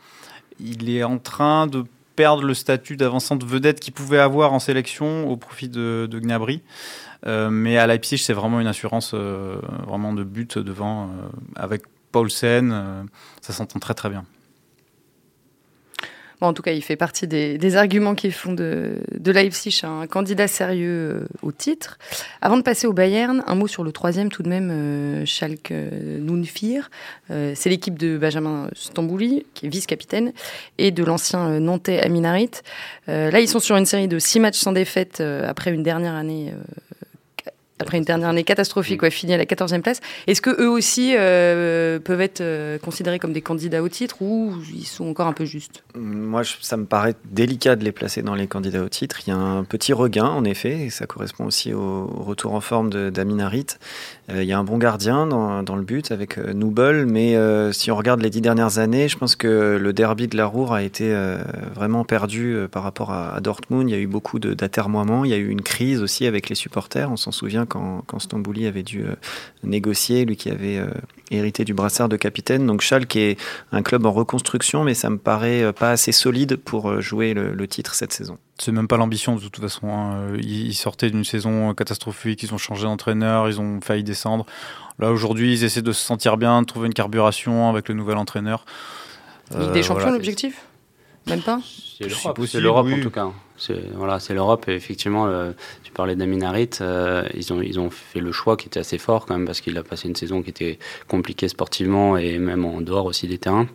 Il 0.60 0.90
est 0.90 1.02
en 1.02 1.18
train 1.18 1.66
de 1.66 1.84
perdre 2.14 2.42
le 2.42 2.54
statut 2.54 2.96
d'avancante 2.96 3.44
vedette 3.44 3.80
qu'il 3.80 3.92
pouvait 3.92 4.18
avoir 4.18 4.52
en 4.52 4.58
sélection 4.58 5.28
au 5.28 5.36
profit 5.36 5.68
de, 5.68 6.06
de 6.10 6.18
Gnabry. 6.18 6.62
Euh, 7.26 7.48
mais 7.50 7.78
à 7.78 7.86
Leipzig, 7.86 8.18
c'est 8.18 8.34
vraiment 8.34 8.60
une 8.60 8.66
assurance 8.66 9.12
euh, 9.14 9.56
vraiment 9.86 10.12
de 10.12 10.24
but 10.24 10.58
devant. 10.58 11.04
Euh, 11.04 11.08
avec 11.56 11.82
Paulsen, 12.12 13.08
ça 13.40 13.52
s'entend 13.52 13.80
très 13.80 13.94
très 13.94 14.08
bien 14.08 14.24
en 16.44 16.52
tout 16.52 16.62
cas, 16.62 16.72
il 16.72 16.82
fait 16.82 16.96
partie 16.96 17.26
des, 17.26 17.76
arguments 17.76 18.14
qui 18.14 18.30
font 18.30 18.52
de, 18.52 18.98
de 19.18 19.32
Leipzig 19.32 19.80
un 19.82 20.06
candidat 20.06 20.46
sérieux 20.46 20.88
euh, 20.88 21.26
au 21.42 21.50
titre. 21.50 21.98
Avant 22.40 22.56
de 22.56 22.62
passer 22.62 22.86
au 22.86 22.92
Bayern, 22.92 23.42
un 23.46 23.54
mot 23.54 23.66
sur 23.66 23.82
le 23.82 23.90
troisième 23.90 24.30
tout 24.30 24.42
de 24.42 24.48
même, 24.48 24.70
euh, 24.70 25.24
Schalke 25.24 25.72
euh, 25.72 26.18
Nunfir. 26.20 26.90
c'est 27.28 27.68
l'équipe 27.68 27.98
de 27.98 28.16
Benjamin 28.16 28.68
Stambouli, 28.74 29.46
qui 29.54 29.66
est 29.66 29.68
vice-capitaine, 29.68 30.32
et 30.78 30.90
de 30.90 31.02
l'ancien 31.04 31.58
Nantais 31.60 32.00
Aminarit. 32.00 32.50
là, 33.06 33.40
ils 33.40 33.48
sont 33.48 33.60
sur 33.60 33.76
une 33.76 33.86
série 33.86 34.08
de 34.08 34.18
six 34.18 34.40
matchs 34.40 34.58
sans 34.58 34.72
défaite 34.72 35.20
après 35.20 35.72
une 35.72 35.82
dernière 35.82 36.14
année 36.14 36.52
après 37.84 37.98
une 37.98 38.04
dernière 38.04 38.30
année 38.30 38.44
catastrophique, 38.44 39.00
quoi, 39.00 39.10
fini 39.10 39.34
à 39.34 39.36
la 39.36 39.44
14e 39.44 39.82
place. 39.82 40.00
Est-ce 40.26 40.40
que 40.40 40.50
eux 40.60 40.70
aussi 40.70 41.14
euh, 41.16 41.98
peuvent 41.98 42.22
être 42.22 42.40
euh, 42.40 42.78
considérés 42.78 43.18
comme 43.18 43.34
des 43.34 43.42
candidats 43.42 43.82
au 43.82 43.88
titre 43.88 44.22
ou 44.22 44.54
ils 44.74 44.86
sont 44.86 45.06
encore 45.06 45.26
un 45.26 45.34
peu 45.34 45.44
justes? 45.44 45.84
Moi, 45.94 46.42
ça 46.62 46.78
me 46.78 46.86
paraît 46.86 47.14
délicat 47.26 47.76
de 47.76 47.84
les 47.84 47.92
placer 47.92 48.22
dans 48.22 48.34
les 48.34 48.46
candidats 48.46 48.82
au 48.82 48.88
titre. 48.88 49.20
Il 49.26 49.30
y 49.30 49.32
a 49.32 49.36
un 49.36 49.64
petit 49.64 49.92
regain, 49.92 50.24
en 50.24 50.44
effet, 50.44 50.86
et 50.86 50.90
ça 50.90 51.06
correspond 51.06 51.44
aussi 51.44 51.74
au, 51.74 52.06
retour 52.06 52.54
en 52.54 52.60
forme 52.60 53.10
d'Amin 53.10 53.38
Harit. 53.38 53.66
Euh, 54.30 54.42
il 54.42 54.48
y 54.48 54.52
a 54.52 54.58
un 54.58 54.64
bon 54.64 54.78
gardien 54.78 55.26
dans, 55.26 55.62
dans 55.62 55.76
le 55.76 55.82
but 55.82 56.10
avec 56.10 56.38
Noubel, 56.38 57.04
mais 57.04 57.36
si 57.72 57.90
on 57.90 57.96
regarde 57.96 58.22
les 58.22 58.30
dix 58.30 58.40
dernières 58.40 58.78
années, 58.78 59.08
je 59.08 59.18
pense 59.18 59.36
que 59.36 59.78
le 59.78 59.92
derby 59.92 60.26
de 60.26 60.36
la 60.38 60.46
Roure 60.46 60.72
a 60.72 60.82
été 60.82 61.14
vraiment 61.74 62.04
perdu 62.04 62.56
par 62.70 62.82
rapport 62.82 63.12
à, 63.12 63.34
à, 63.34 63.40
Dortmund. 63.40 63.90
Il 63.90 63.92
y 63.92 63.96
a 63.96 64.00
eu 64.00 64.06
beaucoup 64.06 64.38
d'atermoiements, 64.38 65.26
il 65.26 65.30
y 65.30 65.34
a 65.34 65.36
eu 65.36 65.48
une 65.48 65.62
crise 65.62 66.00
aussi 66.00 66.26
avec 66.26 66.48
les 66.48 66.54
supporters, 66.54 67.10
on 67.10 67.16
s'en 67.16 67.32
souvient 67.32 67.66
quand, 67.74 68.02
quand 68.06 68.20
Stambouli 68.20 68.66
avait 68.66 68.84
dû 68.84 69.02
euh, 69.02 69.16
négocier, 69.64 70.24
lui 70.24 70.36
qui 70.36 70.48
avait 70.48 70.78
euh, 70.78 70.86
hérité 71.32 71.64
du 71.64 71.74
brassard 71.74 72.08
de 72.08 72.16
capitaine. 72.16 72.66
Donc 72.66 72.82
Schalke 72.82 73.16
est 73.16 73.36
un 73.72 73.82
club 73.82 74.06
en 74.06 74.12
reconstruction, 74.12 74.84
mais 74.84 74.94
ça 74.94 75.10
me 75.10 75.18
paraît 75.18 75.62
euh, 75.62 75.72
pas 75.72 75.90
assez 75.90 76.12
solide 76.12 76.56
pour 76.56 77.00
jouer 77.00 77.34
le, 77.34 77.66
titre 77.66 77.94
cette 77.94 78.12
saison. 78.12 78.38
C'est 78.58 78.70
même 78.70 78.86
pas 78.86 78.96
l'ambition 78.96 79.34
de 79.34 79.40
toute 79.40 79.58
façon. 79.58 79.88
Hein. 79.88 80.36
Ils 80.38 80.74
sortaient 80.74 81.10
d'une 81.10 81.24
saison 81.24 81.74
catastrophique, 81.74 82.42
ils 82.44 82.54
ont 82.54 82.58
changé 82.58 82.84
d'entraîneur, 82.84 83.48
ils 83.48 83.60
ont 83.60 83.80
failli 83.80 84.04
descendre. 84.04 84.46
Là 85.00 85.10
aujourd'hui, 85.10 85.52
ils 85.52 85.64
essaient 85.64 85.82
de 85.82 85.92
se 85.92 86.04
sentir 86.04 86.36
bien, 86.36 86.62
de 86.62 86.66
trouver 86.66 86.86
une 86.86 86.94
carburation 86.94 87.68
avec 87.68 87.88
le 87.88 87.96
nouvel 87.96 88.18
entraîneur. 88.18 88.64
Ligue 89.58 89.72
des 89.72 89.82
champions, 89.82 90.12
l'objectif? 90.12 90.64
Même 91.26 91.42
pas? 91.42 91.60
C'est 91.98 92.60
l'Europe 92.60 92.86
en 92.92 93.00
tout 93.00 93.10
cas. 93.10 93.30
C'est 93.56 93.92
voilà, 93.94 94.20
c'est 94.20 94.34
l'Europe. 94.34 94.68
Et 94.68 94.74
effectivement, 94.74 95.28
tu 95.82 95.92
parlais 95.92 96.16
d'Aminarit, 96.16 96.70
euh, 96.80 97.24
ils, 97.34 97.52
ont, 97.52 97.62
ils 97.62 97.80
ont 97.80 97.90
fait 97.90 98.20
le 98.20 98.32
choix 98.32 98.56
qui 98.56 98.66
était 98.66 98.80
assez 98.80 98.98
fort 98.98 99.26
quand 99.26 99.34
même 99.34 99.46
parce 99.46 99.60
qu'il 99.60 99.76
a 99.78 99.82
passé 99.82 100.08
une 100.08 100.16
saison 100.16 100.42
qui 100.42 100.50
était 100.50 100.78
compliquée 101.08 101.48
sportivement 101.48 102.16
et 102.16 102.38
même 102.38 102.64
en 102.64 102.80
dehors 102.80 103.06
aussi 103.06 103.26
des 103.26 103.38
terrains. 103.38 103.68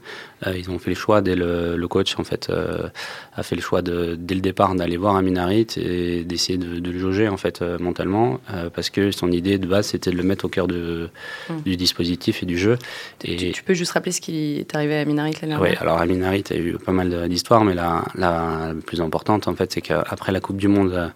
Euh, 0.46 0.58
ils 0.58 0.70
ont 0.70 0.80
fait 0.80 0.92
le 0.92 0.96
choix 0.96 1.22
dès 1.22 1.36
le, 1.36 1.76
le 1.76 1.88
coach 1.88 2.18
en 2.18 2.24
fait 2.24 2.50
euh, 2.50 2.90
a 3.34 3.44
fait 3.44 3.56
le 3.56 3.62
choix 3.62 3.82
de, 3.82 4.16
dès 4.18 4.36
le 4.36 4.42
départ 4.42 4.74
d'aller 4.76 4.98
voir 4.98 5.16
Aminarit 5.16 5.68
et 5.78 6.24
d'essayer 6.24 6.58
de, 6.58 6.80
de, 6.80 6.92
le 6.92 7.00
jauger 7.00 7.28
en 7.28 7.38
fait 7.38 7.62
mentalement 7.80 8.40
parce 8.74 8.90
que 8.90 9.12
son 9.12 9.32
idée 9.32 9.58
de 9.58 9.68
base 9.68 9.88
c'était 9.88 10.12
de 10.12 10.18
le 10.18 10.24
mettre 10.24 10.46
au 10.46 10.50
cœur 10.50 10.68
de, 10.68 11.10
mm. 11.50 11.62
du 11.62 11.78
dispositif 11.78 12.44
et 12.44 12.46
du 12.46 12.58
jeu. 12.58 12.78
Et 13.24 13.52
tu, 13.52 13.64
peux 13.64 13.74
juste 13.74 13.92
rappeler 13.92 14.12
ce 14.12 14.22
qui 14.22 14.60
est 14.60 14.76
arrivé 14.76 14.98
à 14.98 15.02
Aminarit 15.02 15.34
l'année 15.42 15.56
dernière? 15.56 15.62
Oui, 15.62 15.78
alors 15.80 16.00
Aminarit 16.00 16.44
a 16.52 16.56
eu 16.56 16.78
pas 16.78 16.92
mal 16.92 17.28
d'histoires, 17.30 17.64
mais 17.64 17.74
la, 17.74 18.06
la, 18.16 18.74
la 18.74 18.82
plus 18.86 19.02
importante 19.02 19.48
en 19.48 19.56
fait 19.56 19.69
c'est 19.70 19.82
qu'après 19.82 20.32
la 20.32 20.40
Coupe 20.40 20.58
du 20.58 20.68
Monde 20.68 21.12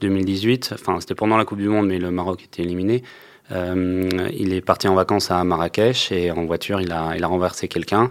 2018. 0.00 0.72
Enfin, 0.74 1.00
c'était 1.00 1.14
pendant 1.14 1.36
la 1.36 1.44
Coupe 1.44 1.58
du 1.58 1.68
Monde, 1.68 1.86
mais 1.86 1.98
le 1.98 2.10
Maroc 2.10 2.42
était 2.44 2.62
éliminé. 2.62 3.02
Euh, 3.52 4.08
il 4.36 4.52
est 4.52 4.60
parti 4.60 4.88
en 4.88 4.94
vacances 4.94 5.30
à 5.30 5.44
Marrakech 5.44 6.10
et 6.10 6.32
en 6.32 6.44
voiture, 6.46 6.80
il 6.80 6.90
a, 6.90 7.14
il 7.16 7.22
a 7.22 7.26
renversé 7.28 7.68
quelqu'un 7.68 8.10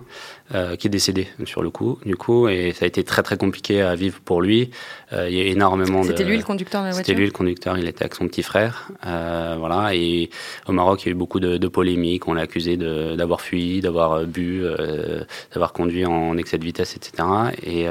euh, 0.53 0.77
qui 0.77 0.87
est 0.87 0.89
décédé 0.89 1.27
sur 1.45 1.61
le 1.61 1.69
coup, 1.69 1.99
du 2.05 2.15
coup, 2.15 2.47
et 2.47 2.71
ça 2.71 2.85
a 2.85 2.87
été 2.87 3.03
très 3.03 3.21
très 3.21 3.35
compliqué 3.35 3.81
à 3.81 3.95
vivre 3.95 4.21
pour 4.23 4.41
lui. 4.41 4.69
Euh, 5.11 5.27
il 5.29 5.35
y 5.35 5.41
a 5.41 5.45
énormément 5.45 6.03
C'était 6.03 6.23
lui 6.23 6.37
le 6.37 6.43
conducteur 6.43 6.81
de 6.81 6.87
la 6.87 6.93
voiture 6.93 7.07
C'était 7.07 7.19
lui 7.19 7.25
le 7.25 7.33
conducteur, 7.33 7.77
il 7.77 7.87
était 7.87 8.03
avec 8.03 8.15
son 8.15 8.27
petit 8.27 8.43
frère. 8.43 8.89
voilà, 9.03 9.93
et 9.93 10.29
au 10.67 10.71
Maroc, 10.71 11.03
il 11.03 11.07
y 11.07 11.09
a 11.09 11.11
eu 11.11 11.15
beaucoup 11.15 11.41
de, 11.41 11.57
de 11.57 11.67
polémiques. 11.67 12.27
On 12.27 12.33
l'a 12.33 12.43
accusé 12.43 12.77
d'avoir 12.77 13.41
fui, 13.41 13.81
d'avoir 13.81 14.25
bu, 14.25 14.63
d'avoir 15.51 15.73
conduit 15.73 16.05
en 16.05 16.37
excès 16.37 16.57
de 16.57 16.63
vitesse, 16.63 16.95
etc. 16.95 17.27
Et 17.61 17.87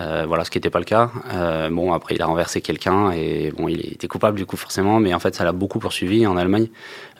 euh, 0.00 0.24
voilà, 0.26 0.44
ce 0.44 0.50
qui 0.50 0.58
n'était 0.58 0.70
pas 0.70 0.78
le 0.78 0.84
cas. 0.84 1.10
Euh, 1.34 1.68
bon, 1.70 1.92
après, 1.92 2.14
il 2.14 2.22
a 2.22 2.26
renversé 2.26 2.60
quelqu'un 2.60 3.10
et 3.12 3.52
bon, 3.56 3.68
il 3.68 3.80
était 3.92 4.08
coupable 4.08 4.38
du 4.38 4.46
coup 4.46 4.56
forcément, 4.56 5.00
mais 5.00 5.12
en 5.12 5.18
fait, 5.18 5.34
ça 5.34 5.44
l'a 5.44 5.52
beaucoup 5.52 5.78
poursuivi 5.78 6.26
en 6.26 6.36
Allemagne. 6.36 6.68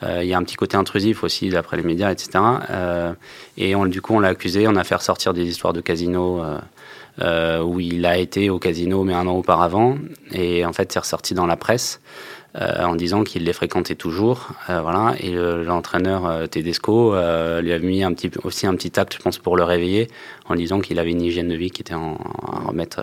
Euh, 0.01 0.23
il 0.23 0.29
y 0.29 0.33
a 0.33 0.37
un 0.37 0.43
petit 0.43 0.55
côté 0.55 0.75
intrusif 0.75 1.23
aussi 1.23 1.49
d'après 1.49 1.77
les 1.77 1.83
médias, 1.83 2.11
etc. 2.11 2.43
Euh, 2.69 3.13
et 3.57 3.75
on, 3.75 3.85
du 3.85 4.01
coup, 4.01 4.15
on 4.15 4.19
l'a 4.19 4.29
accusé, 4.29 4.67
on 4.67 4.75
a 4.75 4.83
fait 4.83 4.95
ressortir 4.95 5.33
des 5.33 5.47
histoires 5.47 5.73
de 5.73 5.81
casino 5.81 6.43
où 7.63 7.79
il 7.79 8.05
a 8.07 8.17
été 8.17 8.49
au 8.49 8.57
casino 8.57 9.03
mais 9.03 9.13
un 9.13 9.27
an 9.27 9.35
auparavant, 9.35 9.97
et 10.31 10.65
en 10.65 10.73
fait, 10.73 10.91
c'est 10.91 10.99
ressorti 10.99 11.35
dans 11.35 11.45
la 11.45 11.57
presse. 11.57 12.01
En 12.59 12.95
disant 12.95 13.23
qu'il 13.23 13.43
les 13.43 13.53
fréquentait 13.53 13.95
toujours. 13.95 14.49
voilà. 14.67 15.15
Et 15.19 15.31
l'entraîneur 15.31 16.47
Tedesco 16.49 17.13
lui 17.61 17.73
a 17.73 17.79
mis 17.79 18.03
un 18.03 18.13
petit, 18.13 18.29
aussi 18.43 18.67
un 18.67 18.75
petit 18.75 18.99
acte, 18.99 19.15
je 19.17 19.23
pense, 19.23 19.37
pour 19.37 19.57
le 19.57 19.63
réveiller, 19.63 20.07
en 20.47 20.55
disant 20.55 20.79
qu'il 20.79 20.99
avait 20.99 21.11
une 21.11 21.21
hygiène 21.21 21.47
de 21.47 21.55
vie 21.55 21.71
qui 21.71 21.81
était 21.81 21.95
en, 21.95 22.17
à 22.47 22.67
remettre 22.67 23.01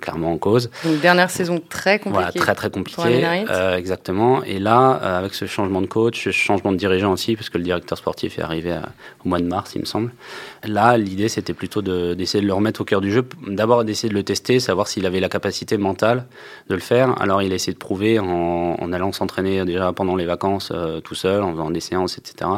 clairement 0.00 0.32
en 0.32 0.38
cause. 0.38 0.70
Donc 0.84 1.00
dernière 1.00 1.30
saison 1.30 1.60
très 1.68 1.98
compliquée. 1.98 2.12
Voilà, 2.14 2.32
très 2.32 2.54
très 2.54 2.70
compliquée. 2.70 3.24
exactement. 3.76 4.44
Et 4.44 4.58
là, 4.58 4.90
avec 4.92 5.34
ce 5.34 5.46
changement 5.46 5.80
de 5.80 5.86
coach, 5.86 6.24
ce 6.24 6.30
changement 6.30 6.72
de 6.72 6.76
dirigeant 6.76 7.12
aussi, 7.12 7.36
parce 7.36 7.50
que 7.50 7.58
le 7.58 7.64
directeur 7.64 7.98
sportif 7.98 8.38
est 8.38 8.42
arrivé 8.42 8.76
au 9.24 9.28
mois 9.28 9.38
de 9.38 9.46
mars, 9.46 9.72
il 9.74 9.80
me 9.80 9.86
semble. 9.86 10.12
Là, 10.64 10.96
l'idée, 10.96 11.28
c'était 11.28 11.54
plutôt 11.54 11.82
d'essayer 11.82 12.40
de, 12.40 12.46
le 12.46 12.52
remettre 12.52 12.80
au 12.80 12.84
cœur 12.84 13.00
du 13.00 13.10
jeu. 13.12 13.24
D'abord, 13.46 13.84
d'essayer 13.84 14.08
de 14.08 14.14
le 14.14 14.22
tester, 14.22 14.60
savoir 14.60 14.88
s'il 14.88 15.06
avait 15.06 15.20
la 15.20 15.28
capacité 15.28 15.76
mentale 15.76 16.26
de 16.68 16.74
le 16.74 16.80
faire. 16.80 17.20
Alors, 17.20 17.42
il 17.42 17.52
a 17.52 17.54
essayé 17.54 17.72
de 17.72 17.78
prouver 17.78 18.18
en, 18.18 18.91
allant 18.92 19.12
s'entraîner 19.12 19.64
déjà 19.64 19.92
pendant 19.92 20.16
les 20.16 20.24
vacances 20.24 20.70
euh, 20.74 21.00
tout 21.00 21.14
seul, 21.14 21.42
en 21.42 21.52
faisant 21.52 21.70
des 21.70 21.80
séances, 21.80 22.18
etc 22.18 22.50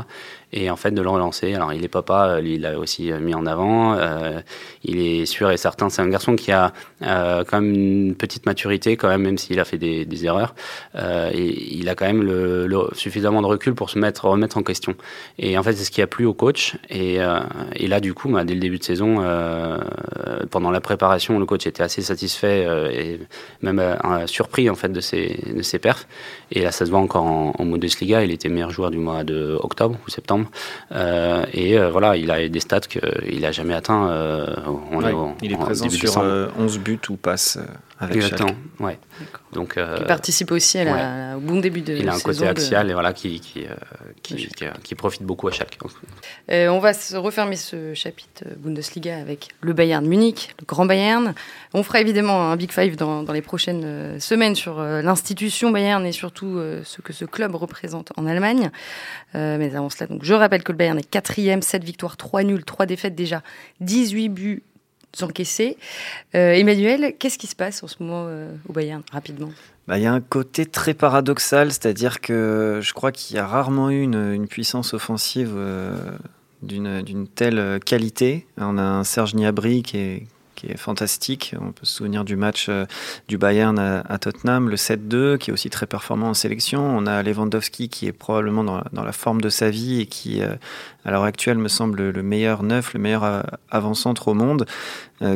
et 0.53 0.71
en 0.71 0.77
fait 0.77 0.93
de 0.93 1.03
le 1.03 1.09
relancer. 1.09 1.55
Alors 1.55 1.73
il 1.73 1.85
est 1.85 1.89
papa, 1.89 2.41
lui 2.41 2.55
il 2.55 2.63
l'a 2.63 2.79
aussi 2.79 3.13
mis 3.13 3.35
en 3.35 3.47
avant. 3.47 3.95
Euh, 3.95 4.41
il 4.85 4.99
est 4.99 5.27
sûr 5.27 5.51
et 5.51 5.57
certain, 5.57 5.89
c'est 5.89 6.03
un 6.03 6.09
garçon 6.09 6.37
qui 6.37 6.53
a 6.53 6.73
euh, 7.03 7.45
quand 7.45 7.61
même 7.61 7.75
une 7.75 8.15
petite 8.15 8.47
maturité 8.47 8.97
quand 8.97 9.09
même, 9.09 9.23
même 9.23 9.39
s'il 9.39 9.59
a 9.61 9.65
fait 9.65 9.79
des, 9.79 10.25
erreurs. 10.25 10.55
Euh, 10.95 11.31
et 11.33 11.75
il 11.75 11.89
a 11.89 11.95
quand 11.95 12.07
même 12.07 12.25
suffisamment 12.93 13.43
de 13.43 13.47
recul 13.47 13.75
pour 13.75 13.91
se 13.91 13.99
mettre 13.99 14.27
remettre 14.27 14.57
en 14.57 14.63
question. 14.63 14.95
Et 15.39 15.59
en 15.59 15.63
fait 15.63 15.75
c'est 15.75 15.85
ce 15.85 15.91
qui 15.91 16.03
a 16.03 16.07
plu 16.07 16.25
au 16.27 16.35
coach. 16.35 16.77
Et, 16.89 17.21
euh, 17.21 17.41
et 17.75 17.89
là 17.89 18.01
du 18.01 18.15
coup, 18.15 18.29
bah, 18.29 18.45
dès 18.45 18.55
le 18.55 18.61
début 18.61 18.79
de 18.79 18.85
saison, 18.85 19.17
euh, 19.21 19.79
pendant 20.51 20.71
la 20.71 20.81
préparation, 20.81 21.39
le 21.39 21.47
coach 21.47 21.67
était 21.67 21.83
assez 21.83 22.03
satisfait 22.03 22.67
et 22.93 23.21
même 23.63 23.83
surpris 24.27 24.71
en 24.71 24.75
fait 24.75 24.91
de 24.91 25.01
ses 25.01 25.39
de 25.55 25.63
ses 25.63 25.79
perfs. 25.79 26.07
Et 26.53 26.63
là 26.63 26.71
ça 26.71 26.87
se 26.87 26.91
voit 26.91 27.01
encore 27.01 27.25
en, 27.25 27.53
en 27.59 27.67
Bundesliga. 27.67 28.23
Il 28.25 28.31
était 28.31 28.49
meilleur 28.49 28.71
joueur 28.71 28.91
du 28.91 28.99
mois 28.99 29.25
de 29.25 29.59
ou 29.63 30.11
septembre. 30.11 30.44
Euh, 30.93 31.45
et 31.53 31.79
euh, 31.79 31.91
voilà, 31.91 32.17
il 32.17 32.31
a 32.31 32.49
des 32.49 32.61
stats 32.61 32.81
qu'il 32.81 33.41
n'a 33.41 33.53
jamais 33.53 33.75
atteints. 33.75 34.09
Euh, 34.09 34.47
il 35.43 35.53
est 35.53 35.57
présent 35.57 35.89
sur 35.89 36.17
11 36.59 36.79
buts 36.79 37.01
ou 37.09 37.17
passes 37.17 37.59
avec 38.01 38.17
Exactement, 38.17 38.55
ouais. 38.81 38.99
Donc, 39.53 39.77
il 39.77 40.05
participe 40.05 40.51
aussi 40.51 40.79
à 40.79 41.37
au 41.37 41.41
bon 41.41 41.61
début 41.61 41.81
de 41.81 41.95
Il 41.95 42.09
a 42.09 42.15
un 42.15 42.21
côté 42.21 42.47
axial 42.47 42.91
et 42.91 42.93
voilà, 42.93 43.13
qui, 43.13 43.41
qui, 43.41 43.67
qui, 44.23 44.49
qui, 44.83 44.95
profite 44.95 45.23
beaucoup 45.23 45.49
à 45.49 45.53
chaque. 45.53 45.79
on 46.49 46.79
va 46.79 46.93
se 46.93 47.17
refermer 47.17 47.57
ce 47.57 47.95
chapitre 47.95 48.45
Bundesliga 48.59 49.17
avec 49.17 49.49
le 49.61 49.73
Bayern 49.73 50.05
Munich, 50.05 50.55
le 50.61 50.67
grand 50.67 50.87
Bayern. 50.87 51.35
On 51.73 51.83
fera 51.83 52.01
évidemment 52.01 52.51
un 52.51 52.57
Big 52.57 52.73
Five 52.73 52.97
dans, 52.97 53.23
dans 53.23 53.33
les 53.33 53.43
prochaines 53.43 54.19
semaines 54.19 54.57
sur 54.57 54.81
l'institution 54.81 55.71
Bayern 55.71 56.05
et 56.05 56.13
surtout 56.13 56.61
ce 56.85 57.01
que 57.01 57.13
ce 57.13 57.25
club 57.25 57.55
représente 57.55 58.13
en 58.17 58.27
Allemagne. 58.27 58.71
mais 59.35 59.75
avant 59.77 59.91
cela, 59.91 60.09
donc, 60.09 60.24
je 60.25 60.35
rappelle 60.35 60.63
que 60.63 60.73
le 60.73 60.79
Bayern 60.79 60.99
est 60.99 61.09
quatrième, 61.09 61.63
7 61.63 61.85
victoires, 61.85 62.17
3 62.17 62.43
nuls, 62.43 62.65
3 62.65 62.87
défaites 62.87 63.15
déjà, 63.15 63.43
18 63.81 64.29
buts 64.29 64.63
encaissés. 65.23 65.77
Euh, 66.35 66.53
Emmanuel, 66.53 67.15
qu'est-ce 67.19 67.39
qui 67.39 67.47
se 67.47 67.55
passe 67.55 67.83
en 67.83 67.87
ce 67.87 67.97
moment 68.01 68.25
euh, 68.27 68.53
au 68.69 68.73
Bayern, 68.73 69.03
rapidement? 69.13 69.51
Bah, 69.87 69.99
il 69.99 70.03
y 70.03 70.07
a 70.07 70.13
un 70.13 70.21
côté 70.21 70.67
très 70.67 70.95
paradoxal, 70.95 71.71
c'est-à-dire 71.71 72.21
que 72.21 72.81
je 72.83 72.93
crois 72.95 73.13
qu'il 73.13 73.37
y 73.37 73.39
a 73.39 73.47
rarement 73.47 73.91
eu 73.91 74.03
une, 74.03 74.49
puissance 74.49 74.95
offensive 74.95 75.53
euh, 75.55 75.97
d'une 76.63 77.29
telle 77.29 77.79
qualité. 77.85 78.47
On 78.57 78.79
a 78.79 78.83
un 78.83 79.05
Serge 79.05 79.35
Gnabry 79.35 79.83
qui 79.83 79.99
est, 79.99 80.27
qui 80.55 80.67
est 80.67 80.77
fantastique. 80.77 81.55
On 81.61 81.73
peut 81.73 81.85
se 81.85 81.95
souvenir 81.95 82.25
du 82.25 82.37
match 82.37 82.67
euh, 82.69 82.87
du 83.29 83.39
Bayern 83.39 83.79
à, 83.79 84.19
Tottenham, 84.19 84.69
le 84.69 84.77
7-2, 84.77 85.39
qui 85.39 85.51
est 85.51 85.53
aussi 85.53 85.71
très 85.71 85.87
performant 85.87 86.31
en 86.31 86.35
sélection. 86.35 86.81
On 86.81 87.07
a 87.07 87.23
Lewandowski 87.23 87.89
qui 87.89 88.07
est 88.07 88.13
probablement 88.13 88.65
dans 88.65 89.05
la, 89.05 89.13
forme 89.13 89.41
de 89.41 89.49
sa 89.49 89.71
vie 89.71 90.01
et 90.01 90.07
qui, 90.07 90.43
euh, 90.43 90.55
à 91.05 91.11
l'heure 91.11 91.25
actuelle, 91.25 91.59
me 91.59 91.69
semble 91.69 92.11
le 92.11 92.23
meilleur 92.23 92.63
neuf, 92.63 92.95
le 92.95 93.01
meilleur 93.01 93.25
euh, 93.25 93.43
avant-centre 93.71 94.29
au 94.29 94.35
monde, 94.35 94.67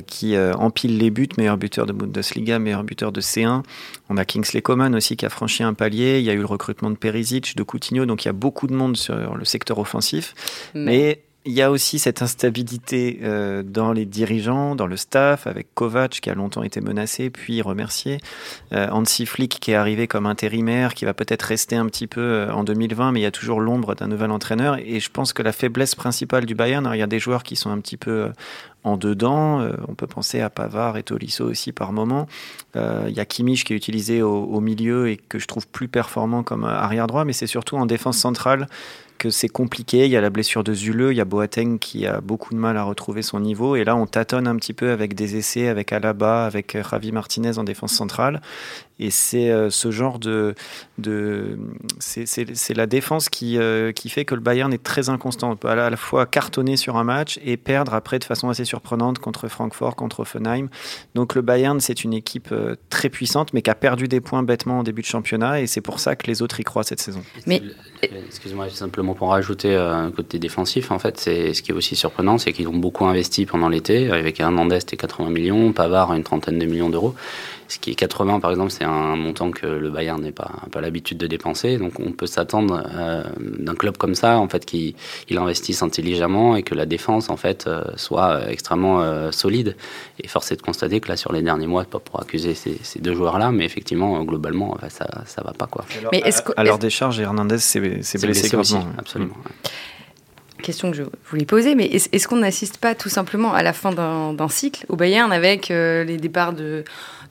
qui 0.07 0.37
empile 0.37 0.99
les 0.99 1.09
buts, 1.09 1.29
meilleur 1.39 1.57
buteur 1.57 1.87
de 1.87 1.95
Bundesliga, 1.95 2.59
meilleur 2.59 2.85
buteur 2.85 3.11
de 3.11 3.23
C1. 3.23 3.63
On 4.11 4.19
a 4.19 4.25
Kingsley 4.27 4.61
Coman 4.61 4.95
aussi 4.95 5.17
qui 5.17 5.25
a 5.25 5.31
franchi 5.31 5.63
un 5.63 5.73
palier. 5.73 6.19
Il 6.19 6.27
y 6.27 6.31
a 6.31 6.35
eu 6.35 6.41
le 6.41 6.47
recrutement 6.47 6.91
de 6.91 6.97
Perisic, 6.97 7.57
de 7.57 7.63
Coutinho, 7.63 8.05
donc 8.05 8.25
il 8.25 8.29
y 8.29 8.29
a 8.29 8.35
beaucoup 8.35 8.67
de 8.67 8.75
monde 8.75 8.99
sur 8.99 9.35
le 9.35 9.45
secteur 9.47 9.79
offensif. 9.79 10.35
Mais 10.75 11.23
il 11.49 11.55
y 11.55 11.63
a 11.63 11.71
aussi 11.71 11.99
cette 11.99 12.21
instabilité 12.21 13.21
euh, 13.23 13.63
dans 13.63 13.93
les 13.93 14.05
dirigeants, 14.05 14.75
dans 14.75 14.87
le 14.87 14.99
staff, 14.99 15.47
avec 15.47 15.75
Kovac 15.75 16.11
qui 16.21 16.29
a 16.29 16.35
longtemps 16.35 16.63
été 16.63 16.83
menacé, 16.83 17.31
puis 17.31 17.63
remercié. 17.63 18.21
Euh, 18.75 18.87
Hansi 18.91 19.25
Flick 19.25 19.59
qui 19.59 19.71
est 19.71 19.75
arrivé 19.75 20.07
comme 20.07 20.27
intérimaire, 20.27 20.93
qui 20.93 21.07
va 21.07 21.15
peut-être 21.15 21.45
rester 21.45 21.75
un 21.75 21.87
petit 21.87 22.07
peu 22.07 22.21
euh, 22.21 22.53
en 22.53 22.65
2020, 22.65 23.13
mais 23.13 23.21
il 23.21 23.23
y 23.23 23.27
a 23.27 23.31
toujours 23.31 23.61
l'ombre 23.61 23.95
d'un 23.95 24.09
nouvel 24.09 24.31
entraîneur. 24.31 24.77
Et 24.77 25.01
je 25.01 25.11
pense 25.11 25.33
que 25.33 25.43
la 25.43 25.53
faiblesse 25.53 25.95
principale 25.95 26.45
du 26.45 26.55
Bayern, 26.55 26.87
il 26.93 26.99
y 26.99 27.03
a 27.03 27.07
des 27.07 27.19
joueurs 27.19 27.43
qui 27.43 27.57
sont 27.57 27.71
un 27.71 27.81
petit 27.81 27.97
peu 27.97 28.31
en 28.85 28.99
dedans. 28.99 29.67
on 29.89 29.95
peut 29.95 30.07
penser 30.07 30.41
à 30.41 30.51
Pavard 30.51 30.99
et 30.99 31.03
Tolisso 31.03 31.45
aussi 31.45 31.73
par 31.73 31.93
moment. 31.93 32.27
il 32.77 33.11
y 33.11 33.21
a 33.21 33.25
Kimmich 33.25 33.65
qui 33.65 33.73
est 33.73 33.77
utilisé 33.77 34.23
au, 34.23 34.61
milieu 34.61 35.09
et 35.09 35.17
que 35.17 35.39
je 35.39 35.47
trouve 35.47 35.67
plus 35.67 35.89
performant 35.89 36.43
comme 36.43 36.65
arrière 36.65 37.07
droit, 37.07 37.25
mais 37.25 37.33
c'est 37.33 37.49
surtout 37.49 37.77
en 37.77 37.87
défense 37.87 38.19
centrale 38.19 38.67
que 39.19 39.31
c'est 39.31 39.49
compliqué. 39.49 40.07
Il 40.07 40.11
y 40.11 40.17
a 40.17 40.21
la 40.21 40.31
blessure 40.31 40.65
de 40.65 40.73
Zule, 40.73 41.09
il 41.11 41.17
y 41.17 41.21
a 41.21 41.25
Boateng 41.25 41.79
qui 41.79 42.07
a 42.07 42.21
beaucoup 42.21 42.55
de 42.55 42.59
mal 42.59 42.77
à 42.77 42.85
retrouver 42.85 43.23
son 43.23 43.41
niveau. 43.41 43.77
Et 43.77 43.85
là, 43.85 43.97
on 43.97 44.07
tâtonne 44.07 44.47
un 44.47 44.57
petit 44.57 44.73
peu 44.73 44.91
avec 44.91 45.15
des 45.15 45.37
essais, 45.37 45.69
avec 45.69 45.93
Alaba, 45.93 46.47
avec 46.47 46.79
Javi 46.91 47.13
Martinez 47.13 47.59
en 47.59 47.65
défense 47.65 47.93
centrale. 47.93 48.41
Et 49.01 49.11
c'est 49.11 49.51
euh, 49.51 49.71
ce 49.71 49.91
genre 49.91 50.19
de. 50.19 50.55
de 50.99 51.59
c'est 52.01 52.77
la 52.77 52.87
défense 52.87 53.29
qui, 53.29 53.57
euh, 53.57 53.93
qui 53.93 54.09
fait 54.09 54.25
que 54.25 54.35
le 54.35 54.41
Bayern 54.41 54.73
est 54.73 54.83
très 54.83 55.09
inconstant. 55.09 55.53
On 55.53 55.57
peut 55.57 55.69
à 55.69 55.91
la 55.91 55.97
fois 55.97 56.27
cartonner 56.27 56.77
sur 56.77 56.97
un 56.97 57.05
match 57.05 57.39
et 57.45 57.57
perdre 57.57 57.95
après 57.95 58.19
de 58.19 58.25
façon 58.25 58.49
assez 58.49 58.65
surprenante 58.65 59.21
contre 59.21 59.47
Francfort, 59.49 59.95
contre 59.95 60.21
Offenheim. 60.21 60.69
Donc 61.15 61.37
le 61.37 61.43
Bayern, 61.43 61.79
c'est 61.81 62.03
une 62.03 62.13
équipe 62.13 62.49
euh, 62.51 62.75
très 62.91 63.09
puissante, 63.09 63.53
mais 63.53 63.63
qui 63.63 63.71
a 63.71 63.77
perdu 63.77 64.09
des 64.09 64.21
points 64.21 64.43
bêtement 64.43 64.81
en 64.81 64.83
début 64.83 65.03
de 65.03 65.07
championnat. 65.07 65.61
Et 65.61 65.69
c'est 65.69 65.81
pour 65.81 66.01
ça 66.01 66.17
que 66.17 66.27
les 66.27 66.43
autres 66.43 66.59
y 66.59 66.65
croient 66.65 66.83
cette 66.83 67.01
saison. 67.01 67.23
Mais 67.47 67.63
excuse-moi, 68.03 68.69
simplement 68.71 69.15
pour 69.15 69.31
rajouter 69.31 69.77
un 69.77 70.11
côté 70.11 70.41
défensif, 70.41 70.91
en 70.91 70.99
fait, 70.99 71.19
c'est 71.19 71.55
ce 71.55 71.63
qui 71.63 71.71
est 71.71 71.75
aussi 71.75 71.95
surprenant, 71.95 72.39
c'est 72.39 72.53
qu'ils 72.53 72.69
ont 72.69 72.77
beaucoup 72.77 73.07
investi 73.07 73.47
pendant 73.47 73.69
l'été, 73.69 74.11
avec 74.11 74.41
Hernandez 74.41 74.79
et 74.93 74.97
80 74.97 75.31
millions, 75.31 75.73
Pavard 75.73 76.13
une 76.15 76.25
trentaine 76.25 76.59
de 76.59 76.67
millions 76.67 76.91
d'euros. 76.91 77.15
Ce 77.69 77.79
qui 77.79 77.91
est 77.91 77.95
80, 77.95 78.41
par 78.41 78.51
exemple, 78.51 78.71
c'est 78.71 78.85
un 78.85 79.15
montant 79.15 79.51
que 79.51 79.67
le 79.67 79.91
Bayern 79.91 80.21
n'est 80.21 80.33
pas, 80.33 80.51
pas 80.73 80.81
l'habitude 80.81 81.19
de 81.19 81.27
dépenser. 81.27 81.77
Donc 81.77 82.01
on 82.01 82.13
peut 82.13 82.27
s'attendre 82.27 82.83
euh, 82.95 83.23
d'un 83.39 83.75
club 83.75 83.97
comme 83.99 84.15
ça, 84.15 84.39
en 84.39 84.49
fait, 84.49 84.65
qui 84.65 84.97
il 85.29 85.37
investisse 85.37 85.83
intelligemment 85.83 86.57
et 86.57 86.63
que 86.63 86.75
la 86.75 86.87
défense, 86.87 87.29
en 87.29 87.37
fait, 87.37 87.67
euh, 87.67 87.85
soit 87.97 88.51
extrêmement 88.51 89.03
euh, 89.03 89.31
solide. 89.33 89.77
Et 90.23 90.29
force 90.29 90.51
est 90.51 90.57
de 90.57 90.63
constater 90.63 91.01
que 91.01 91.09
là, 91.09 91.17
sur 91.17 91.33
les 91.33 91.43
derniers 91.43 91.67
mois, 91.67 91.85
pas 91.85 91.99
pour 91.99 92.21
accuser 92.21 92.55
ces, 92.55 92.79
ces 92.83 93.01
deux 93.01 93.15
joueurs-là, 93.15 93.53
mais 93.53 93.65
effectivement, 93.65 94.23
globalement, 94.25 94.79
ça, 94.89 95.07
ça 95.27 95.43
va 95.43 95.53
pas, 95.53 95.67
quoi. 95.67 95.85
Alors, 95.99 96.11
mais 96.13 96.21
est-ce 96.25 96.43
que, 96.43 96.53
alors 96.57 96.79
Hernandez 97.21 97.59
s'est 97.59 97.81
blessé, 97.81 98.19
blessé 98.19 98.49
gravement. 98.49 98.87
Absolument. 98.99 99.35
Question 100.69 100.91
que 100.91 100.97
je 100.97 101.03
voulais 101.31 101.45
poser, 101.45 101.75
mais 101.75 101.87
est-ce 101.87 102.29
qu'on 102.29 102.37
n'assiste 102.37 102.79
pas 102.79 102.95
tout 102.95 103.09
simplement 103.09 103.53
à 103.53 103.63
la 103.63 103.73
fin 103.73 103.93
d'un 103.93 104.49
cycle 104.49 104.87
au 104.89 104.97
Bayern 104.97 105.33
avec 105.33 105.69
les 105.69 106.17
départs 106.17 106.53
de 106.53 106.85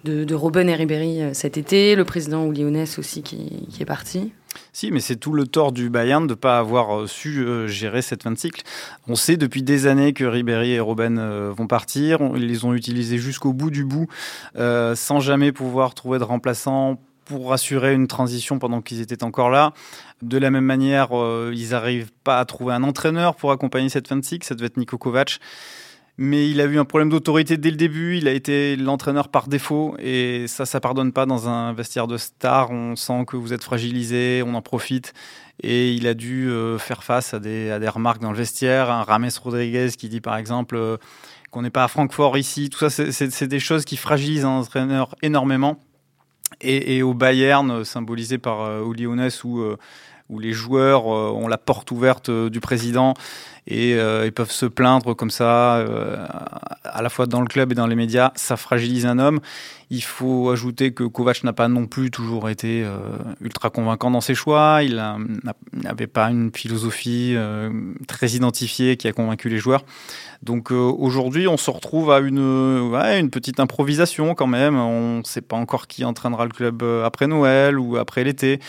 de, 0.03 0.35
Robben 0.35 0.69
et 0.69 0.75
Ribéry 0.75 1.21
euh, 1.21 1.33
cet 1.33 1.57
été, 1.57 1.95
le 1.95 2.05
président 2.05 2.49
Lyonès 2.49 2.99
aussi 2.99 3.21
qui, 3.21 3.67
est 3.79 3.85
parti? 3.85 4.31
Si, 4.73 4.91
mais 4.91 4.99
c'est 4.99 5.17
tout 5.17 5.33
le 5.33 5.45
tort 5.45 5.71
du 5.71 5.89
Bayern 5.89 6.25
de 6.25 6.33
ne 6.33 6.35
pas 6.35 6.57
avoir 6.57 7.01
euh, 7.01 7.07
su 7.07 7.39
euh, 7.39 7.67
gérer 7.67 8.01
cette 8.01 8.23
fin 8.23 8.31
de 8.31 8.37
cycle. 8.37 8.63
On 9.07 9.15
sait 9.15 9.37
depuis 9.37 9.63
des 9.63 9.87
années 9.87 10.13
que 10.13 10.23
Ribéry 10.23 10.71
et 10.71 10.79
Robben 10.79 11.19
vont 11.49 11.67
partir. 11.67 12.19
Ils 12.35 12.47
les 12.47 12.65
ont 12.65 12.73
utilisés 12.73 13.17
jusqu'au 13.17 13.53
bout 13.53 13.71
du 13.71 13.83
bout, 13.83 14.07
sans 14.55 15.19
jamais 15.19 15.51
pouvoir 15.51 15.93
trouver 15.93 16.19
de 16.19 16.23
remplaçant 16.23 16.99
pour 17.27 17.53
assurer 17.53 17.93
une 17.93 18.07
transition 18.07 18.59
pendant 18.59 18.81
qu'ils 18.81 19.01
étaient 19.01 19.23
encore 19.23 19.49
là. 19.49 19.73
De 20.21 20.37
la 20.37 20.49
même 20.49 20.65
manière, 20.65 21.09
ils 21.53 21.69
n'arrivent 21.71 22.11
pas 22.23 22.39
à 22.39 22.45
trouver 22.45 22.73
un 22.73 22.83
entraîneur 22.83 23.35
pour 23.35 23.51
accompagner 23.51 23.89
cette 23.89 24.07
fin 24.07 24.15
de 24.15 24.25
cycle. 24.25 24.45
Ça 24.45 24.55
devait 24.55 24.67
être 24.67 24.77
Niko 24.77 24.97
Kovac 24.97 25.39
mais 26.17 26.49
il 26.49 26.59
a 26.61 26.65
eu 26.65 26.79
un 26.79 26.85
problème 26.85 27.09
d'autorité 27.09 27.57
dès 27.57 27.69
le 27.69 27.75
début. 27.75 28.17
Il 28.17 28.27
a 28.27 28.31
été 28.31 28.75
l'entraîneur 28.75 29.29
par 29.29 29.47
défaut 29.47 29.95
et 29.99 30.45
ça, 30.47 30.65
ça 30.65 30.79
pardonne 30.79 31.13
pas 31.13 31.27
dans 31.27 31.47
un 31.47 31.73
vestiaire 31.73 32.07
de 32.07 32.17
star. 32.17 32.71
On 32.71 32.95
sent 32.95 33.25
que 33.27 33.37
vous 33.37 33.53
êtes 33.53 33.63
fragilisé, 33.63 34.43
on 34.45 34.55
en 34.55 34.61
profite. 34.61 35.13
Et 35.61 35.93
il 35.93 36.07
a 36.07 36.15
dû 36.15 36.49
euh, 36.49 36.79
faire 36.79 37.03
face 37.03 37.33
à 37.33 37.39
des, 37.39 37.69
à 37.69 37.79
des 37.79 37.87
remarques 37.87 38.21
dans 38.21 38.31
le 38.31 38.37
vestiaire. 38.37 38.89
Un 38.89 39.03
Rames 39.03 39.29
Rodriguez 39.43 39.89
qui 39.97 40.09
dit 40.09 40.21
par 40.21 40.37
exemple 40.37 40.75
euh, 40.75 40.97
qu'on 41.51 41.61
n'est 41.61 41.69
pas 41.69 41.83
à 41.83 41.87
Francfort 41.87 42.37
ici. 42.37 42.69
Tout 42.69 42.89
ça, 42.89 43.11
c'est 43.11 43.47
des 43.47 43.59
choses 43.59 43.85
qui 43.85 43.95
fragilisent 43.95 44.45
un 44.45 44.59
entraîneur 44.59 45.15
énormément. 45.21 45.83
Et, 46.61 47.03
au 47.03 47.13
Bayern, 47.13 47.83
symbolisé 47.83 48.37
par 48.37 48.61
euh, 48.61 48.81
Hoeneß, 48.81 49.43
où 49.43 49.63
où 50.29 50.39
les 50.39 50.51
joueurs 50.51 51.05
ont 51.05 51.47
la 51.47 51.57
porte 51.57 51.89
ouverte 51.91 52.29
du 52.29 52.59
président 52.59 53.13
et 53.67 53.91
ils 53.91 54.31
peuvent 54.31 54.51
se 54.51 54.65
plaindre 54.65 55.15
comme 55.15 55.29
ça, 55.29 55.85
à 56.83 57.01
la 57.01 57.09
fois 57.09 57.25
dans 57.25 57.41
le 57.41 57.47
club 57.47 57.71
et 57.71 57.75
dans 57.75 57.87
les 57.87 57.95
médias, 57.95 58.31
ça 58.35 58.57
fragilise 58.57 59.05
un 59.05 59.19
homme. 59.19 59.39
Il 59.89 60.03
faut 60.03 60.49
ajouter 60.49 60.91
que 60.91 61.03
Kovac 61.03 61.43
n'a 61.43 61.53
pas 61.53 61.69
non 61.69 61.85
plus 61.85 62.11
toujours 62.11 62.49
été 62.49 62.85
ultra 63.41 63.69
convaincant 63.69 64.11
dans 64.11 64.21
ses 64.21 64.35
choix. 64.35 64.79
Il 64.83 65.03
n'avait 65.73 66.07
pas 66.07 66.29
une 66.29 66.51
philosophie 66.53 67.35
très 68.07 68.29
identifiée 68.31 68.97
qui 68.97 69.07
a 69.07 69.13
convaincu 69.13 69.49
les 69.49 69.57
joueurs. 69.57 69.83
Donc 70.43 70.71
aujourd'hui, 70.71 71.47
on 71.47 71.57
se 71.57 71.71
retrouve 71.71 72.11
à 72.11 72.19
une, 72.19 73.29
petite 73.31 73.59
improvisation 73.59 74.35
quand 74.35 74.47
même. 74.47 74.77
On 74.77 75.19
ne 75.19 75.23
sait 75.23 75.41
pas 75.41 75.57
encore 75.57 75.87
qui 75.87 76.05
entraînera 76.05 76.45
le 76.45 76.51
club 76.51 76.83
après 77.03 77.27
Noël 77.27 77.79
ou 77.79 77.97
après 77.97 78.23
l'été. 78.23 78.59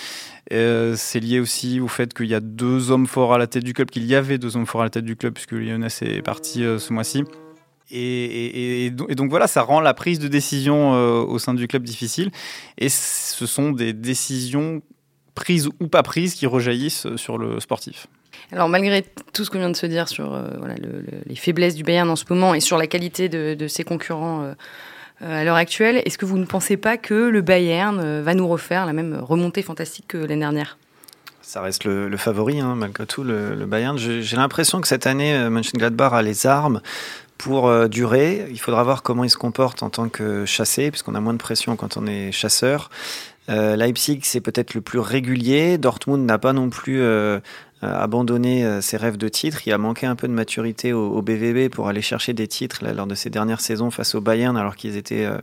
Euh, 0.52 0.94
c'est 0.96 1.20
lié 1.20 1.40
aussi 1.40 1.80
au 1.80 1.88
fait 1.88 2.14
qu'il 2.14 2.26
y 2.26 2.34
a 2.34 2.40
deux 2.40 2.90
hommes 2.90 3.06
forts 3.06 3.34
à 3.34 3.38
la 3.38 3.46
tête 3.46 3.64
du 3.64 3.74
club, 3.74 3.90
qu'il 3.90 4.06
y 4.06 4.14
avait 4.14 4.38
deux 4.38 4.56
hommes 4.56 4.66
forts 4.66 4.80
à 4.80 4.84
la 4.84 4.87
tête 4.90 5.04
du 5.04 5.16
club, 5.16 5.34
puisque 5.34 5.52
Lionel 5.52 5.90
est 6.02 6.22
parti 6.22 6.64
euh, 6.64 6.78
ce 6.78 6.92
mois-ci. 6.92 7.24
Et, 7.90 8.90
donc 8.90 9.30
voilà, 9.30 9.46
ça 9.46 9.62
rend 9.62 9.80
la 9.80 9.94
prise 9.94 10.18
de 10.18 10.28
décision 10.28 10.94
euh, 10.94 11.20
au 11.22 11.38
sein 11.38 11.54
du 11.54 11.66
club 11.66 11.84
difficile. 11.84 12.30
Et 12.76 12.88
ce 12.90 13.46
sont 13.46 13.70
des 13.70 13.92
décisions 13.94 14.82
prises 15.34 15.68
ou 15.80 15.88
pas 15.88 16.02
prises 16.02 16.34
qui 16.34 16.46
rejaillissent 16.46 17.06
sur 17.16 17.38
le 17.38 17.60
sportif. 17.60 18.06
Alors 18.52 18.68
malgré 18.68 19.04
tout 19.32 19.44
ce 19.44 19.50
qu'on 19.50 19.58
vient 19.58 19.70
de 19.70 19.76
se 19.76 19.86
dire 19.86 20.08
sur 20.08 20.38
les 21.26 21.34
faiblesses 21.34 21.74
du 21.74 21.82
Bayern 21.82 22.08
en 22.10 22.16
ce 22.16 22.24
moment 22.28 22.54
et 22.54 22.60
sur 22.60 22.76
la 22.76 22.86
qualité 22.86 23.28
de, 23.28 23.68
ses 23.68 23.84
concurrents 23.84 24.54
euh, 25.22 25.40
à 25.40 25.42
l'heure 25.42 25.56
actuelle. 25.56 26.00
Est-ce 26.04 26.16
que 26.16 26.26
vous 26.26 26.38
ne 26.38 26.44
pensez 26.44 26.76
pas 26.76 26.96
que 26.96 27.14
le 27.14 27.40
Bayern 27.40 27.98
euh, 27.98 28.22
va 28.22 28.34
nous 28.34 28.46
refaire 28.46 28.86
la 28.86 28.92
même 28.92 29.18
remontée 29.20 29.62
fantastique 29.62 30.06
que 30.08 30.18
l'année 30.18 30.40
dernière? 30.40 30.78
Ça 31.48 31.62
reste 31.62 31.84
le, 31.84 32.14
favori, 32.18 32.60
hein, 32.60 32.74
malgré 32.76 33.06
tout, 33.06 33.24
le, 33.24 33.64
Bayern. 33.64 33.96
J'ai 33.96 34.36
l'impression 34.36 34.82
que 34.82 34.86
cette 34.86 35.06
année, 35.06 35.34
euh, 35.34 35.48
Mönchengladbach 35.48 36.12
a 36.12 36.20
les 36.20 36.46
armes 36.46 36.82
pour 37.38 37.88
durer. 37.88 38.48
Il 38.50 38.58
faudra 38.58 38.82
voir 38.82 39.02
comment 39.02 39.24
il 39.24 39.30
se 39.30 39.38
comporte 39.38 39.82
en 39.82 39.88
tant 39.88 40.08
que 40.08 40.44
chassé, 40.44 40.90
puisqu'on 40.90 41.14
a 41.14 41.20
moins 41.20 41.32
de 41.32 41.38
pression 41.38 41.76
quand 41.76 41.96
on 41.96 42.06
est 42.06 42.32
chasseur. 42.32 42.90
Leipzig, 43.48 44.20
c'est 44.24 44.42
peut-être 44.42 44.74
le 44.74 44.82
plus 44.82 44.98
régulier. 44.98 45.78
Dortmund 45.78 46.26
n'a 46.26 46.38
pas 46.38 46.52
non 46.52 46.68
plus 46.68 47.00
euh, 47.00 47.40
abandonné 47.82 48.64
euh, 48.64 48.80
ses 48.80 48.96
rêves 48.96 49.16
de 49.16 49.28
titres. 49.28 49.66
Il 49.66 49.72
a 49.72 49.78
manqué 49.78 50.06
un 50.06 50.16
peu 50.16 50.26
de 50.26 50.32
maturité 50.32 50.92
au, 50.92 51.22
BVB 51.22 51.70
pour 51.70 51.88
aller 51.88 52.02
chercher 52.02 52.32
des 52.32 52.48
titres 52.48 52.84
lors 52.84 53.06
de 53.06 53.14
ses 53.14 53.30
dernières 53.30 53.60
saisons 53.60 53.90
face 53.90 54.14
au 54.14 54.20
Bayern, 54.20 54.56
alors 54.56 54.76
qu'ils 54.76 54.96
étaient, 54.96 55.24
euh, 55.24 55.38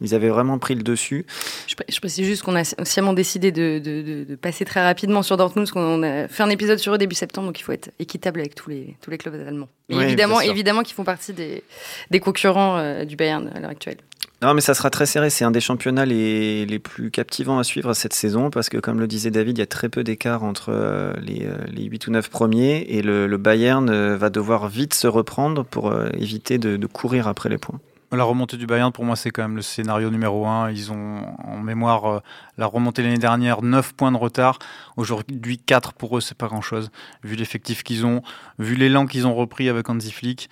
ils 0.00 0.14
avaient 0.14 0.28
vraiment 0.28 0.58
pris 0.58 0.74
le 0.74 0.82
dessus. 0.82 1.26
Je, 1.66 1.74
précise 2.00 2.26
juste 2.26 2.42
qu'on 2.42 2.54
a 2.54 2.64
sciemment 2.64 3.12
décidé 3.12 3.50
de, 3.50 4.36
passer 4.40 4.64
très 4.64 4.82
rapidement 4.82 5.22
sur 5.22 5.36
Dortmund, 5.36 5.66
parce 5.66 5.72
qu'on 5.72 6.02
a 6.02 6.28
fait 6.28 6.42
un 6.42 6.50
épisode 6.50 6.78
sur 6.78 6.94
eux 6.94 6.98
début 6.98 7.14
septembre, 7.14 7.48
donc 7.48 7.58
il 7.58 7.62
faut 7.62 7.72
être 7.72 7.90
équitable 7.98 8.40
avec 8.40 8.54
tous 8.54 8.70
les, 8.70 8.96
tous 9.00 9.10
les 9.10 9.18
clubs 9.18 9.34
allemands. 9.34 9.68
évidemment, 9.88 10.40
évidemment 10.40 10.82
qu'ils 10.82 10.94
font 10.94 11.04
partie 11.04 11.32
des, 11.32 11.64
des 12.10 12.20
concurrents 12.20 13.04
du 13.04 13.16
Bayern 13.16 13.50
à 13.54 13.60
l'heure 13.60 13.70
actuelle. 13.70 13.98
Non, 14.42 14.54
mais 14.54 14.62
ça 14.62 14.72
sera 14.72 14.88
très 14.88 15.04
serré. 15.04 15.28
C'est 15.28 15.44
un 15.44 15.50
des 15.50 15.60
championnats 15.60 16.06
les, 16.06 16.64
les, 16.64 16.78
plus 16.78 17.10
captivants 17.10 17.58
à 17.58 17.64
suivre 17.64 17.92
cette 17.92 18.14
saison 18.14 18.48
parce 18.48 18.70
que, 18.70 18.78
comme 18.78 18.98
le 18.98 19.06
disait 19.06 19.30
David, 19.30 19.58
il 19.58 19.60
y 19.60 19.62
a 19.62 19.66
très 19.66 19.90
peu 19.90 20.02
d'écart 20.02 20.44
entre 20.44 20.70
euh, 20.70 21.12
les, 21.20 21.44
euh, 21.44 21.58
les, 21.70 21.84
8 21.84 22.06
ou 22.06 22.10
9 22.12 22.30
premiers 22.30 22.86
et 22.88 23.02
le, 23.02 23.26
le 23.26 23.36
Bayern 23.36 23.90
euh, 23.90 24.16
va 24.16 24.30
devoir 24.30 24.68
vite 24.68 24.94
se 24.94 25.06
reprendre 25.06 25.62
pour 25.62 25.94
éviter 26.14 26.56
de, 26.56 26.86
courir 26.86 27.28
après 27.28 27.50
les 27.50 27.58
points. 27.58 27.80
La 28.12 28.24
remontée 28.24 28.56
du 28.56 28.66
Bayern, 28.66 28.90
pour 28.90 29.04
moi, 29.04 29.14
c'est 29.14 29.30
quand 29.30 29.42
même 29.42 29.56
le 29.56 29.62
scénario 29.62 30.10
numéro 30.10 30.46
un. 30.46 30.70
Ils 30.70 30.90
ont 30.90 31.20
en 31.44 31.58
mémoire 31.58 32.22
la 32.58 32.66
remontée 32.66 33.02
l'année 33.02 33.18
dernière, 33.18 33.62
9 33.62 33.92
points 33.92 34.10
de 34.10 34.16
retard. 34.16 34.58
Aujourd'hui, 34.96 35.58
4 35.58 35.92
pour 35.92 36.16
eux, 36.16 36.20
c'est 36.20 36.36
pas 36.36 36.48
grand-chose. 36.48 36.90
Vu 37.22 37.36
l'effectif 37.36 37.84
qu'ils 37.84 38.06
ont, 38.06 38.22
vu 38.58 38.74
l'élan 38.74 39.06
qu'ils 39.06 39.28
ont 39.28 39.34
repris 39.34 39.68
avec 39.68 39.88
Hansi 39.88 40.10
Flick, 40.10 40.50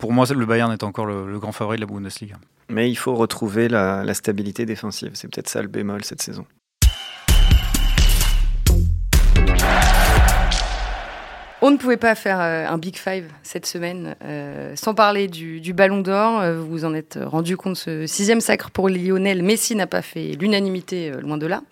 pour 0.00 0.12
moi, 0.12 0.24
le 0.28 0.46
Bayern 0.46 0.72
est 0.72 0.82
encore 0.82 1.06
le, 1.06 1.30
le 1.30 1.38
grand 1.38 1.52
favori 1.52 1.76
de 1.76 1.82
la 1.82 1.86
Bundesliga. 1.86 2.36
Mais 2.68 2.90
il 2.90 2.96
faut 2.96 3.14
retrouver 3.14 3.68
la, 3.68 4.14
stabilité 4.14 4.64
défensive. 4.66 5.10
C'est 5.14 5.28
peut-être 5.28 5.48
ça 5.48 5.62
le 5.62 5.68
bémol 5.68 6.02
cette 6.04 6.22
saison. 6.22 6.46
On 11.62 11.70
ne 11.70 11.76
pouvait 11.76 11.98
pas 11.98 12.14
faire 12.14 12.40
euh, 12.40 12.66
un 12.66 12.78
Big 12.78 12.96
Five 12.96 13.26
cette 13.42 13.66
semaine 13.66 14.16
euh, 14.24 14.74
sans 14.76 14.94
parler 14.94 15.28
du, 15.28 15.74
Ballon 15.74 16.00
d'Or. 16.00 16.40
Euh, 16.40 16.58
vous 16.58 16.68
vous 16.68 16.84
en 16.86 16.94
êtes 16.94 17.18
rendu 17.22 17.58
compte, 17.58 17.76
ce 17.76 18.06
sixième 18.06 18.40
sacre 18.40 18.70
pour 18.70 18.88
Lionel 18.88 19.42
Messi 19.42 19.76
n'a 19.76 19.86
pas 19.86 20.00
fait 20.00 20.32
l'unanimité, 20.40 21.12
loin 21.20 21.36
de 21.36 21.46
là. 21.46 21.62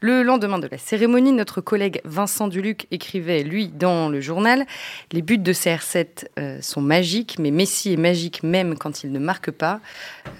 Le 0.00 0.22
lendemain 0.22 0.60
de 0.60 0.68
la 0.70 0.78
cérémonie, 0.78 1.32
notre 1.32 1.60
collègue 1.60 2.00
Vincent 2.04 2.46
Duluc 2.46 2.86
écrivait, 2.92 3.42
lui, 3.42 3.66
dans 3.66 4.08
le 4.08 4.20
journal, 4.20 4.64
Les 5.10 5.22
buts 5.22 5.38
de 5.38 5.52
CR7 5.52 6.28
euh, 6.38 6.62
sont 6.62 6.80
magiques, 6.80 7.36
mais 7.40 7.50
Messi 7.50 7.94
est 7.94 7.96
magique 7.96 8.44
même 8.44 8.78
quand 8.78 9.02
il 9.02 9.10
ne 9.10 9.18
marque 9.18 9.50
pas. 9.50 9.80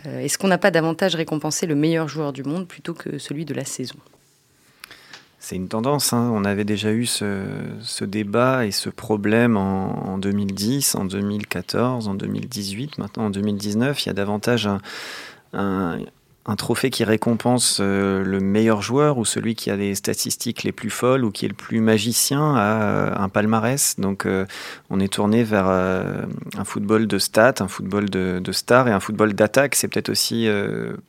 Euh, 0.06 0.20
est-ce 0.20 0.38
qu'on 0.38 0.46
n'a 0.46 0.58
pas 0.58 0.70
davantage 0.70 1.16
récompensé 1.16 1.66
le 1.66 1.74
meilleur 1.74 2.06
joueur 2.06 2.32
du 2.32 2.44
monde 2.44 2.68
plutôt 2.68 2.94
que 2.94 3.18
celui 3.18 3.44
de 3.44 3.52
la 3.52 3.64
saison? 3.64 3.96
C'est 5.40 5.56
une 5.56 5.68
tendance. 5.68 6.12
Hein. 6.12 6.30
On 6.32 6.44
avait 6.44 6.64
déjà 6.64 6.92
eu 6.92 7.06
ce, 7.06 8.04
débat 8.04 8.64
et 8.64 8.70
ce 8.70 8.90
problème 8.90 9.56
en, 9.56 10.08
en, 10.08 10.18
2010, 10.18 10.94
en 10.94 11.04
2014, 11.04 12.06
en 12.06 12.14
2018. 12.14 12.98
Maintenant, 12.98 13.26
en 13.26 13.30
2019, 13.30 14.04
il 14.04 14.06
y 14.06 14.10
a 14.10 14.14
davantage 14.14 14.68
un, 15.52 15.98
un 16.48 16.56
trophée 16.56 16.88
qui 16.88 17.04
récompense 17.04 17.78
euh, 17.80 18.24
le 18.24 18.40
meilleur 18.40 18.80
joueur 18.80 19.18
ou 19.18 19.26
celui 19.26 19.54
qui 19.54 19.70
a 19.70 19.76
les 19.76 19.94
statistiques 19.94 20.62
les 20.62 20.72
plus 20.72 20.88
folles 20.88 21.22
ou 21.22 21.30
qui 21.30 21.44
est 21.44 21.48
le 21.48 21.54
plus 21.54 21.80
magicien 21.80 22.54
à 22.56 22.82
euh, 22.82 23.14
un 23.14 23.28
palmarès. 23.28 23.96
Donc 24.00 24.24
euh, 24.24 24.46
on 24.88 24.98
est 24.98 25.12
tourné 25.12 25.44
vers 25.44 25.66
un 25.68 26.64
football 26.64 27.06
de 27.06 27.18
stats, 27.18 27.56
un 27.61 27.68
football 27.68 28.08
de, 28.08 28.52
stars 28.52 28.88
et 28.88 28.92
un 28.92 29.00
football 29.00 29.34
d'attaque. 29.34 29.74
C'est 29.74 29.88
peut-être 29.88 30.08
aussi 30.08 30.48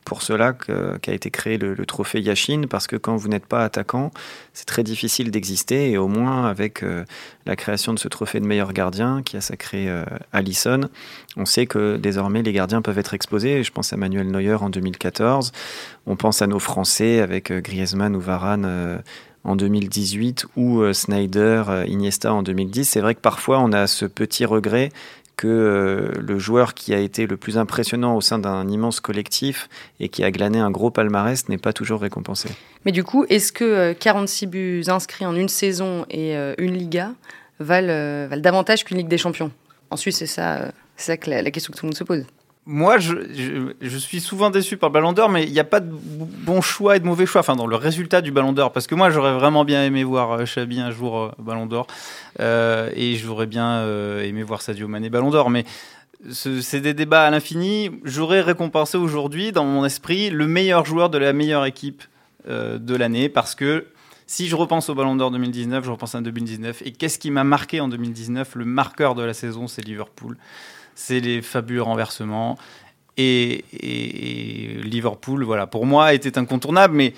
pour 0.03 0.21
cela 0.21 0.51
qu'a 0.53 1.13
été 1.13 1.31
créé 1.31 1.57
le, 1.57 1.73
le, 1.73 1.85
trophée 1.85 2.19
Yashin 2.19 2.63
parce 2.69 2.87
que 2.87 2.97
quand 2.97 3.15
vous 3.15 3.29
n'êtes 3.29 3.45
pas 3.45 3.63
attaquant, 3.63 4.11
c'est 4.53 4.65
très 4.65 4.83
difficile 4.83 5.31
d'exister 5.31 5.91
et 5.91 5.97
au 5.97 6.09
moins 6.09 6.47
avec 6.47 6.83
la 7.45 7.55
création 7.55 7.93
de 7.93 7.99
ce 7.99 8.09
trophée 8.09 8.41
de 8.41 8.45
meilleur 8.45 8.73
gardien 8.73 9.21
qui 9.23 9.37
a 9.37 9.41
sacré 9.41 9.87
Allison, 10.33 10.81
on 11.37 11.45
sait 11.45 11.65
que 11.65 11.95
désormais 11.95 12.43
les 12.43 12.51
gardiens 12.51 12.81
peuvent 12.81 12.99
être 12.99 13.13
exposés. 13.13 13.63
Je 13.63 13.71
pense 13.71 13.93
à 13.93 13.97
Manuel 13.97 14.29
Neuer 14.29 14.55
en 14.55 14.69
2014. 14.69 15.28
On 16.05 16.15
pense 16.15 16.41
à 16.41 16.47
nos 16.47 16.59
Français 16.59 17.19
avec 17.19 17.51
euh, 17.51 17.61
Griezmann 17.61 18.15
ou 18.15 18.19
Varane 18.19 18.65
euh, 18.65 18.97
en 19.43 19.55
2018 19.55 20.47
ou 20.55 20.81
euh, 20.81 20.93
Snyder, 20.93 21.63
Iniesta 21.87 22.33
en 22.33 22.43
2010. 22.43 22.85
C'est 22.85 23.01
vrai 23.01 23.15
que 23.15 23.19
parfois 23.19 23.59
on 23.59 23.71
a 23.71 23.87
ce 23.87 24.05
petit 24.05 24.45
regret 24.45 24.91
que 25.37 26.11
le 26.19 26.37
joueur 26.37 26.73
qui 26.73 26.93
a 26.93 26.99
été 26.99 27.25
le 27.25 27.37
plus 27.37 27.57
impressionnant 27.57 28.17
au 28.17 28.19
sein 28.19 28.39
d'un 28.39 28.67
immense 28.67 28.99
collectif 28.99 29.69
et 30.01 30.09
qui 30.09 30.25
a 30.25 30.31
glané 30.31 30.59
un 30.59 30.69
gros 30.69 30.91
palmarès 30.91 31.47
n'est 31.47 31.57
pas 31.57 31.71
toujours 31.71 32.01
récompensé. 32.01 32.49
Mais 32.83 32.91
du 32.91 33.05
coup, 33.05 33.25
est-ce 33.29 33.53
que 33.53 33.93
46 33.93 34.47
buts 34.47 34.83
inscrits 34.87 35.25
en 35.25 35.35
une 35.37 35.47
saison 35.47 36.05
et 36.09 36.35
une 36.57 36.73
Liga 36.73 37.13
valent, 37.59 38.27
davantage 38.35 38.83
qu'une 38.83 38.97
Ligue 38.97 39.07
des 39.07 39.17
Champions? 39.17 39.51
En 39.91 39.95
c'est 39.95 40.11
ça 40.11 40.71
c'est 40.97 41.23
ça 41.23 41.31
la, 41.41 41.51
question 41.51 41.71
que 41.71 41.77
tout 41.77 41.85
le 41.85 41.91
monde 41.91 41.97
se 41.97 42.03
pose. 42.03 42.25
Moi, 42.71 42.99
je, 42.99 43.97
suis 43.97 44.19
souvent 44.19 44.51
déçu 44.51 44.77
par 44.77 44.89
le 44.89 44.93
Ballon 44.93 45.11
d'Or, 45.11 45.27
mais 45.27 45.43
il 45.43 45.51
n'y 45.51 45.59
a 45.59 45.63
pas 45.63 45.79
de 45.79 45.89
bon 45.91 46.61
choix 46.61 46.97
et 46.97 46.99
de 46.99 47.05
mauvais 47.05 47.25
choix, 47.25 47.41
enfin 47.41 47.55
dans 47.55 47.65
le 47.65 47.75
résultat 47.75 48.21
du 48.21 48.31
Ballon 48.31 48.53
d'Or, 48.53 48.71
parce 48.71 48.85
que 48.85 48.93
moi 48.93 49.09
j'aurais 49.09 49.33
vraiment 49.33 49.65
bien 49.65 49.83
aimé 49.83 50.03
voir 50.03 50.45
Chabi 50.45 50.79
euh, 50.79 50.83
un 50.83 50.91
jour 50.91 51.17
euh, 51.17 51.31
Ballon 51.39 51.65
d'Or, 51.65 51.87
euh, 52.39 52.91
et 52.95 53.15
j'aurais 53.15 53.47
bien 53.47 53.83
aimé 54.21 54.43
voir 54.43 54.61
Sadio 54.61 54.87
Mané 54.87 55.09
Ballon 55.09 55.31
d'Or, 55.31 55.49
mais 55.49 55.65
c'est 56.29 56.79
des 56.79 56.93
débats 56.93 57.25
à 57.25 57.31
l'infini. 57.31 57.89
J'aurais 58.03 58.41
récompensé 58.41 58.99
aujourd'hui, 58.99 59.51
dans 59.51 59.65
mon 59.65 59.83
esprit, 59.83 60.29
le 60.29 60.45
meilleur 60.45 60.85
joueur 60.85 61.09
de 61.09 61.17
la 61.17 61.33
meilleure 61.33 61.65
équipe 61.65 62.03
de 62.47 62.95
l'année, 62.95 63.29
parce 63.29 63.55
que 63.55 63.87
si 64.27 64.47
je 64.47 64.55
repense 64.55 64.89
au 64.89 64.93
Ballon 64.93 65.15
d'Or 65.15 65.31
2019, 65.31 65.85
je 65.85 65.89
repense 65.89 66.13
à 66.13 66.21
2019. 66.21 66.83
Et 66.85 66.91
qu'est-ce 66.91 67.17
qui 67.17 67.31
m'a 67.31 67.43
marqué 67.43 67.81
en 67.81 67.87
2019 67.87 68.53
Le 68.53 68.65
marqueur 68.65 69.15
de 69.15 69.23
la 69.23 69.33
saison, 69.33 69.67
c'est 69.67 69.83
Liverpool. 69.83 70.37
C'est 70.99 71.21
les 71.21 71.41
fabuleux 71.41 71.81
renversements. 71.81 72.57
Et, 73.15 73.63
Liverpool, 74.83 75.45
voilà, 75.45 75.65
pour 75.65 75.85
moi, 75.85 76.13
était 76.13 76.37
incontournable. 76.37 76.93
Mais 76.93 77.13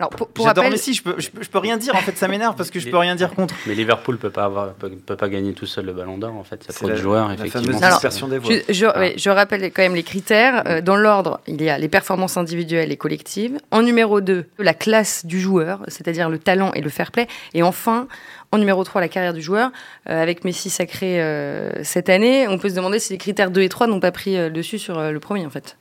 alors 0.00 0.10
pour, 0.10 0.44
J'adore 0.44 0.68
Messi, 0.70 0.92
je 0.92 1.04
peux, 1.04 1.14
je 1.20 1.28
peux, 1.30 1.58
rien 1.58 1.76
dire 1.76 1.94
en 1.94 2.00
fait, 2.00 2.16
ça 2.16 2.26
m'énerve 2.26 2.56
parce 2.56 2.68
que 2.72 2.80
je 2.80 2.90
peux 2.90 2.96
rien 2.96 3.14
dire 3.14 3.32
contre. 3.32 3.54
Mais 3.64 3.76
Liverpool 3.76 4.18
peut 4.18 4.30
pas 4.30 4.46
avoir, 4.46 4.72
peut, 4.74 4.90
pas 4.90 5.28
gagner 5.28 5.52
tout 5.52 5.66
seul 5.66 5.86
le 5.86 5.92
Ballon 5.92 6.18
d'Or 6.18 6.34
en 6.34 6.42
fait. 6.42 6.64
Il 6.64 6.66
y 6.66 6.70
a 6.70 6.74
trop 6.74 6.88
de 6.88 6.96
joueurs 6.96 7.30
effectivement. 7.30 8.26
des 8.26 8.38
voix. 8.38 8.52
Je, 8.68 8.86
ah. 8.86 9.16
je, 9.16 9.30
rappelle 9.30 9.62
quand 9.70 9.82
même 9.82 9.94
les 9.94 10.02
critères. 10.02 10.64
Euh, 10.66 10.80
dans 10.80 10.96
l'ordre, 10.96 11.40
il 11.46 11.62
y 11.62 11.70
a 11.70 11.78
les 11.78 11.88
performances 11.88 12.36
individuelles 12.36 12.90
et 12.90 12.96
collectives. 12.96 13.60
En 13.70 13.82
numéro 13.82 14.20
2, 14.20 14.46
la 14.58 14.74
classe 14.74 15.26
du 15.26 15.38
joueur, 15.40 15.84
c'est-à-dire 15.86 16.28
le 16.28 16.40
talent 16.40 16.72
et 16.72 16.80
le 16.80 16.90
fair 16.90 17.12
play. 17.12 17.28
Et 17.52 17.62
enfin, 17.62 18.08
en 18.50 18.58
numéro 18.58 18.82
3, 18.82 19.00
la 19.00 19.08
carrière 19.08 19.32
du 19.32 19.42
joueur. 19.42 19.70
Euh, 20.08 20.20
avec 20.20 20.44
Messi 20.44 20.70
sacré 20.70 21.22
euh, 21.22 21.70
cette 21.84 22.08
année, 22.08 22.48
on 22.48 22.58
peut 22.58 22.68
se 22.68 22.74
demander 22.74 22.98
si 22.98 23.12
les 23.12 23.18
critères 23.18 23.52
2 23.52 23.60
et 23.60 23.68
3 23.68 23.86
n'ont 23.86 24.00
pas 24.00 24.10
pris 24.10 24.36
le 24.36 24.50
dessus 24.50 24.80
sur 24.80 25.00
le 25.00 25.20
premier 25.20 25.46
en 25.46 25.50
fait. 25.50 25.76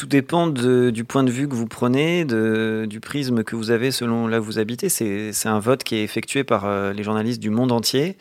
Tout 0.00 0.06
dépend 0.06 0.46
du 0.46 1.04
point 1.04 1.24
de 1.24 1.30
vue 1.30 1.46
que 1.46 1.54
vous 1.54 1.66
prenez, 1.66 2.24
de, 2.24 2.86
du 2.88 3.00
prisme 3.00 3.44
que 3.44 3.54
vous 3.54 3.70
avez 3.70 3.90
selon 3.90 4.28
là 4.28 4.40
où 4.40 4.42
vous 4.42 4.58
habitez. 4.58 4.88
C'est 4.88 5.46
un 5.46 5.58
vote 5.58 5.84
qui 5.84 5.94
est 5.94 6.02
effectué 6.02 6.42
par 6.42 6.64
euh, 6.64 6.94
les 6.94 7.02
journalistes 7.02 7.38
du 7.38 7.50
monde 7.50 7.70
entier. 7.70 8.16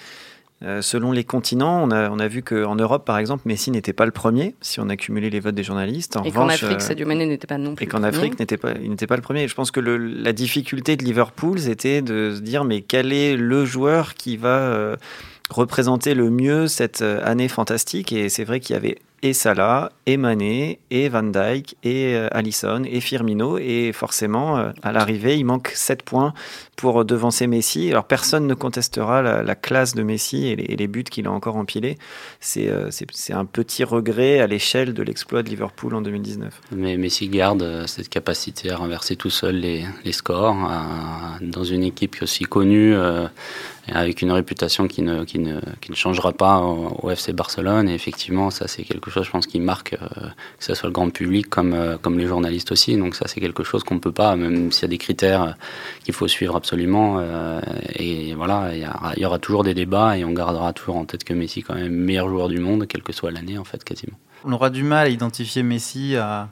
Euh, 0.62 0.82
selon 0.82 1.14
les 1.14 1.24
continents, 1.24 1.82
on 1.82 1.90
a, 1.90 2.10
on 2.10 2.20
a 2.20 2.28
vu 2.28 2.44
qu'en 2.44 2.76
Europe, 2.76 3.06
par 3.06 3.18
exemple, 3.18 3.44
Messi 3.46 3.72
n'était 3.72 3.94
pas 3.94 4.06
le 4.06 4.12
premier, 4.12 4.56
si 4.60 4.82
on 4.82 4.90
accumulait 4.90 5.30
les 5.30 5.40
votes 5.40 5.56
des 5.56 5.64
journalistes. 5.64 6.18
En 6.18 6.24
et 6.24 6.32
qu'en 6.32 6.50
Afrique, 6.50 6.70
euh, 6.70 6.80
Sadio 6.80 7.08
Mané 7.08 7.26
n'était 7.26 7.48
pas 7.48 7.58
non 7.58 7.76
plus. 7.76 7.86
Et 7.86 7.88
qu'en 7.88 8.04
Afrique, 8.04 8.38
n'était 8.38 8.58
pas, 8.58 8.74
il 8.74 8.90
n'était 8.90 9.08
pas 9.08 9.16
le 9.16 9.22
premier. 9.22 9.48
je 9.48 9.56
pense 9.56 9.72
que 9.72 9.80
le, 9.80 9.96
la 9.96 10.34
difficulté 10.34 10.98
de 10.98 11.06
Liverpool, 11.06 11.60
c'était 11.60 12.02
de 12.02 12.34
se 12.36 12.42
dire, 12.42 12.66
mais 12.66 12.82
quel 12.82 13.14
est 13.14 13.38
le 13.38 13.64
joueur 13.64 14.16
qui 14.16 14.36
va 14.36 14.98
représenter 15.50 16.14
le 16.14 16.30
mieux 16.30 16.68
cette 16.68 17.02
année 17.02 17.48
fantastique 17.48 18.12
Et 18.12 18.30
c'est 18.30 18.44
vrai 18.44 18.60
qu'il 18.60 18.76
y 18.76 18.78
avait 18.78 18.98
et 19.22 19.34
Salah, 19.34 19.92
et 20.06 20.18
Mané, 20.18 20.80
et 20.92 21.10
Van 21.10 21.24
Dijk, 21.24 21.76
et 21.84 22.16
euh, 22.16 22.28
Allison, 22.32 22.84
et 22.86 23.02
Firmino. 23.02 23.58
Et 23.58 23.92
forcément, 23.94 24.58
euh, 24.58 24.72
à 24.82 24.92
l'arrivée, 24.92 25.38
il 25.38 25.44
manque 25.44 25.72
7 25.74 26.04
points 26.04 26.34
pour 26.76 27.04
devancer 27.04 27.48
Messi. 27.48 27.92
Alors 27.92 28.06
personne 28.06 28.48
ne 28.48 28.54
contestera 28.54 29.22
la, 29.22 29.56
classe 29.56 29.94
de 29.94 30.04
Messi 30.04 30.48
et 30.48 30.56
les, 30.56 30.88
buts 30.88 31.04
qu'il 31.04 31.28
a 31.28 31.32
encore 31.32 31.58
empilés. 31.58 31.98
Euh, 32.58 32.90
c'est 32.92 33.34
un 33.34 33.46
petit 33.46 33.84
regret 33.84 34.40
à 34.40 34.48
l'échelle 34.48 34.94
de 34.94 35.04
l'exploit 35.04 35.44
de 35.44 35.50
Liverpool 35.50 35.94
en 35.96 36.02
2019. 36.02 36.62
Mais 36.72 36.96
Messi 36.96 37.28
garde 37.28 37.86
cette 37.88 38.08
capacité 38.08 38.70
à 38.70 38.78
renverser 38.78 39.18
tout 39.18 39.30
seul 39.30 39.58
les, 39.58 39.86
scores 40.12 40.56
dans 41.42 41.64
une 41.64 41.84
équipe 41.84 42.16
aussi 42.22 42.46
connue 42.46 42.96
avec 43.94 44.22
une 44.22 44.32
réputation 44.32 44.88
qui 44.88 45.02
ne, 45.02 45.24
qui 45.24 45.40
ne, 45.40 45.60
qui 45.82 45.92
ne 45.92 45.96
changera 45.96 46.32
pas 46.32 46.60
au, 46.60 47.10
FC 47.10 47.34
Barcelone. 47.34 47.90
Et 47.90 47.94
effectivement, 47.94 48.50
ça, 48.50 48.68
c'est 48.68 48.84
quelque 48.84 49.10
chose, 49.12 49.26
je 49.26 49.32
pense, 49.32 49.48
qui 49.48 49.60
marque, 49.60 49.94
euh, 49.94 50.06
que 50.58 50.64
ce 50.64 50.74
soit 50.74 50.88
le 50.88 50.94
grand 50.94 51.10
public 51.10 51.50
comme, 51.50 51.74
euh, 51.74 51.98
comme 51.98 52.18
les 52.18 52.28
journalistes 52.28 52.72
aussi. 52.72 52.98
Donc, 52.98 53.16
ça, 53.16 53.26
c'est 53.28 53.40
quelque 53.40 53.64
chose 53.64 53.84
qu'on 53.84 53.96
ne 53.96 54.00
peut 54.00 54.12
pas, 54.12 54.36
même 54.36 54.72
s'il 54.72 54.84
y 54.84 54.86
a 54.86 54.90
des 54.90 54.98
critères 54.98 55.56
qu'il 56.04 56.14
faut 56.14 56.28
suivre 56.28 56.56
absolument. 56.56 57.18
Euh, 57.20 57.62
et 57.96 58.34
voilà, 58.34 58.72
il 58.74 59.22
y, 59.22 59.26
aura 59.26 59.40
toujours 59.40 59.64
des 59.64 59.74
débats 59.74 60.18
et 60.18 60.26
on 60.26 60.32
gardera 60.32 60.74
toujours 60.74 60.98
en 60.98 61.06
tête 61.06 61.24
que 61.24 61.34
Messi, 61.34 61.64
quand 61.64 61.76
même, 61.76 61.92
meilleur 61.92 62.30
joueur 62.30 62.50
du 62.50 62.60
monde, 62.60 62.88
quelle 62.88 63.04
que 63.04 63.14
soit 63.14 63.32
l'année, 63.32 63.58
en 63.58 63.66
fait, 63.66 63.84
quasiment. 63.84 64.18
On 64.46 64.54
aura 64.54 64.70
du 64.70 64.84
mal 64.84 65.08
à 65.08 65.10
identifier 65.10 65.64
Messi 65.64 66.16
à. 66.16 66.50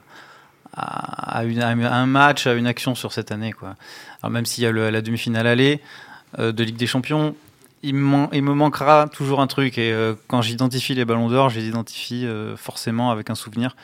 À, 0.80 1.40
un 1.40 2.06
match, 2.06 2.46
à 2.46 2.52
une 2.52 2.66
action 2.66 2.94
sur 2.94 3.12
cette 3.12 3.32
année. 3.32 3.52
Quoi. 3.52 3.74
Alors 4.22 4.30
même 4.30 4.46
s'il 4.46 4.62
y 4.62 4.66
a 4.66 4.70
la 4.70 5.00
demi-finale 5.00 5.48
aller, 5.48 5.80
euh, 5.80 6.07
de 6.36 6.62
Ligue 6.62 6.76
des 6.76 6.86
Champions, 6.86 7.34
il, 7.82 7.94
il, 8.32 8.42
me 8.42 8.54
manquera 8.54 9.08
toujours 9.08 9.40
un 9.40 9.46
truc. 9.46 9.78
Et 9.78 9.92
euh, 9.92 10.14
quand 10.26 10.42
j'identifie 10.42 10.94
les 10.94 11.04
ballons 11.04 11.28
d'or, 11.28 11.50
je 11.50 11.60
les 11.60 11.68
identifie 11.68 12.26
euh, 12.26 12.56
forcément 12.56 13.10
avec 13.10 13.30
un 13.30 13.34
souvenir. 13.34 13.76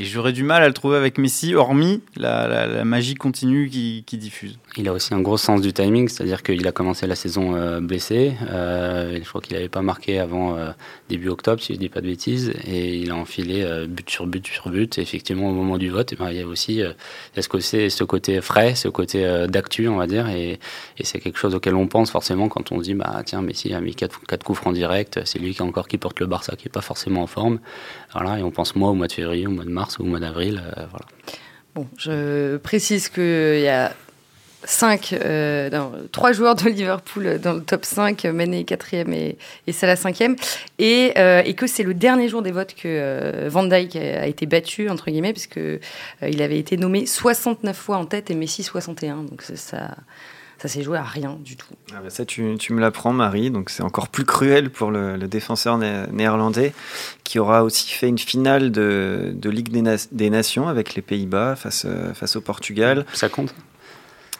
Et 0.00 0.04
j'aurais 0.04 0.32
du 0.32 0.44
mal 0.44 0.62
à 0.62 0.68
le 0.68 0.74
trouver 0.74 0.96
avec 0.96 1.18
Messi, 1.18 1.56
hormis 1.56 2.00
la, 2.14 2.84
magie 2.84 3.16
continue 3.16 3.68
qui, 3.68 4.04
diffuse. 4.16 4.56
Il 4.76 4.86
a 4.86 4.92
aussi 4.92 5.12
un 5.12 5.20
gros 5.20 5.36
sens 5.36 5.60
du 5.60 5.72
timing, 5.72 6.08
c'est-à-dire 6.08 6.44
qu'il 6.44 6.66
a 6.68 6.72
commencé 6.72 7.08
la 7.08 7.16
saison 7.16 7.56
euh, 7.56 7.80
blessé. 7.80 8.34
Euh, 8.48 9.18
je 9.20 9.28
crois 9.28 9.40
qu'il 9.40 9.56
n'avait 9.56 9.68
pas 9.68 9.82
marqué 9.82 10.20
avant 10.20 10.56
euh, 10.56 10.70
début 11.08 11.28
octobre, 11.28 11.60
si 11.60 11.72
je 11.72 11.78
ne 11.78 11.82
dis 11.82 11.88
pas 11.88 12.00
de 12.00 12.06
bêtises. 12.06 12.52
Et 12.64 12.98
il 12.98 13.10
a 13.10 13.16
enfilé 13.16 13.66
but 13.88 14.08
sur 14.08 14.28
but 14.28 14.46
sur 14.46 14.70
but. 14.70 14.98
Et 14.98 15.00
effectivement, 15.00 15.50
au 15.50 15.52
moment 15.52 15.78
du 15.78 15.90
vote, 15.90 16.12
eh 16.12 16.16
ben, 16.16 16.30
il 16.30 16.36
y 16.36 16.42
a 16.42 16.46
aussi 16.46 16.80
ce, 17.36 17.48
côté, 17.48 17.90
ce 17.90 18.04
côté 18.04 18.40
frais, 18.40 18.76
ce 18.76 18.86
côté 18.86 19.46
d'actu, 19.48 19.88
on 19.88 19.96
va 19.96 20.06
dire. 20.06 20.28
Et, 20.28 20.60
c'est 21.02 21.18
quelque 21.18 21.38
chose 21.38 21.54
auquel 21.54 21.74
on 21.74 21.88
pense 21.88 22.10
forcément 22.10 22.48
quand 22.48 22.70
on 22.70 22.78
dit 22.80 22.94
bah, 22.94 23.22
tiens, 23.24 23.42
Messi 23.42 23.74
a 23.74 23.80
mis 23.80 23.96
4, 23.96 24.20
quatre 24.28 24.44
coups 24.44 24.58
francs 24.58 24.74
directs. 24.74 25.18
C'est 25.24 25.40
lui 25.40 25.54
qui 25.54 25.62
encore 25.62 25.88
qui 25.88 25.98
porte 25.98 26.20
le 26.20 26.26
Barça, 26.26 26.54
qui 26.54 26.66
n'est 26.66 26.72
pas 26.72 26.82
forcément 26.82 27.22
en 27.22 27.26
forme. 27.26 27.58
Voilà, 28.12 28.38
et 28.38 28.42
on 28.42 28.50
pense 28.50 28.76
moi 28.76 28.90
au 28.90 28.94
mois 28.94 29.08
de 29.08 29.12
février, 29.12 29.46
au 29.46 29.50
mois 29.50 29.64
de 29.64 29.70
mars 29.70 29.77
ou 29.98 30.02
au 30.02 30.06
mois 30.06 30.20
d'avril. 30.20 30.62
Euh, 30.64 30.84
voilà. 30.90 31.06
Bon, 31.74 31.86
je 31.96 32.56
précise 32.56 33.08
qu'il 33.08 33.60
y 33.60 33.68
a 33.68 33.92
cinq, 34.64 35.12
euh, 35.12 35.70
trois 36.10 36.32
joueurs 36.32 36.56
de 36.56 36.68
Liverpool 36.68 37.38
dans 37.40 37.52
le 37.52 37.62
top 37.62 37.84
5, 37.84 38.24
Mané 38.24 38.64
4e 38.64 39.12
et, 39.12 39.38
et 39.66 39.72
Salah 39.72 39.94
5e, 39.94 40.36
et, 40.78 41.12
euh, 41.16 41.42
et 41.44 41.54
que 41.54 41.66
c'est 41.66 41.84
le 41.84 41.94
dernier 41.94 42.28
jour 42.28 42.42
des 42.42 42.50
votes 42.50 42.74
que 42.74 43.48
Van 43.48 43.64
Dijk 43.64 43.96
a, 43.96 44.26
été 44.26 44.46
battu, 44.46 44.88
entre 44.88 45.10
guillemets, 45.10 45.32
puisque 45.32 45.60
il 46.22 46.42
avait 46.42 46.58
été 46.58 46.76
nommé 46.76 47.06
69 47.06 47.76
fois 47.76 47.98
en 47.98 48.06
tête 48.06 48.30
et 48.30 48.34
Messi 48.34 48.62
61. 48.62 49.22
Donc 49.22 49.42
ça, 49.42 49.96
ça 50.58 50.66
s'est 50.66 50.82
joué 50.82 50.98
à 50.98 51.04
rien 51.04 51.38
du 51.44 51.56
tout. 51.56 51.68
Ah 51.94 52.00
bah 52.02 52.10
ça, 52.10 52.24
tu, 52.24 52.56
tu 52.58 52.72
me 52.72 52.80
l'apprends, 52.80 53.12
Marie. 53.12 53.50
Donc 53.50 53.70
c'est 53.70 53.84
encore 53.84 54.08
plus 54.08 54.24
cruel 54.24 54.70
pour 54.70 54.90
le, 54.90 55.16
défenseur 55.28 55.78
néerlandais 55.78 56.72
qui 57.22 57.38
aura 57.38 57.62
aussi 57.62 57.90
fait 57.90 58.08
une 58.08 58.18
finale 58.18 58.72
de, 58.72 59.32
de 59.34 59.50
Ligue 59.50 59.70
des, 59.70 59.96
des, 60.10 60.30
Nations 60.30 60.68
avec 60.68 60.94
les 60.94 61.02
Pays-Bas 61.02 61.54
face, 61.54 61.84
euh, 61.86 62.12
face 62.14 62.36
au 62.36 62.40
Portugal. 62.40 63.06
Ça 63.12 63.28
compte 63.28 63.54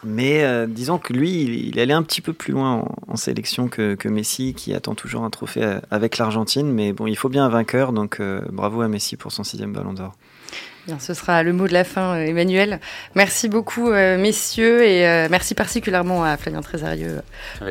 mais 0.01 0.45
euh, 0.45 0.65
disons 0.65 0.97
que 0.97 1.11
lui, 1.11 1.41
il, 1.41 1.67
il, 1.67 1.79
allait 1.81 1.93
un 1.93 2.03
petit 2.03 2.21
peu 2.21 2.31
plus 2.31 2.53
loin 2.53 2.87
en, 3.07 3.17
sélection 3.17 3.67
que, 3.67 3.95
que, 3.95 4.07
Messi, 4.07 4.53
qui 4.53 4.73
attend 4.73 4.95
toujours 4.95 5.25
un 5.25 5.29
trophée 5.29 5.61
euh, 5.61 5.81
avec 5.91 6.17
l'Argentine. 6.17 6.71
Mais 6.71 6.93
bon, 6.93 7.05
il 7.05 7.17
faut 7.17 7.27
bien 7.27 7.45
un 7.45 7.49
vainqueur, 7.49 7.91
donc 7.91 8.21
bravo 8.49 8.79
à 8.79 8.87
Messi 8.87 9.17
pour 9.17 9.33
son 9.33 9.43
sixième 9.43 9.73
ballon 9.73 9.91
d'or 9.91 10.15
ce 10.99 11.13
sera 11.13 11.43
le 11.43 11.53
mot 11.53 11.67
de 11.67 11.73
la 11.73 11.83
fin, 11.83 12.15
euh, 12.15 12.25
Emmanuel. 12.25 12.79
Merci 13.15 13.49
beaucoup, 13.49 13.91
euh, 13.91 14.17
messieurs, 14.17 14.83
et 14.83 15.07
euh, 15.07 15.27
merci 15.29 15.53
particulièrement 15.53 16.23
à 16.23 16.37
Flavien 16.37 16.61
Trésarieux 16.61 17.21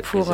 pour, 0.03 0.33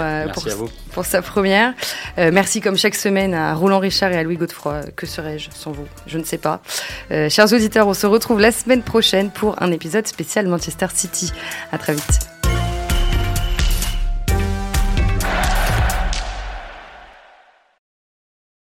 pour, 0.93 1.05
sa 1.05 1.21
première. 1.21 1.73
merci, 2.17 2.61
comme 2.61 2.77
chaque 2.77 2.95
semaine, 2.95 3.33
à 3.33 3.53
Roland 3.53 3.79
Richard 3.79 4.11
et 4.11 4.17
à 4.17 4.23
Louis 4.23 4.37
Godefroy. 4.37 4.81
Que 4.95 5.05
serais-je 5.05 5.49
sans 5.51 5.71
vous? 5.71 5.87
Je 6.07 6.17
ne 6.17 6.23
sais 6.23 6.37
pas. 6.37 6.61
chers 7.09 7.51
auditeurs, 7.51 7.87
on 7.87 7.93
se 7.93 8.05
retrouve 8.05 8.39
la 8.39 8.51
semaine 8.51 8.83
prochaine 8.83 9.31
pour 9.31 9.61
un 9.61 9.71
épisode 9.71 10.07
spécial 10.07 10.47
Manchester 10.47 10.87
City. 10.93 11.31
À 11.71 11.77
très 11.77 11.93
vite. 11.93 12.34